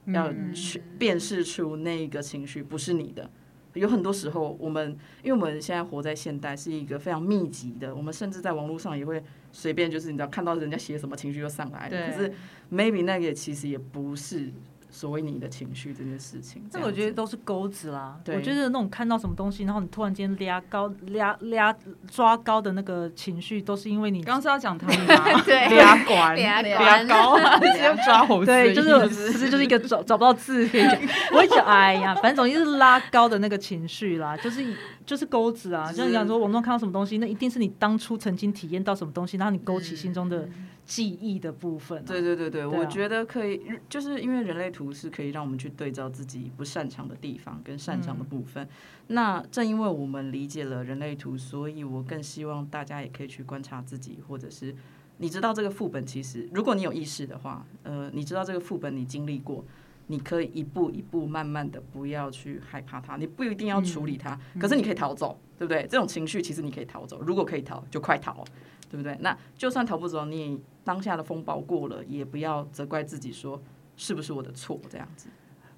[0.07, 3.29] 要去辨识出那个情绪不是你的。
[3.73, 12.11] 有很多时候，我们因为我们现在活在现代，是一个非常密集的，我们甚至在网络上也会随便就是你知道看到人家写什么情绪就上来了。
[12.11, 12.31] 可是
[12.71, 14.51] maybe 那个其实也不是
[14.97, 16.63] 所谓你的情绪这件事情。
[16.71, 18.19] 这我觉得得都是钩子啦。
[18.25, 21.75] 对我觉得那种看到什么东西，然后你突然间拉高、拉拉
[22.09, 25.41] 抓高的那个情绪，都是因为你刚刚是要讲他们吗？
[25.45, 30.97] 对拉管俩俩管高接抓猴子对，就是不是就是一个找找不到字可以讲，
[31.31, 34.65] 我会讲哎呀，反正总之是拉高的那个情绪啦，就是
[35.05, 40.49] 就是钩子啊，就像你讲说网络看到什么东西，那一定是你当初曾经体验到什么东西，然后你勾起心中的
[40.87, 42.03] 记忆的部分、啊。
[42.07, 48.67] 对对对对，对啊我觉得可以，就是因为人类图是可以让我们去对照自己不擅长的地方跟擅长的部分。
[49.07, 54.73] 那正因为我们理解了人类图，所以我更希望大家也可以去观察自己，或者是
[55.17, 59.63] 你知道这个副本，其实如果你有意识的话，呃，你知道这个副本你经历过。
[60.09, 65.81] 你可以一步一步慢慢的，不要去害怕它，你不一定要处理它，可是你可以逃走，对不对？
[65.81, 68.41] 这种情绪其实你可以逃走，如果可以逃，就快逃，
[68.89, 69.17] 对不对？
[69.21, 73.61] 那就算逃不走，你当下的风暴过了，也不要责怪自己说
[73.95, 75.27] 是不是我的错这样子。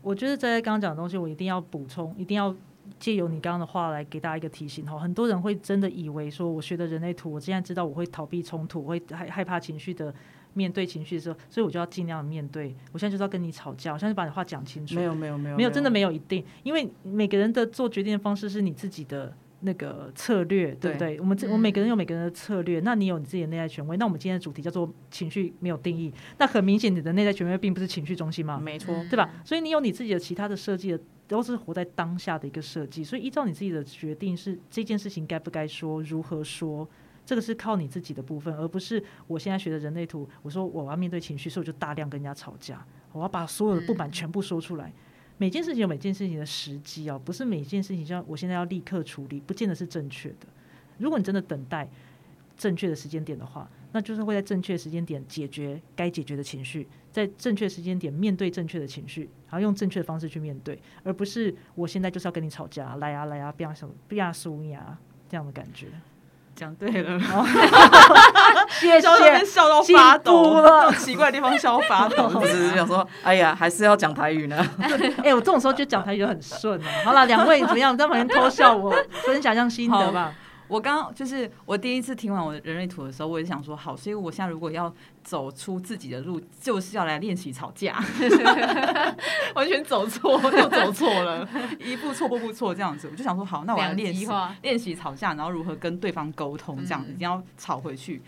[0.02, 2.56] 我觉得在刚刚讲的东西，我一定要补充，一定要
[2.99, 4.98] 借由你刚刚的话来给大家一个提醒哈。
[4.98, 10.14] 很多人会真的以为说，我学的人类图，我现在知道我会逃避冲突，我会害害怕情绪的
[10.53, 12.76] 面对情绪的时候，所以我就要尽量面对。
[12.91, 14.95] 我现在就是要跟你吵架，我现在就把你话讲清楚。
[14.95, 21.19] 没有没有没有没有，真的没有一定，因为每个人的做决定的方式是你自己的那个策略，对不对？
[21.19, 23.98] 我们这我们每个人有每个人的策略，那你有你自己的内在权威。
[23.98, 29.30] 那我们今天的主题叫做情绪没有定义，那很明显你的内在权威并不是情绪中心嘛，没错，对吧？
[29.44, 36.88] 所以你有你自己的其他的设计的都是活在当下的一个设计，所以依照你自己的决定是这件事情该不该说，如何说，
[37.26, 44.91] 这个是靠你自己的部分，而不是我现在学的人类图，我说我要面对情绪，所以我就大量跟人家吵架，我要把所有的不满全部说出来。
[45.40, 50.45] 每件事情有每件事情的时机哦，不是每件事情像我现在要立刻处理，不见得是正确的。
[50.98, 51.88] 如果你真的等待
[52.57, 64.99] 正确的时间点的话，那就是会在正确时间点解决该解决的情绪，在正确时间点面对正确的情绪，然后用正确的方式去面对，而不是我现在就是要跟你吵架，来啊来啊，不要什么不要输呀
[65.30, 65.88] 这样的感觉。
[66.60, 67.18] 讲对了，
[68.81, 72.30] 谢笑到谢，笑到发进抖步了奇怪的地方笑到发抖。
[72.36, 74.57] 我只是想说，哎呀，还是要讲台语呢。
[75.23, 76.86] 哎、我这种时候就讲台语就很顺啊。
[77.06, 77.95] 好了，两位怎么样？
[77.98, 80.34] 在旁边偷笑我，分享一下心得吧。
[80.70, 84.94] 我刚刚就是我第一次听完我的人类图的时候，我也想说好，所以我现在如果要
[85.24, 88.02] 走出自己的路，就是要来练习吵架，
[89.56, 91.46] 完全走错又走错了，
[91.84, 93.10] 一步错步步错这样子。
[93.12, 94.28] 我就想说好，那我要练习
[94.62, 98.22] 练习吵架，然后如何跟对方沟通，这样子嗯一定要吵回去。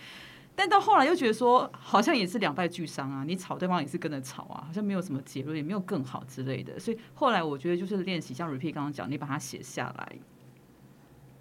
[0.54, 3.24] 但到后来又觉得说，好像也是两败俱伤啊！
[3.26, 6.78] 你吵对方也是跟着吵啊，好像没有什么结论，也没有更好之类的。
[6.78, 10.12] 所以后来我觉得就是练习，像 Repeat 刚刚讲，你把它写下来，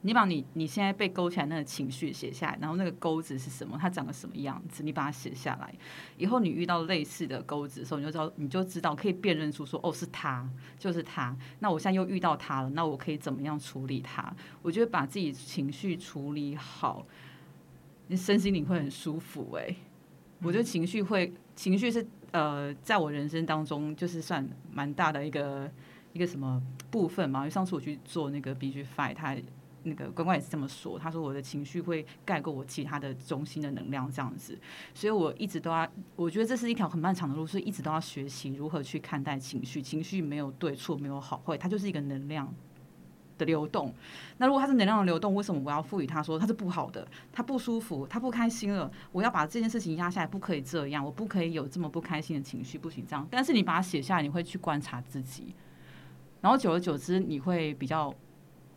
[0.03, 5.75] 你把你你现在被勾起来那个情绪写下来，然后那个钩子是什么，它长得什么样子，你把它写下来。
[6.17, 10.49] 以后你遇到类似的钩子的时候，你就知道，你就知道可以辨认出说，哦，是他，
[10.79, 11.37] 就是他。
[11.59, 14.35] 那我现在又遇到他了，那我可以怎么样处理他？
[14.63, 17.07] 我觉得把自己情绪处理好，
[18.07, 19.77] 你身心灵会很舒服、欸。
[20.43, 25.71] 我觉得情绪会，情绪是呃，在我人生当中就是算蛮大的一个
[26.15, 27.41] 一个什么部分嘛。
[27.41, 29.37] 因为上次我去做那个 BG Five，他
[29.82, 34.59] 那个关关也是这么说，他说我的情绪会盖过我其他的中心的能量这样子，
[34.94, 39.81] 所以我一直都要，我觉得这是一条很漫长的路，所以一直都要学习如何去看待情绪。
[39.82, 42.52] 情绪没有对错，没有好坏，它就是一个能量。
[43.40, 43.90] 的流动，
[44.36, 47.09] 那如果它是能量的流动，为什么我要赋予它说它是不好的？
[47.32, 53.27] 它不舒服，它不开心了，我要把这件事情压下来，不可以这样，我不可以有这么不开心的情绪，不行这样。
[53.31, 55.55] 但是你把它写下来，你会去观察自己，
[56.43, 58.15] 然后久而久之，你会比较，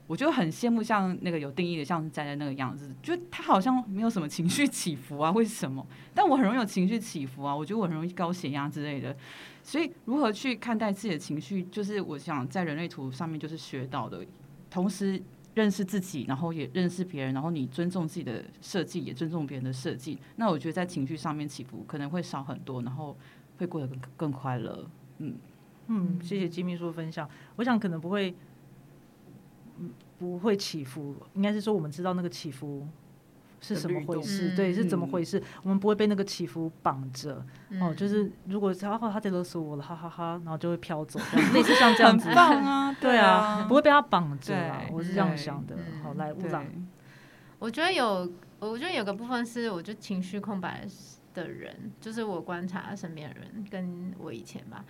[0.08, 5.86] 我就很羡慕像那个有定义的，像站在那个样子，就他好像没有什么情绪起伏啊，为什么？
[6.14, 9.16] 但我很容易有情绪起伏啊，我觉得我很容易高血压之类的。
[9.64, 14.26] 所以如何去看待自己的情绪，就是我想在人类图上面就是学到的，
[14.70, 15.22] 同时。
[15.56, 20.18] 认识自己，然后也认识别人，然后你尊重自己的设计，也尊重别人的设计。
[20.38, 23.16] 那我觉得在情绪上面起伏可能会少很多，然后
[23.60, 24.84] 会过得更更快乐。
[25.20, 25.36] 嗯，
[25.90, 27.30] 嗯，谢谢金秘书分享。
[27.58, 28.34] 我想可能不会，
[30.20, 32.88] 不会起伏，应该是说我们知道那个起伏
[33.62, 37.36] 是什么回事，嗯对，是怎么回事，我们不会被那个起伏绑着。
[37.80, 41.20] 哦，嗯就是如果他哦他在勒索我了，哈哈哈然后就会飘走，
[41.54, 42.36] 类似像这样子 很子。
[42.36, 45.76] 棒 啊，对啊，不会被他绑着嘛，我是这样想的。
[45.76, 46.66] 嗯好，来乌对朗，
[47.60, 48.30] 我觉得有，
[48.60, 50.86] 我觉得有个部分是，我觉得情绪空白
[51.34, 54.84] 的人，就是我观察身边人，跟我以前吧，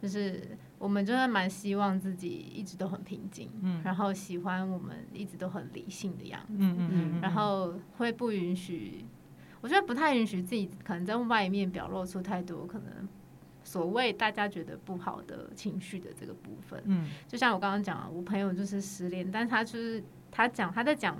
[0.00, 9.04] 就是我们真的蛮希望自己一直都很平静，嗯然后喜欢我们一直都很理性的样子，嗯嗯嗯，然后会不允许，
[9.60, 13.06] 我觉得不太允许自己可能在外面表露出太多可能
[13.62, 16.82] 所谓大家觉得不好的情绪的这个部分。
[16.86, 21.16] 嗯就像我刚刚讲的，我朋友就是失恋，但是他就是他讲他在讲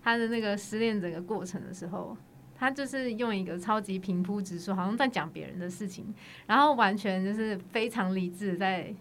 [0.00, 2.16] 他的那个失恋整个过程的时候，
[2.62, 6.14] 他就是用一个超级平铺直述，好像在讲别人的事情，
[6.46, 8.94] 然后完全就是非常理智的在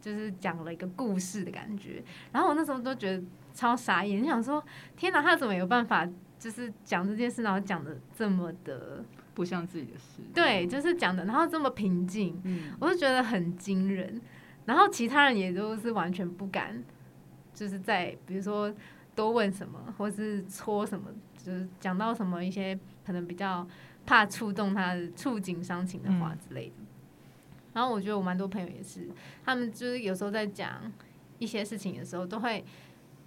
[0.00, 2.02] 就是讲了一个故事的感觉。
[2.32, 3.22] 然后我那时候都觉得
[3.54, 4.60] 超傻眼，就想说
[4.96, 6.04] 天哪，他怎么有办法
[6.36, 9.04] 就是讲这件事，然后讲的这么的
[9.34, 10.20] 不像自己的事。
[10.34, 14.20] 对，就是讲的，然后这么平静，嗯，我就觉得很惊人。
[14.66, 16.82] 然后其他人也都是完全不敢，
[17.54, 18.74] 就是在比如说
[19.14, 21.06] 多问什么，或是戳什么，
[21.44, 23.66] 就是讲到什么一些可能比较
[24.06, 26.74] 怕触动他的触景伤情的话之类的。
[27.72, 29.08] 然后我觉得我蛮多朋友也是，
[29.44, 30.80] 他们就是有时候在讲
[31.38, 32.64] 一些事情的时候，都会，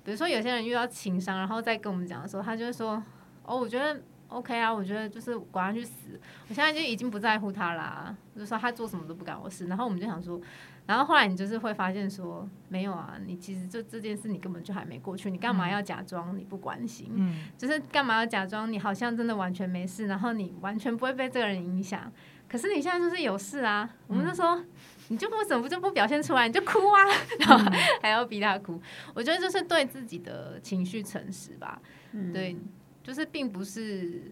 [0.03, 3.01] 比如说有些人遇到情伤，然后再跟我们讲的时候，他就会说
[3.45, 6.19] ：“哦，我觉得 OK 啊，我觉得就是管他去死，
[6.49, 10.39] 我现在就已经不在乎他啦、就说他做什么都不干我事。”然后我们就想说，
[10.85, 17.09] 然后后来你就是会发现说，没有啊，你其实就这件事你根本就还没过去，你干嘛要假装你不关心？
[17.15, 22.11] 嗯就是干嘛要假装你好像真的完全没事，然后你完全不会被这个人影响。
[22.49, 24.63] 可是你现在就是有事啊，我们就说、
[25.07, 27.01] 你就不怎么就不表现出来，你就哭啊，
[27.39, 28.79] 然后还要逼他哭。
[29.15, 31.81] 我觉得就是对自己的情绪诚实吧，
[32.33, 32.55] 对，
[33.01, 34.31] 就是并不是。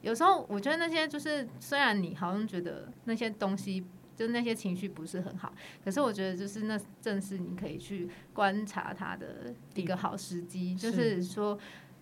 [0.00, 3.86] 有时候我觉得那些就是，虽然你好像觉得那些东西，
[4.22, 5.52] 就是那些情绪不是很好。
[5.84, 11.58] 可是我觉得就是那正是你可以去观察他的一个好时机，就是说。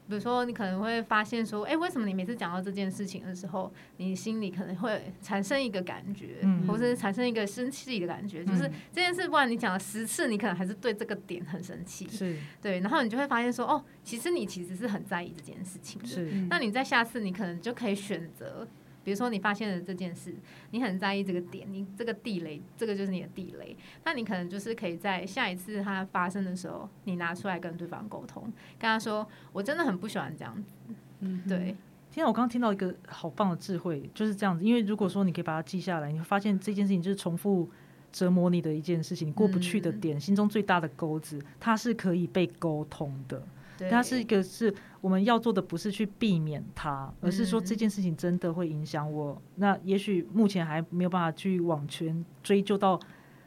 [0.08, 16.08] 比如说，你可能会发现说，哎，为什么你每次讲到这件事情的时候，你心里可能会产生一个感觉，嗯或是产生一个生气的感觉，就是嗯这件事，不管你讲了十次，你可能还是对这个点很生气，是对，然后你就会发现说，哦，其实你其实是很在意这件事情的。
[16.08, 18.66] 是那你在下次你可能就可以选择，
[19.02, 20.34] 比如说你发现了这件事，
[20.70, 28.44] 你很在意这个点，你这个地雷，这个就是你的地雷，那你可能就是可以在下一次它发生的时候，你拿出来跟对方沟通，
[28.78, 31.76] 跟他说，我真的很不喜欢这样子，嗯，对，
[32.10, 34.64] 天啊，我刚刚听到一个好棒的智慧，就是这样子。
[34.64, 37.70] 因为如果说你可以把它记下来，你会发现这件事情就是重复
[38.12, 40.00] 折磨你的一件事情，你过不去的嗯。
[40.00, 43.42] 点，心中最大的钩子，它是可以被沟通的。
[43.78, 49.40] 对，它是一个是我们要做的，不是去避免它，而是说嗯这件事情真的会影响我。
[49.56, 53.00] 那也许目前还没有办法去往前追究到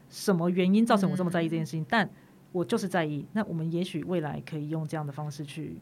[0.09, 2.09] 什么原因造成我这么在意这件事情，但
[2.51, 3.25] 我就是在意。
[3.33, 5.77] 那我们也许未来可以用这样的方式去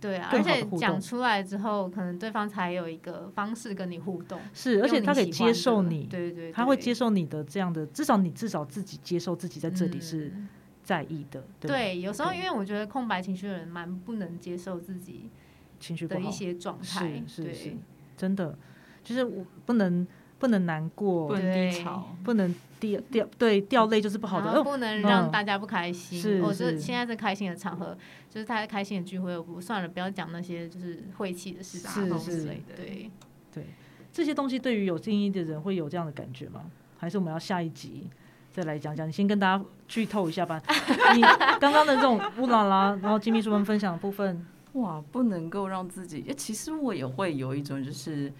[0.00, 10.48] 对啊，更而且讲出来之后，可能对方才有一个方式跟你互动，是，而且他可以接受你，对对对，他会接受你的这样的，至少你至少自己接受自己在这里是嗯
[10.88, 15.28] 在意的，对对，有时候因为我觉得空白情绪的人蛮不能接受自己
[15.78, 17.76] 情绪的一，些状态，是是是对，
[18.16, 18.58] 真的，
[19.04, 20.06] 就是我不能
[20.38, 26.18] 不能难过不，能低潮，不能掉掉对掉泪就是不好的，不能让嗯大家不开心。
[26.18, 26.80] 是我这是。
[26.80, 27.94] 现在是开心的场合，
[28.30, 32.74] 就是大家开心的聚会，我不算了，不要讲那些就是晦气的事情是是之类的。
[32.74, 33.10] 对，
[33.52, 33.66] 对。
[34.10, 36.62] 这些东西对于有经验的人会有这样的感觉吗？
[36.96, 38.08] 还是我们要下一集
[38.50, 39.06] 再来讲讲？
[39.06, 40.62] 你先跟大家剧透一下吧。
[41.16, 41.22] 你
[41.58, 48.32] 刚刚的这种乌拉拉，然后金秘书们分享的部分，哇，不能够让自己，诶，其实我也会有一种，就是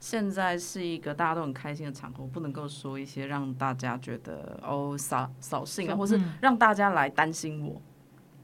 [0.00, 7.80] 现在是一个大家都很开心的场合，不能够说一些让大家觉得哦扫扫兴啊，或是嗯让大家来担心我。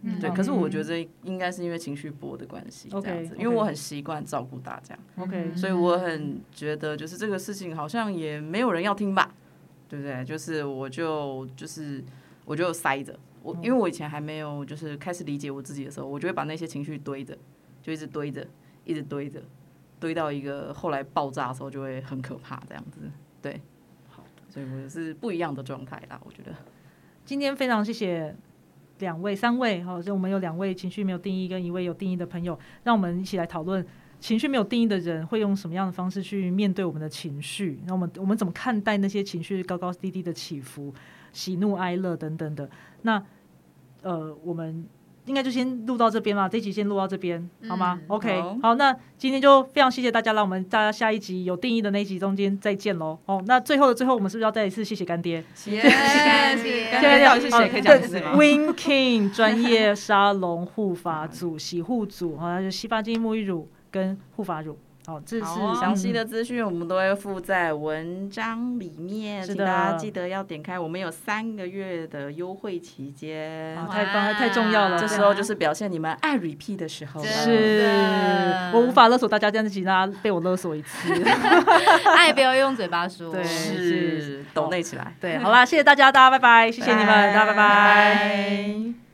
[0.02, 9.34] 嗯对，嗯可是我觉得应该是因为情绪波的关系，这样子因为我很习惯照顾大家，OK，嗯所以我很觉得就是这个事情好像也没有人要听吧，
[9.88, 10.24] 对不对？
[10.24, 12.04] 就是我就就是
[12.48, 13.60] 我就塞着，我嗯。
[13.62, 17.36] 因为我以前还没有就是开始理解我自己的时候，我就会把那些情绪堆着，
[17.82, 18.46] 就一直堆着，
[18.84, 19.42] 一直堆着，
[20.00, 23.00] 堆到一个后来爆炸的时候就会很可怕这样子，
[23.42, 23.60] 对，
[24.08, 26.52] 好，所以我是不一样的状态啦，我觉得。
[27.24, 28.34] 今天非常谢谢
[29.00, 33.86] 两位、三位，好，就我们有两位情绪没有定义跟一位有定义的朋友，让我们一起来讨论
[34.18, 40.92] 情绪没有定义的人会用什么样的方式去面对我们的情绪，那我们我们怎么看待那些情绪高高低低的起伏、
[41.32, 42.68] 喜怒哀乐等等的？
[43.02, 43.22] 那
[44.02, 44.86] 呃，我们。
[45.26, 53.18] 应该就先录到这边吧，这一集先录到这边，好吗、嗯 o k 好好，那今天就非常谢谢大家，让我们大家下一集有定义的那一集中间再见喽。
[53.26, 55.44] 哦，那最后的最后，我们是不是要再一次谢谢干爹？
[55.54, 64.78] 谢谢谢干爹到底是谁可以讲一次吗 Win King 专业沙龙护发组、洗护组，好，就是洗发精、沐浴乳跟护发乳。
[65.08, 65.44] 好，这是
[65.80, 70.78] 详细嗯的资讯我们都会附在文章里面，请大家记得要点开。
[70.78, 75.00] 我们有三个月的优惠期间，啊太棒了，太重要了。
[75.00, 77.26] 这时候就是表现你们爱 repeat 的时候了。
[77.26, 77.88] 是
[78.74, 81.10] 我无法勒索大家，这样子，请大家被我勒索一次。
[82.14, 83.32] 爱不要用嘴巴说。
[83.32, 85.14] 对是懂内起来。
[85.18, 89.07] 对，好啦，谢谢大家，大家拜拜，谢谢你们，大家拜拜。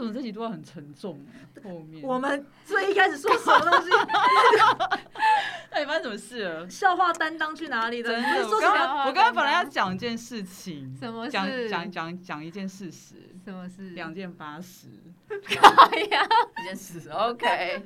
[0.00, 1.62] 什么这集都要很沉重啊？
[1.64, 3.90] 后面我们最一开始说什么东西？
[5.80, 6.68] 那你发生什么事了？
[6.68, 8.10] 笑话担当去哪里了？
[8.10, 8.86] 真的，你说什我刚么？
[8.86, 13.90] 刚我刚刚本来要讲一件事情，什么讲事讲讲讲一件事实，什么事？
[13.90, 14.88] 两件八十。
[15.30, 16.26] 哎呀，
[16.60, 17.82] 一件事，OK，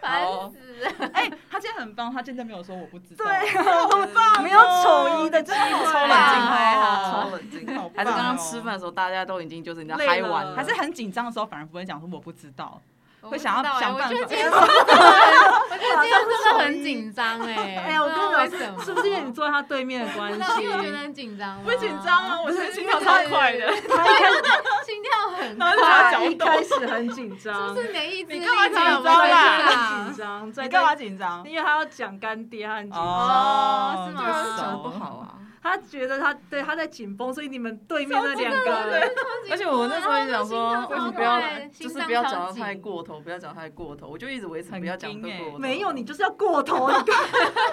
[0.00, 1.10] 烦好死了！
[1.14, 3.24] 哎，他今天很棒，他现在没有说我不知道。
[3.24, 6.38] 对， 好棒，没有丑一的机会，超冷静，
[7.10, 7.76] 超冷静。
[7.76, 12.93] 好棒哦还是刚刚吃饭的时候，大家都已经就是你知道嗨完了，还是很紧张的时候，反而不会讲说我不知道，我
[13.30, 14.52] 会想要不知道哎想办法 我觉得今天真
[16.52, 17.82] 的很， 紧张哎。
[17.86, 18.82] 哎呀，我跟你讲，什么？
[18.84, 21.02] 是不是因为你坐在他对面的关系，因为我觉得系？
[21.04, 21.60] 很紧张吗。
[21.62, 23.66] 不会紧张啊，我不是现在心跳超快的。
[23.88, 24.42] 他一开始
[24.84, 25.76] 心跳很快，
[26.12, 30.94] 他一开始很紧张，是不是免疫之力你干嘛紧张问题啊很紧张，在你干嘛？
[30.94, 31.42] 紧张？
[31.48, 33.02] 因为他要讲干爹，他很紧张。
[33.04, 35.33] 哦是吗就是讲得熟不好啊。
[35.64, 39.00] 他觉得他对他在紧绷，所以你们对面那两个，
[39.50, 42.74] 而且我那时候也想说，为什么不要，对就是不要讲的太。
[42.84, 44.06] 过头，不要讲太过头。
[44.06, 45.58] 我就一直维持不要讲太过头。
[45.58, 46.90] 没有你就是要过头，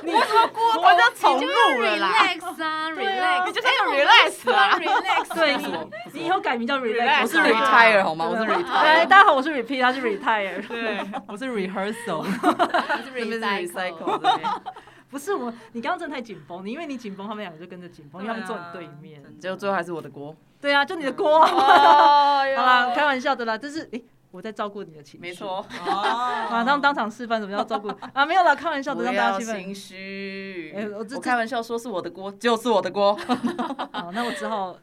[0.04, 2.14] 你你说过我就重你就录了啦。
[2.14, 5.66] relax 啊，relax，你就是要 relax 啊 relax，对你，
[6.14, 8.30] 你以后改名叫 Relax 我是 retire 好吗？
[8.32, 9.06] 我是，retire。
[9.06, 10.66] 大家好，我是 repeat，他是 retire。
[10.66, 12.20] 对，我是 rehearsal。
[12.20, 14.22] 我是这边是 recycle。
[15.12, 19.22] 不是我，你刚刚真的太紧绷，你因为你紧绷，他们两个就跟着紧绷，因为他们坐你对面。
[19.40, 20.36] 结果最后还是我的锅。
[20.60, 21.46] 对啊，就你的锅。
[21.46, 24.04] 好啦，开玩笑的啦，这是诶。
[24.32, 25.62] 我在照顾你的情绪，没错。
[25.86, 28.26] 马上当场示范怎么样照顾啊？
[28.26, 30.74] 没有啦，开玩笑的，让大家心虚。
[30.74, 33.14] 哎，我我开玩笑说是我的锅，就是我的锅。
[33.92, 34.78] 好，那我只好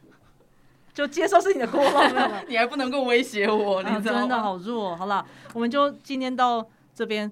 [0.93, 2.43] 就接受是你的锅了。
[2.47, 4.95] 你还不能够威胁我，你真的好弱。
[4.95, 5.25] 好了，
[5.55, 7.31] 我们就今天到这边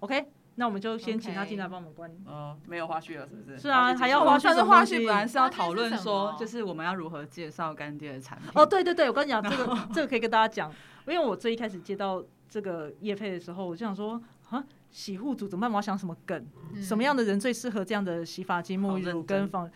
[0.00, 0.26] ，OK。
[0.56, 2.10] 那我们就先请他进来帮我们关。
[2.26, 3.58] 哦，没有花絮了，是不是？
[3.58, 4.54] 是啊，还要花絮。
[4.54, 8.50] 是花絮本来是要讨论说，就是我们要如何介绍干爹的产品。
[8.54, 10.72] 哦，对对对，我跟你讲，这个 这个可以跟大家讲，
[11.06, 14.20] 因为我最一开始接到这个叶配的时候，我就想说
[14.50, 15.70] 啊，洗护组怎么办？
[15.70, 16.46] 我要想什么梗？
[16.80, 19.68] 什么样的人最适合这样的洗发精、沐浴乳跟防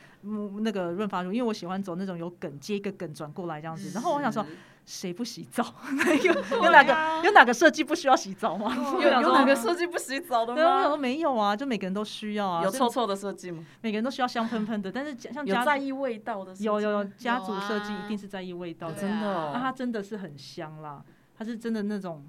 [0.61, 1.33] 那个润发乳？
[1.33, 3.91] 因为我喜欢走那种有梗接一个梗转过来这样子。
[3.93, 4.47] 然后我想说。
[4.90, 5.62] 谁不洗澡？
[6.24, 8.74] 有有哪个有哪个设计不需要洗澡吗？
[8.98, 10.89] 有有哪个设计不洗澡的吗？
[10.89, 12.65] 我没有啊，就每个人都需要啊。
[12.65, 13.62] 有臭臭的设计吗？
[13.82, 19.51] 每个人都需要香喷喷的，但是像有在意味道的，有有有家族设计一定是在意味道，真的。
[19.52, 21.02] 那它真的是很香啦，
[21.36, 22.24] 它是真的那种。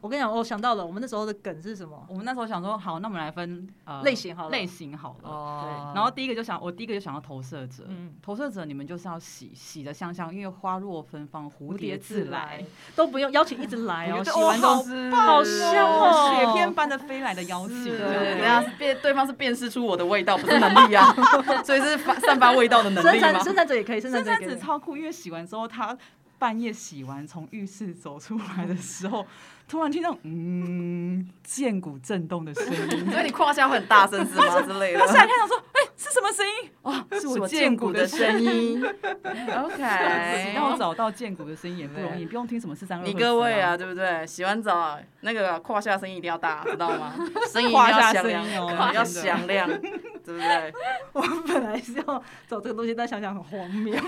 [0.00, 2.04] 我跟你讲，我想到了，我们那时候的梗是什么？
[2.08, 5.28] 我们那时候想说，好，那我们来分呃类型好了，类型好了。
[5.28, 5.60] 哦。
[5.64, 5.94] 对。
[5.94, 7.84] 然后第一个就想，我第一个就想到投射者。
[7.88, 8.14] 嗯。
[8.22, 12.64] 投射者，你们就是要洗洗的香香，因为花若芬芳，蝴蝶自来，
[12.94, 14.22] 都不用邀请，一直来 哦。
[14.22, 17.84] 洗完都是好香哦，雪片般的飞来的邀请。
[17.84, 18.44] 对对对。
[18.44, 21.14] 下辨对方是辨识出我的味道，不是能力啊，
[21.64, 23.38] 所以是发散发味道的能力吗？
[23.42, 25.96] 生产者也可以，生产者超酷，因为洗完之后，他
[26.38, 29.24] 半夜洗完从浴室走出来的时候。
[29.68, 34.62] 突然听到嗯， 剑骨震动的声音， 所以你胯下会很大声是吗？
[34.62, 34.98] 之类的。
[35.00, 36.70] 他下来看到说，哎，是什么声音？
[36.82, 38.84] 哦， 是我剑骨的声音。
[38.84, 43.04] OK，要找到剑骨的声音也不容易，不用听什么四三二。
[43.04, 44.24] 你各位啊，对不对？
[44.26, 47.14] 洗完澡那个胯下声音一定要大， 知道吗？
[47.50, 48.46] 声音要响亮，
[48.94, 50.72] 要响亮，对不对？
[51.12, 53.98] 我本来是要找这个东西，但想想很荒谬，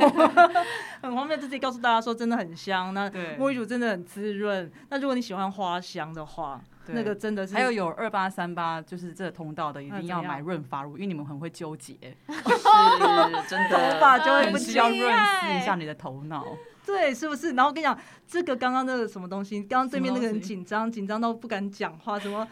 [1.02, 1.36] 很荒谬。
[1.36, 2.92] 自己告诉大家说，真的很香。
[2.92, 3.08] 那
[3.38, 4.70] 沐浴乳真的很滋润。
[4.90, 5.48] 那如果你喜欢。
[5.48, 6.60] 花香的话，
[6.94, 11.94] 那个真的是还有有二八三八，就是这通道的一定要买润发乳，因为你们很会纠结，
[12.26, 16.46] 是真的，头发就会不需要润湿一下你的头脑，
[16.84, 17.52] 对，是不是？
[17.52, 22.46] 然后我跟你讲，这个刚刚那个什么东西，刚刚对面那个人紧张，紧张到不敢讲话，什么？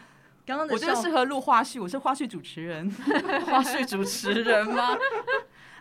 [0.45, 2.89] 刚刚我觉得适合录花絮，我是花絮主持人，
[3.47, 4.97] 花絮主持人吗？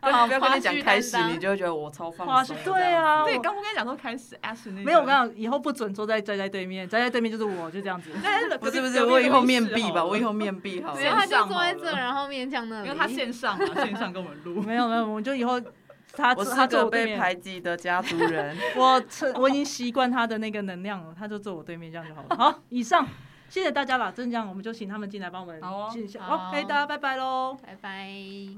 [0.00, 2.56] 不要跟你讲开始，你就会觉得我超放松。
[2.64, 4.36] 对啊，对，刚不跟你讲说开始
[4.70, 8.10] 没有，我跟你讲，以后不准坐在站在对面，站在对面就是我，就这样子。
[8.60, 10.96] 不是不是，我以后面壁吧，我以后面壁好。
[11.00, 12.88] 然后他就坐在这，然后面向那里。
[12.88, 14.60] 因为他线上嘛，线上跟我们录。
[14.66, 15.60] 没有没有，我就以后
[16.12, 18.56] 他我是个被排挤的家族人。
[18.76, 19.02] 我
[19.34, 22.36] 我已经习惯他的那个能量了，他就坐我对面，这样就好了。
[22.36, 23.06] 好，以上
[23.48, 25.60] 谢谢大家了，真这样，我们就请他们进来帮我们
[25.90, 26.20] 进一下。
[26.22, 28.48] 好，大家拜拜喽，拜拜。